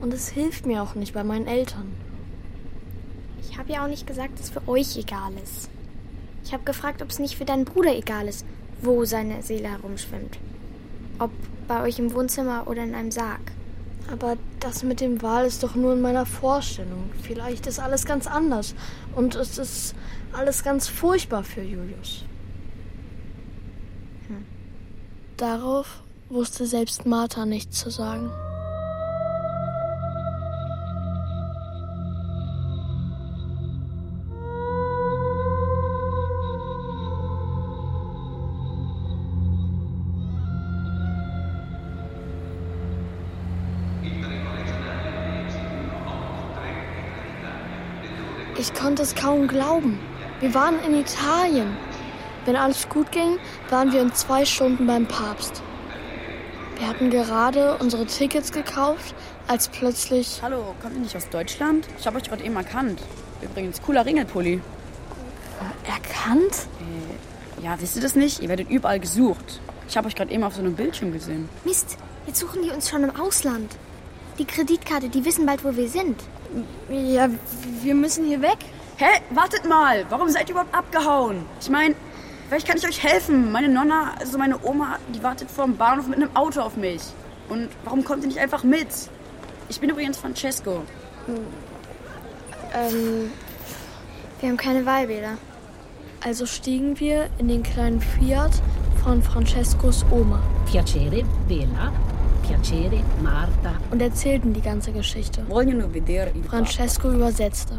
Und 0.00 0.12
es 0.12 0.28
hilft 0.28 0.66
mir 0.66 0.82
auch 0.82 0.96
nicht 0.96 1.14
bei 1.14 1.22
meinen 1.22 1.46
Eltern. 1.46 1.92
Ich 3.40 3.56
habe 3.58 3.72
ja 3.72 3.84
auch 3.84 3.88
nicht 3.88 4.08
gesagt, 4.08 4.40
dass 4.40 4.50
für 4.50 4.66
euch 4.66 4.96
egal 4.96 5.32
ist. 5.42 5.70
Ich 6.44 6.52
habe 6.52 6.64
gefragt, 6.64 7.00
ob 7.00 7.10
es 7.10 7.20
nicht 7.20 7.36
für 7.36 7.44
deinen 7.44 7.64
Bruder 7.64 7.94
egal 7.94 8.26
ist, 8.26 8.44
wo 8.80 9.04
seine 9.04 9.42
Seele 9.42 9.68
herumschwimmt. 9.68 10.38
Ob 11.20 11.30
bei 11.68 11.82
euch 11.82 12.00
im 12.00 12.12
Wohnzimmer 12.12 12.66
oder 12.66 12.82
in 12.82 12.94
einem 12.96 13.12
Sarg. 13.12 13.52
Aber 14.10 14.36
das 14.58 14.82
mit 14.82 15.00
dem 15.00 15.22
Wal 15.22 15.46
ist 15.46 15.62
doch 15.62 15.76
nur 15.76 15.92
in 15.92 16.00
meiner 16.00 16.26
Vorstellung. 16.26 17.10
Vielleicht 17.22 17.68
ist 17.68 17.78
alles 17.78 18.04
ganz 18.04 18.26
anders. 18.26 18.74
Und 19.14 19.36
es 19.36 19.58
ist 19.58 19.94
alles 20.32 20.64
ganz 20.64 20.88
furchtbar 20.88 21.44
für 21.44 21.62
Julius. 21.62 22.24
Hm. 24.26 24.44
Darauf 25.36 26.02
wusste 26.32 26.66
selbst 26.66 27.04
Martha 27.04 27.44
nichts 27.44 27.78
zu 27.78 27.90
sagen. 27.90 28.30
Ich 48.58 48.72
konnte 48.74 49.02
es 49.02 49.14
kaum 49.14 49.48
glauben. 49.48 49.98
Wir 50.40 50.54
waren 50.54 50.78
in 50.86 50.94
Italien. 50.94 51.76
Wenn 52.44 52.56
alles 52.56 52.88
gut 52.88 53.10
ging, 53.12 53.38
waren 53.70 53.92
wir 53.92 54.00
in 54.00 54.12
zwei 54.14 54.44
Stunden 54.44 54.86
beim 54.86 55.06
Papst. 55.06 55.62
Wir 56.82 56.88
hatten 56.88 57.10
gerade 57.10 57.76
unsere 57.78 58.06
Tickets 58.06 58.50
gekauft, 58.50 59.14
als 59.46 59.68
plötzlich. 59.68 60.40
Hallo, 60.42 60.74
kommt 60.82 60.96
ihr 60.96 61.02
nicht 61.02 61.16
aus 61.16 61.28
Deutschland? 61.28 61.86
Ich 61.96 62.08
habe 62.08 62.16
euch 62.16 62.24
gerade 62.24 62.42
eben 62.42 62.56
erkannt. 62.56 63.00
Übrigens, 63.40 63.80
cooler 63.82 64.04
Ringelpulli. 64.04 64.60
Erkannt? 65.84 66.66
Äh, 67.60 67.64
ja, 67.64 67.80
wisst 67.80 67.94
ihr 67.94 68.02
das 68.02 68.16
nicht? 68.16 68.42
Ihr 68.42 68.48
werdet 68.48 68.68
überall 68.68 68.98
gesucht. 68.98 69.60
Ich 69.88 69.96
habe 69.96 70.08
euch 70.08 70.16
gerade 70.16 70.32
eben 70.32 70.42
auf 70.42 70.56
so 70.56 70.60
einem 70.60 70.74
Bildschirm 70.74 71.12
gesehen. 71.12 71.48
Mist, 71.64 71.98
jetzt 72.26 72.40
suchen 72.40 72.62
die 72.64 72.70
uns 72.70 72.90
schon 72.90 73.04
im 73.04 73.14
Ausland. 73.14 73.76
Die 74.40 74.44
Kreditkarte, 74.44 75.08
die 75.08 75.24
wissen 75.24 75.46
bald, 75.46 75.64
wo 75.64 75.76
wir 75.76 75.88
sind. 75.88 76.20
Ja, 76.90 77.28
wir 77.82 77.94
müssen 77.94 78.26
hier 78.26 78.42
weg. 78.42 78.58
Hä? 78.96 79.20
Wartet 79.30 79.68
mal! 79.68 80.04
Warum 80.08 80.30
seid 80.30 80.48
ihr 80.48 80.56
überhaupt 80.56 80.74
abgehauen? 80.74 81.44
Ich 81.60 81.70
meine, 81.70 81.94
vielleicht 82.48 82.66
kann 82.66 82.76
ich 82.76 82.86
euch 82.86 83.02
helfen. 83.02 83.52
Meine 83.52 83.68
Nonna, 83.68 84.14
also 84.18 84.38
meine 84.38 84.62
Oma, 84.64 84.98
die 85.14 85.22
wartet 85.22 85.50
vor 85.50 85.64
dem 85.64 85.76
Bahnhof 85.76 86.06
mit 86.06 86.16
einem 86.16 86.34
Auto 86.36 86.60
auf 86.60 86.76
mich. 86.76 87.02
Und 87.48 87.68
warum 87.84 88.04
kommt 88.04 88.22
ihr 88.22 88.28
nicht 88.28 88.38
einfach 88.38 88.64
mit? 88.64 88.88
Ich 89.68 89.80
bin 89.80 89.90
übrigens 89.90 90.18
Francesco. 90.18 90.82
Ähm, 92.74 93.30
wir 94.40 94.48
haben 94.48 94.56
keine 94.56 94.84
Wahlbäder. 94.86 95.38
Also 96.24 96.46
stiegen 96.46 96.98
wir 97.00 97.28
in 97.38 97.48
den 97.48 97.62
kleinen 97.62 98.00
Fiat 98.00 98.52
von 99.02 99.22
Francescos 99.22 100.04
Oma. 100.10 100.40
Piacere, 100.70 101.24
Bella. 101.48 101.92
Piacere, 102.42 103.02
Marta. 103.22 103.72
Und 103.90 104.02
erzählten 104.02 104.52
die 104.52 104.60
ganze 104.60 104.92
Geschichte. 104.92 105.46
Francesco 106.48 107.10
übersetzte. 107.10 107.78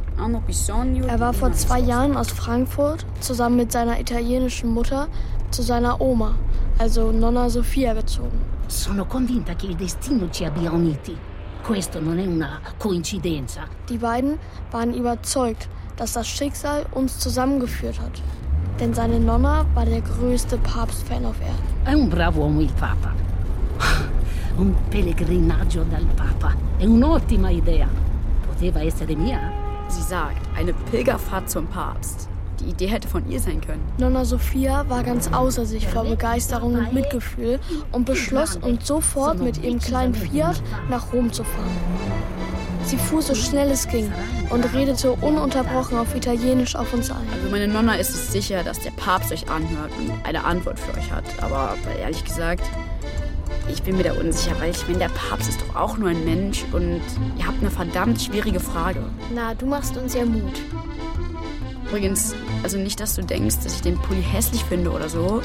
Er 1.08 1.20
war 1.20 1.34
vor 1.34 1.52
zwei. 1.54 1.84
Jahren 1.84 2.16
aus 2.16 2.32
Frankfurt 2.32 3.06
zusammen 3.20 3.58
mit 3.58 3.72
seiner 3.72 4.00
italienischen 4.00 4.70
Mutter 4.70 5.08
zu 5.52 5.62
seiner 5.62 6.00
Oma, 6.00 6.36
also 6.78 7.12
Nonna 7.12 7.50
Sofia, 7.50 7.94
gezogen. 7.94 8.40
Sono 8.68 9.06
convinta 9.06 9.54
che 9.56 9.68
il 9.68 9.76
destino 9.76 10.30
ci 10.30 10.46
abbia 10.46 10.72
uniti. 10.72 11.16
Questo 11.62 12.00
non 12.00 12.20
è 12.20 12.26
una 12.26 12.60
coincidenza. 12.78 13.68
Die 13.88 13.98
beiden 13.98 14.40
waren 14.72 14.94
überzeugt, 14.94 15.68
dass 15.98 16.14
das 16.14 16.28
Schicksal 16.28 16.86
uns 16.94 17.20
zusammengeführt 17.20 18.00
hat. 18.00 18.22
Denn 18.80 18.94
seine 18.94 19.20
Nonna 19.20 19.66
war 19.74 19.86
der 19.86 20.02
größte 20.02 20.58
Papstfan 20.58 21.26
auf 21.26 21.40
Erden. 21.42 21.86
È 21.86 21.94
un 21.94 22.10
bravo 22.10 22.42
uomo 22.42 22.62
il 22.62 22.72
Papa. 22.74 23.14
Un 24.56 24.76
pellegrinaggio 24.90 25.84
dal 25.90 26.06
Papa. 26.16 26.56
È 26.78 26.86
un'ottima 26.86 27.50
idea. 27.50 27.88
Poteva 28.46 28.84
essere 28.84 29.16
mia. 29.16 29.52
Sie 29.88 30.02
sagt, 30.02 30.48
eine 30.56 30.74
Pilgerfahrt 30.92 31.50
zum 31.50 31.66
Papst. 31.66 32.30
Die 32.60 32.66
Idee 32.70 32.86
hätte 32.86 33.08
von 33.08 33.28
ihr 33.32 33.40
sein 33.40 33.62
können. 33.62 33.82
Nonna 33.98 34.24
Sophia 34.24 34.88
war 34.90 35.02
ganz 35.02 35.28
außer 35.34 35.66
sich 35.66 35.88
vor 35.88 36.04
Begeisterung 36.04 36.76
und 36.76 36.94
Mitgefühl 36.94 37.60
und 37.92 38.06
beschloss, 38.06 38.58
uns 38.58 38.86
sofort 38.88 39.40
mit 39.40 39.64
ihrem 39.64 39.80
kleinen 39.80 40.14
Fiat 40.14 40.62
nach 40.88 41.12
Rom 41.12 41.34
zu 41.34 41.44
fahren. 41.44 41.72
Sie 42.84 42.98
fuhr 42.98 43.24
so 43.24 43.34
schnell 43.34 43.72
es 43.72 43.88
ging 43.88 44.12
und 44.52 44.72
redete 44.74 45.14
ununterbrochen 45.14 45.98
auf 45.98 46.14
Italienisch 46.16 46.76
auf 46.76 46.94
uns 46.94 47.10
ein. 47.10 47.28
Also 47.34 47.50
meine 47.50 47.68
Nonna 47.68 47.96
ist 47.96 48.12
es 48.12 48.32
sicher, 48.32 48.64
dass 48.64 48.80
der 48.82 48.92
Papst 48.92 49.32
euch 49.32 49.50
anhört 49.50 49.90
und 49.98 50.12
eine 50.26 50.44
Antwort 50.44 50.80
für 50.80 50.96
euch 50.96 51.12
hat. 51.12 51.24
Aber 51.42 51.76
ehrlich 52.00 52.24
gesagt, 52.24 52.64
ich 53.70 53.84
bin 53.84 53.98
mir 53.98 54.04
da 54.04 54.14
unsicher, 54.14 54.56
weil 54.60 54.72
ich 54.72 54.88
meine, 54.88 55.00
der 55.00 55.10
Papst 55.10 55.50
ist 55.50 55.62
doch 55.62 55.76
auch 55.76 55.98
nur 55.98 56.10
ein 56.10 56.24
Mensch 56.26 56.64
und 56.72 57.02
ihr 57.38 57.48
habt 57.48 57.60
eine 57.62 57.72
verdammt 57.72 58.22
schwierige 58.22 58.60
Frage. 58.60 59.02
Na, 59.34 59.54
du 59.54 59.66
machst 59.66 59.98
uns 59.98 60.14
ja 60.14 60.26
Mut. 60.26 60.60
Übrigens, 61.88 62.36
also 62.64 62.78
nicht, 62.78 63.00
dass 63.00 63.16
du 63.16 63.24
denkst, 63.24 63.58
dass 63.64 63.76
ich 63.76 63.82
den 63.82 63.98
Pulli 63.98 64.24
hässlich 64.24 64.64
finde 64.66 64.92
oder 64.92 65.10
so. 65.10 65.42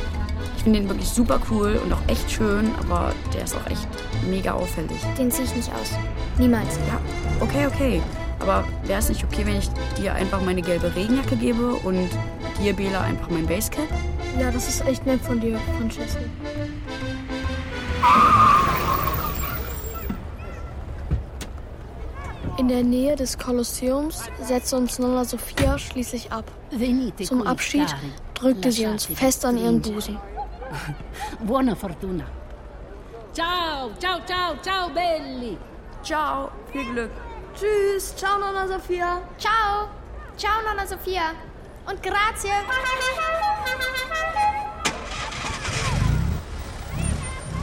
Ich 0.57 0.63
finde 0.63 0.81
den 0.81 0.89
wirklich 0.89 1.09
super 1.09 1.41
cool 1.51 1.79
und 1.85 1.93
auch 1.93 2.01
echt 2.07 2.31
schön, 2.31 2.71
aber 2.81 3.13
der 3.35 3.45
ist 3.45 3.55
auch 3.55 3.71
echt 3.71 3.87
mega 4.29 4.53
auffällig. 4.53 4.99
Den 5.19 5.31
zieh 5.31 5.43
ich 5.43 5.55
nicht 5.55 5.71
aus. 5.73 5.93
Niemals. 6.39 6.79
Ja, 6.89 7.01
okay, 7.41 7.67
okay. 7.67 8.03
Aber 8.41 8.65
wäre 8.85 8.99
es 8.99 9.09
nicht 9.09 9.25
okay, 9.25 9.45
wenn 9.45 9.57
ich 9.57 9.69
dir 10.01 10.15
einfach 10.15 10.41
meine 10.43 10.63
gelbe 10.63 10.95
Regenjacke 10.95 11.37
gebe 11.37 11.75
und 11.75 12.09
dir, 12.63 12.73
Bela, 12.73 13.03
einfach 13.03 13.29
mein 13.31 13.47
Basecap? 13.47 13.87
Ja, 14.39 14.51
das 14.51 14.69
ist 14.69 14.87
echt 14.87 15.05
nett 15.07 15.21
von 15.21 15.41
dir, 15.41 15.59
Francesco. 15.79 16.21
In 22.59 22.69
der 22.69 22.83
Nähe 22.83 23.15
des 23.15 23.39
Kolosseums 23.39 24.25
setzte 24.43 24.77
uns 24.77 24.99
Nonna 24.99 25.25
Sophia 25.25 25.79
schließlich 25.79 26.33
ab. 26.33 26.45
Zum 27.23 27.47
Abschied 27.47 27.95
drückte 28.35 28.73
sie 28.73 28.87
uns 28.87 29.07
fest 29.07 29.45
an 29.45 29.57
ihren. 29.57 29.81
Busen. 29.81 30.19
Buona 31.41 31.75
fortuna. 31.75 32.25
Ciao, 33.33 33.91
ciao, 33.99 34.19
ciao, 34.27 34.57
ciao, 34.61 34.91
belli. 34.91 35.57
Ciao, 36.03 36.51
viel 36.73 36.85
Glück. 36.93 37.11
Tschüss, 37.55 38.15
ciao 38.17 38.39
Nonna 38.39 38.67
Sophia. 38.67 39.23
Ciao. 39.39 39.89
Ciao, 40.37 40.61
Nonna 40.63 40.87
Sophia. 40.87 41.35
Und 41.87 42.03
grazie. 42.03 42.51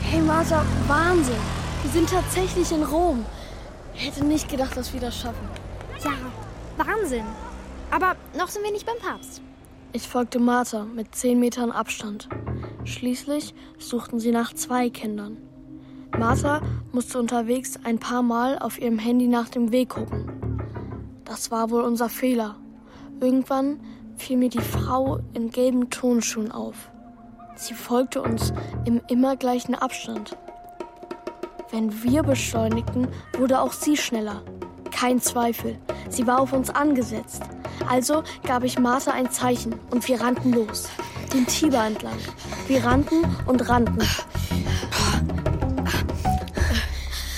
Hey 0.08 0.20
Martha, 0.20 0.64
Wahnsinn. 0.86 1.34
Wir 1.82 1.90
sind 1.90 2.08
tatsächlich 2.08 2.70
in 2.70 2.84
Rom. 2.84 3.26
Ich 3.92 4.06
hätte 4.06 4.24
nicht 4.24 4.48
gedacht, 4.48 4.76
dass 4.76 4.92
wir 4.92 5.00
das 5.00 5.18
schaffen. 5.18 5.48
Ja, 6.02 6.12
Wahnsinn. 6.76 7.24
Aber 7.90 8.14
noch 8.38 8.46
sind 8.46 8.62
wir 8.62 8.70
nicht 8.70 8.86
beim 8.86 8.98
Papst. 8.98 9.42
Ich 9.92 10.06
folgte 10.06 10.38
Martha 10.38 10.84
mit 10.84 11.12
zehn 11.16 11.40
Metern 11.40 11.72
Abstand. 11.72 12.28
Schließlich 12.84 13.52
suchten 13.78 14.20
sie 14.20 14.30
nach 14.30 14.54
zwei 14.54 14.90
Kindern. 14.90 15.38
Martha 16.16 16.62
musste 16.92 17.18
unterwegs 17.18 17.76
ein 17.82 17.98
paar 17.98 18.22
Mal 18.22 18.60
auf 18.60 18.80
ihrem 18.80 19.00
Handy 19.00 19.26
nach 19.26 19.48
dem 19.48 19.72
Weg 19.72 19.88
gucken. 19.88 20.60
Das 21.24 21.50
war 21.50 21.70
wohl 21.70 21.82
unser 21.82 22.08
Fehler. 22.08 22.54
Irgendwann 23.20 23.80
fiel 24.16 24.36
mir 24.36 24.50
die 24.50 24.60
Frau 24.60 25.18
in 25.34 25.50
gelben 25.50 25.90
Tonschuhen 25.90 26.52
auf. 26.52 26.90
Sie 27.56 27.74
folgte 27.74 28.22
uns 28.22 28.52
im 28.84 29.00
immer 29.08 29.36
gleichen 29.36 29.74
Abstand. 29.74 30.36
Wenn 31.70 32.02
wir 32.02 32.22
beschleunigten, 32.22 33.08
wurde 33.36 33.60
auch 33.60 33.72
sie 33.72 33.96
schneller. 33.96 34.42
kein 34.96 35.20
Zweifel. 35.20 35.78
Sie 36.08 36.26
war 36.26 36.40
auf 36.40 36.52
uns 36.52 36.70
angesetzt. 36.70 37.42
Also 37.86 38.24
gab 38.44 38.64
ich 38.64 38.78
Martha 38.78 39.10
ein 39.10 39.30
Zeichen 39.30 39.74
und 39.90 40.08
wir 40.08 40.20
rannten 40.20 40.52
los. 40.52 40.88
Den 41.34 41.46
Tiber 41.46 41.84
entlang. 41.84 42.16
Wir 42.66 42.82
rannten 42.84 43.24
und 43.46 43.68
rannten. 43.68 44.00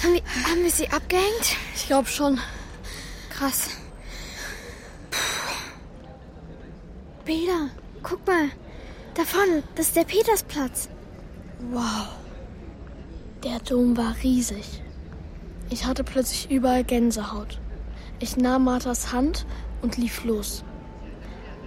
Haben 0.02 0.12
wir, 0.12 0.22
haben 0.48 0.62
wir 0.62 0.70
sie 0.70 0.88
abgehängt? 0.88 1.56
Ich 1.74 1.86
glaube 1.86 2.08
schon. 2.08 2.38
Krass. 3.30 3.70
Bela, 7.24 7.70
guck 8.02 8.24
mal. 8.26 8.50
Da 9.18 9.24
vorne, 9.24 9.64
das 9.74 9.88
ist 9.88 9.96
der 9.96 10.04
Petersplatz. 10.04 10.88
Wow. 11.72 12.06
Der 13.42 13.58
Dom 13.58 13.96
war 13.96 14.14
riesig. 14.22 14.80
Ich 15.70 15.86
hatte 15.86 16.04
plötzlich 16.04 16.48
überall 16.52 16.84
Gänsehaut. 16.84 17.58
Ich 18.20 18.36
nahm 18.36 18.62
Marthas 18.62 19.12
Hand 19.12 19.44
und 19.82 19.96
lief 19.96 20.22
los. 20.22 20.62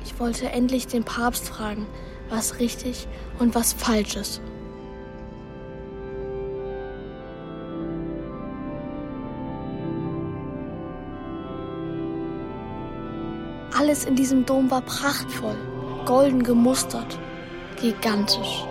Ich 0.06 0.18
wollte 0.18 0.49
endlich 0.49 0.88
den 0.88 1.04
Papst 1.04 1.49
fragen, 1.49 1.88
was 2.30 2.60
richtig 2.60 3.06
und 3.38 3.54
was 3.54 3.74
falsch 3.74 4.16
ist. 4.16 4.41
Alles 13.78 14.06
in 14.06 14.16
diesem 14.16 14.45
Dom 14.45 14.72
war 14.72 14.84
prachtvoll, 14.84 15.58
golden 16.06 16.43
gemustert, 16.43 17.20
gigantisch. 17.82 18.63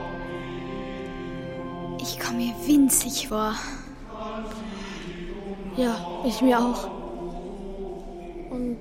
Ich 2.00 2.18
komme 2.18 2.38
mir 2.38 2.54
winzig 2.66 3.28
vor. 3.28 3.54
Ja, 5.76 5.96
ich 6.24 6.40
mir 6.40 6.58
auch. 6.58 6.88
Und 8.50 8.78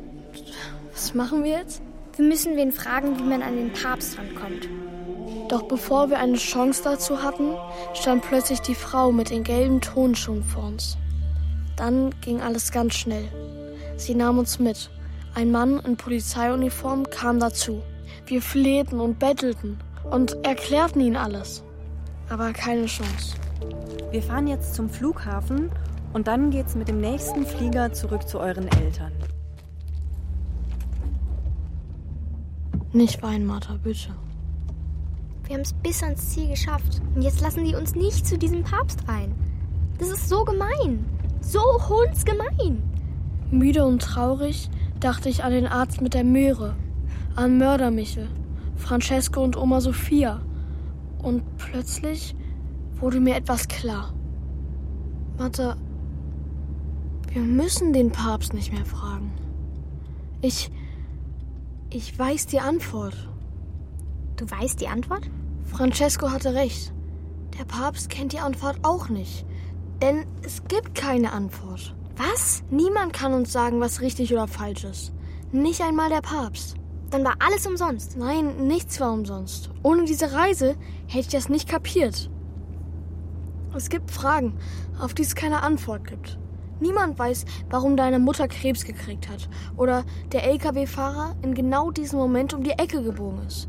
was 0.93 1.13
machen 1.13 1.43
wir 1.43 1.57
jetzt? 1.59 1.81
Wir 2.15 2.27
müssen 2.27 2.55
wen 2.55 2.71
fragen, 2.71 3.17
wie 3.17 3.23
man 3.23 3.41
an 3.41 3.55
den 3.55 3.73
Papst 3.73 4.17
rankommt. 4.17 4.67
Doch 5.49 5.63
bevor 5.63 6.09
wir 6.09 6.19
eine 6.19 6.37
Chance 6.37 6.81
dazu 6.83 7.23
hatten, 7.23 7.55
stand 7.93 8.23
plötzlich 8.23 8.59
die 8.61 8.75
Frau 8.75 9.11
mit 9.11 9.31
den 9.31 9.43
gelben 9.43 9.81
Tonschuhen 9.81 10.43
vor 10.43 10.65
uns. 10.65 10.97
Dann 11.75 12.13
ging 12.21 12.41
alles 12.41 12.71
ganz 12.71 12.95
schnell. 12.95 13.27
Sie 13.97 14.13
nahm 14.13 14.37
uns 14.37 14.59
mit. 14.59 14.91
Ein 15.33 15.51
Mann 15.51 15.79
in 15.79 15.97
Polizeiuniform 15.97 17.09
kam 17.09 17.39
dazu. 17.39 17.81
Wir 18.25 18.41
flehten 18.41 18.99
und 18.99 19.17
bettelten 19.17 19.79
und 20.03 20.37
erklärten 20.45 21.01
ihnen 21.01 21.15
alles. 21.15 21.63
Aber 22.29 22.51
keine 22.53 22.85
Chance. 22.85 23.35
Wir 24.11 24.21
fahren 24.21 24.47
jetzt 24.47 24.75
zum 24.75 24.89
Flughafen 24.89 25.71
und 26.13 26.27
dann 26.27 26.51
geht's 26.51 26.75
mit 26.75 26.87
dem 26.87 26.99
nächsten 26.99 27.45
Flieger 27.45 27.93
zurück 27.93 28.27
zu 28.27 28.39
euren 28.39 28.67
Eltern. 28.67 29.11
Nicht 32.91 33.21
weinen, 33.21 33.45
Martha, 33.45 33.77
bitte. 33.83 34.15
Wir 35.45 35.55
haben 35.55 35.61
es 35.61 35.73
bis 35.73 36.01
ans 36.03 36.29
Ziel 36.29 36.49
geschafft. 36.49 37.01
Und 37.15 37.21
jetzt 37.21 37.41
lassen 37.41 37.63
die 37.63 37.75
uns 37.75 37.95
nicht 37.95 38.25
zu 38.25 38.37
diesem 38.37 38.63
Papst 38.63 39.07
rein. 39.07 39.33
Das 39.99 40.09
ist 40.09 40.29
so 40.29 40.43
gemein. 40.43 41.05
So 41.41 41.61
hundsgemein. 41.87 42.83
Müde 43.51 43.85
und 43.85 44.01
traurig 44.01 44.69
dachte 44.99 45.29
ich 45.29 45.43
an 45.43 45.51
den 45.51 45.67
Arzt 45.67 46.01
mit 46.01 46.13
der 46.13 46.23
Möhre, 46.23 46.75
an 47.35 47.57
Mörder 47.57 47.89
Michel, 47.89 48.27
Francesco 48.79 49.43
und 49.43 49.55
Oma 49.57 49.81
Sophia. 49.81 50.41
Und 51.21 51.43
plötzlich 51.57 52.35
wurde 52.95 53.19
mir 53.19 53.35
etwas 53.35 53.67
klar. 53.67 54.13
Martha, 55.37 55.75
wir 57.31 57.41
müssen 57.41 57.93
den 57.93 58.11
Papst 58.11 58.53
nicht 58.53 58.73
mehr 58.73 58.85
fragen. 58.85 59.31
Ich. 60.41 60.71
Ich 61.91 62.17
weiß 62.17 62.47
die 62.47 62.59
Antwort. 62.59 63.15
Du 64.35 64.49
weißt 64.49 64.79
die 64.79 64.87
Antwort? 64.87 65.29
Francesco 65.65 66.31
hatte 66.31 66.53
recht. 66.53 66.93
Der 67.57 67.65
Papst 67.65 68.09
kennt 68.09 68.33
die 68.33 68.39
Antwort 68.39 68.79
auch 68.83 69.09
nicht. 69.09 69.45
Denn 70.01 70.25
es 70.43 70.63
gibt 70.65 70.95
keine 70.95 71.31
Antwort. 71.31 71.95
Was? 72.15 72.63
Niemand 72.69 73.13
kann 73.13 73.33
uns 73.33 73.51
sagen, 73.51 73.79
was 73.79 74.01
richtig 74.01 74.31
oder 74.31 74.47
falsch 74.47 74.83
ist. 74.83 75.13
Nicht 75.51 75.81
einmal 75.81 76.09
der 76.09 76.21
Papst. 76.21 76.78
Dann 77.09 77.23
war 77.23 77.35
alles 77.39 77.65
umsonst. 77.65 78.17
Nein, 78.17 78.67
nichts 78.67 78.99
war 78.99 79.11
umsonst. 79.11 79.71
Ohne 79.81 80.05
diese 80.05 80.31
Reise 80.33 80.75
hätte 81.07 81.19
ich 81.19 81.27
das 81.27 81.49
nicht 81.49 81.67
kapiert. 81.67 82.29
Es 83.75 83.89
gibt 83.89 84.11
Fragen, 84.11 84.57
auf 84.99 85.13
die 85.13 85.23
es 85.23 85.35
keine 85.35 85.63
Antwort 85.63 86.05
gibt. 86.05 86.39
Niemand 86.79 87.19
weiß, 87.19 87.45
warum 87.69 87.97
deine 87.97 88.19
Mutter 88.19 88.47
Krebs 88.47 88.85
gekriegt 88.85 89.27
hat 89.29 89.49
oder 89.75 90.05
der 90.31 90.45
LKW-Fahrer 90.45 91.35
in 91.41 91.53
genau 91.53 91.91
diesem 91.91 92.19
Moment 92.19 92.53
um 92.53 92.63
die 92.63 92.71
Ecke 92.71 93.03
gebogen 93.03 93.45
ist. 93.45 93.67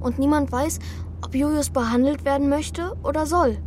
Und 0.00 0.18
niemand 0.18 0.52
weiß, 0.52 0.78
ob 1.24 1.34
Julius 1.34 1.70
behandelt 1.70 2.24
werden 2.24 2.48
möchte 2.48 2.96
oder 3.02 3.26
soll. 3.26 3.58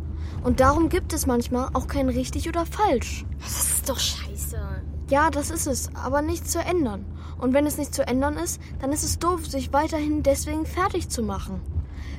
Und 0.42 0.60
darum 0.60 0.88
gibt 0.88 1.12
es 1.12 1.26
manchmal 1.26 1.68
auch 1.74 1.86
kein 1.86 2.08
richtig 2.08 2.48
oder 2.48 2.64
falsch. 2.64 3.26
Das 3.40 3.72
ist 3.72 3.88
doch 3.88 3.98
scheiße. 3.98 4.58
Ja, 5.10 5.30
das 5.30 5.50
ist 5.50 5.66
es, 5.66 5.90
aber 5.94 6.22
nicht 6.22 6.48
zu 6.48 6.60
ändern. 6.60 7.04
Und 7.38 7.54
wenn 7.54 7.66
es 7.66 7.78
nicht 7.78 7.94
zu 7.94 8.06
ändern 8.06 8.36
ist, 8.36 8.60
dann 8.80 8.92
ist 8.92 9.04
es 9.04 9.18
doof, 9.18 9.46
sich 9.46 9.72
weiterhin 9.72 10.22
deswegen 10.22 10.66
fertig 10.66 11.08
zu 11.08 11.22
machen. 11.22 11.60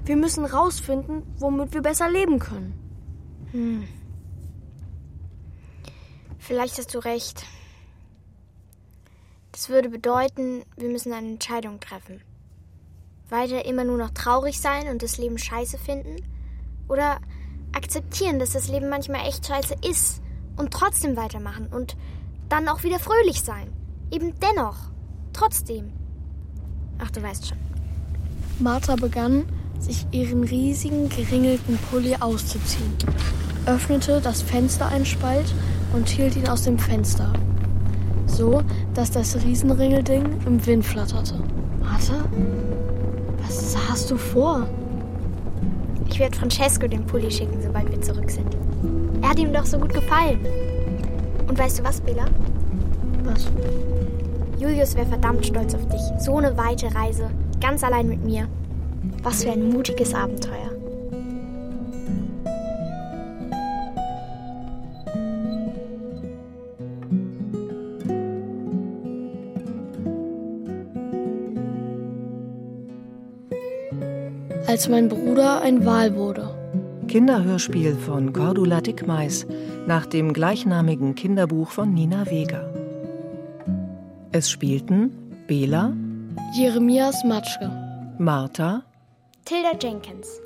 Wir 0.05 0.15
müssen 0.15 0.45
rausfinden, 0.45 1.23
womit 1.37 1.73
wir 1.73 1.81
besser 1.81 2.09
leben 2.09 2.39
können. 2.39 2.73
Hm. 3.51 3.87
Vielleicht 6.37 6.77
hast 6.77 6.93
du 6.95 6.99
recht. 6.99 7.45
Das 9.51 9.69
würde 9.69 9.89
bedeuten, 9.89 10.63
wir 10.77 10.89
müssen 10.89 11.11
eine 11.11 11.27
Entscheidung 11.27 11.79
treffen. 11.79 12.21
Weiter 13.29 13.65
immer 13.65 13.83
nur 13.83 13.97
noch 13.97 14.11
traurig 14.11 14.59
sein 14.59 14.87
und 14.87 15.03
das 15.03 15.17
Leben 15.17 15.37
scheiße 15.37 15.77
finden? 15.77 16.15
Oder 16.87 17.19
akzeptieren, 17.73 18.39
dass 18.39 18.53
das 18.53 18.67
Leben 18.67 18.89
manchmal 18.89 19.27
echt 19.27 19.45
scheiße 19.45 19.75
ist 19.87 20.21
und 20.57 20.73
trotzdem 20.73 21.15
weitermachen 21.15 21.67
und 21.67 21.95
dann 22.47 22.67
auch 22.67 22.83
wieder 22.83 22.99
fröhlich 22.99 23.43
sein? 23.43 23.71
Eben 24.11 24.33
dennoch. 24.39 24.77
Trotzdem. 25.33 25.91
Ach, 26.99 27.11
du 27.11 27.21
weißt 27.21 27.47
schon. 27.47 27.57
Martha 28.59 28.95
begann, 28.95 29.45
sich 29.79 30.05
ihren 30.11 30.43
riesigen, 30.43 31.07
geringelten 31.09 31.77
Pulli 31.89 32.15
auszuziehen, 32.19 32.93
öffnete 33.65 34.19
das 34.21 34.41
Fenster 34.41 34.87
ein 34.87 35.05
Spalt 35.05 35.53
und 35.93 36.09
hielt 36.09 36.35
ihn 36.35 36.47
aus 36.47 36.63
dem 36.63 36.77
Fenster. 36.77 37.31
So, 38.25 38.61
dass 38.93 39.11
das 39.11 39.35
Riesenringelding 39.43 40.25
im 40.45 40.65
Wind 40.65 40.85
flatterte. 40.85 41.35
Martha, 41.81 42.25
was 43.41 43.75
hast 43.89 44.11
du 44.11 44.17
vor? 44.17 44.67
Ich 46.09 46.19
werde 46.19 46.37
Francesco 46.37 46.87
den 46.87 47.05
Pulli 47.05 47.31
schicken, 47.31 47.61
sobald 47.61 47.89
wir 47.89 48.01
zurück 48.01 48.29
sind. 48.29 48.55
Er 49.21 49.29
hat 49.29 49.39
ihm 49.39 49.53
doch 49.53 49.65
so 49.65 49.79
gut 49.79 49.93
gefallen. 49.93 50.39
Und 51.47 51.57
weißt 51.57 51.79
du 51.79 51.83
was, 51.83 52.01
Bella? 52.01 52.25
Was? 53.23 53.49
Julius 54.59 54.93
wäre 54.95 55.05
verdammt 55.05 55.45
stolz 55.45 55.73
auf 55.73 55.87
dich. 55.87 56.01
So 56.19 56.35
eine 56.37 56.57
weite 56.57 56.93
Reise, 56.93 57.29
ganz 57.61 57.81
allein 57.81 58.09
mit 58.09 58.25
mir. 58.25 58.47
Was 59.23 59.43
für 59.43 59.51
ein 59.51 59.69
mutiges 59.69 60.13
Abenteuer. 60.13 60.69
Als 74.67 74.89
mein 74.89 75.07
Bruder 75.07 75.61
ein 75.61 75.85
Wal 75.85 76.15
wurde. 76.15 76.49
Kinderhörspiel 77.07 77.95
von 77.95 78.33
Cordula 78.33 78.81
Dickmeis 78.81 79.47
nach 79.87 80.05
dem 80.05 80.33
gleichnamigen 80.33 81.15
Kinderbuch 81.15 81.71
von 81.71 81.93
Nina 81.93 82.29
Weger. 82.29 82.78
Es 84.31 84.49
spielten 84.49 85.11
Bela, 85.47 85.93
Jeremias 86.55 87.23
Matschke, 87.23 87.71
Martha, 88.19 88.83
Tilda 89.45 89.71
Jenkins 89.81 90.41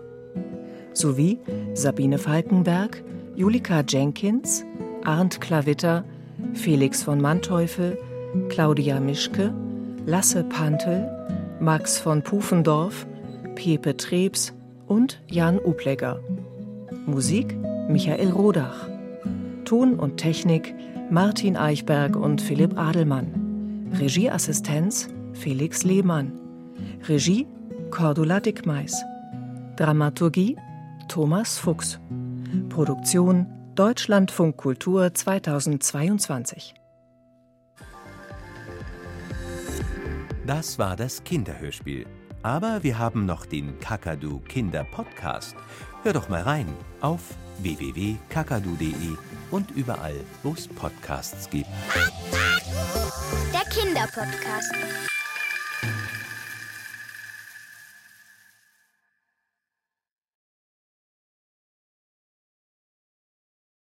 sowie 0.93 1.39
Sabine 1.73 2.17
Falkenberg, 2.17 3.03
Julika 3.35 3.83
Jenkins, 3.87 4.63
Arndt 5.03 5.41
Klavitter, 5.41 6.05
Felix 6.53 7.03
von 7.03 7.19
Manteuffel, 7.19 7.97
Claudia 8.49 8.99
Mischke, 8.99 9.53
Lasse 10.05 10.43
Pantel, 10.43 11.09
Max 11.59 11.99
von 11.99 12.21
Pufendorf, 12.21 13.05
Pepe 13.55 13.97
Trebs 13.97 14.53
und 14.87 15.21
Jan 15.27 15.59
Uplegger. 15.59 16.19
Musik 17.05 17.57
Michael 17.89 18.29
Rodach. 18.29 18.87
Ton 19.65 19.95
und 19.95 20.17
Technik 20.17 20.73
Martin 21.09 21.57
Eichberg 21.57 22.15
und 22.15 22.41
Philipp 22.41 22.77
Adelmann. 22.77 23.42
Regieassistenz 23.99 25.07
Felix 25.33 25.83
Lehmann. 25.83 26.31
Regie 27.07 27.47
Cordula 27.91 28.39
Dickmeis. 28.39 29.03
Dramaturgie 29.75 30.57
Thomas 31.07 31.59
Fuchs. 31.59 31.99
Produktion 32.69 33.45
Deutschlandfunk 33.75 34.57
Kultur 34.57 35.13
2022. 35.13 36.73
Das 40.47 40.79
war 40.79 40.95
das 40.95 41.23
Kinderhörspiel. 41.23 42.07
Aber 42.41 42.83
wir 42.83 42.97
haben 42.97 43.25
noch 43.25 43.45
den 43.45 43.79
Kakadu 43.79 44.39
Kinder 44.39 44.83
Podcast. 44.83 45.55
Hör 46.01 46.13
doch 46.13 46.29
mal 46.29 46.41
rein 46.41 46.67
auf 46.99 47.21
www.kakadu.de 47.59 49.17
und 49.53 49.69
überall, 49.71 50.15
wo 50.41 50.53
es 50.53 50.67
Podcasts 50.67 51.47
gibt. 51.47 51.69
Der 53.53 53.61
Kinderpodcast. 53.69 54.73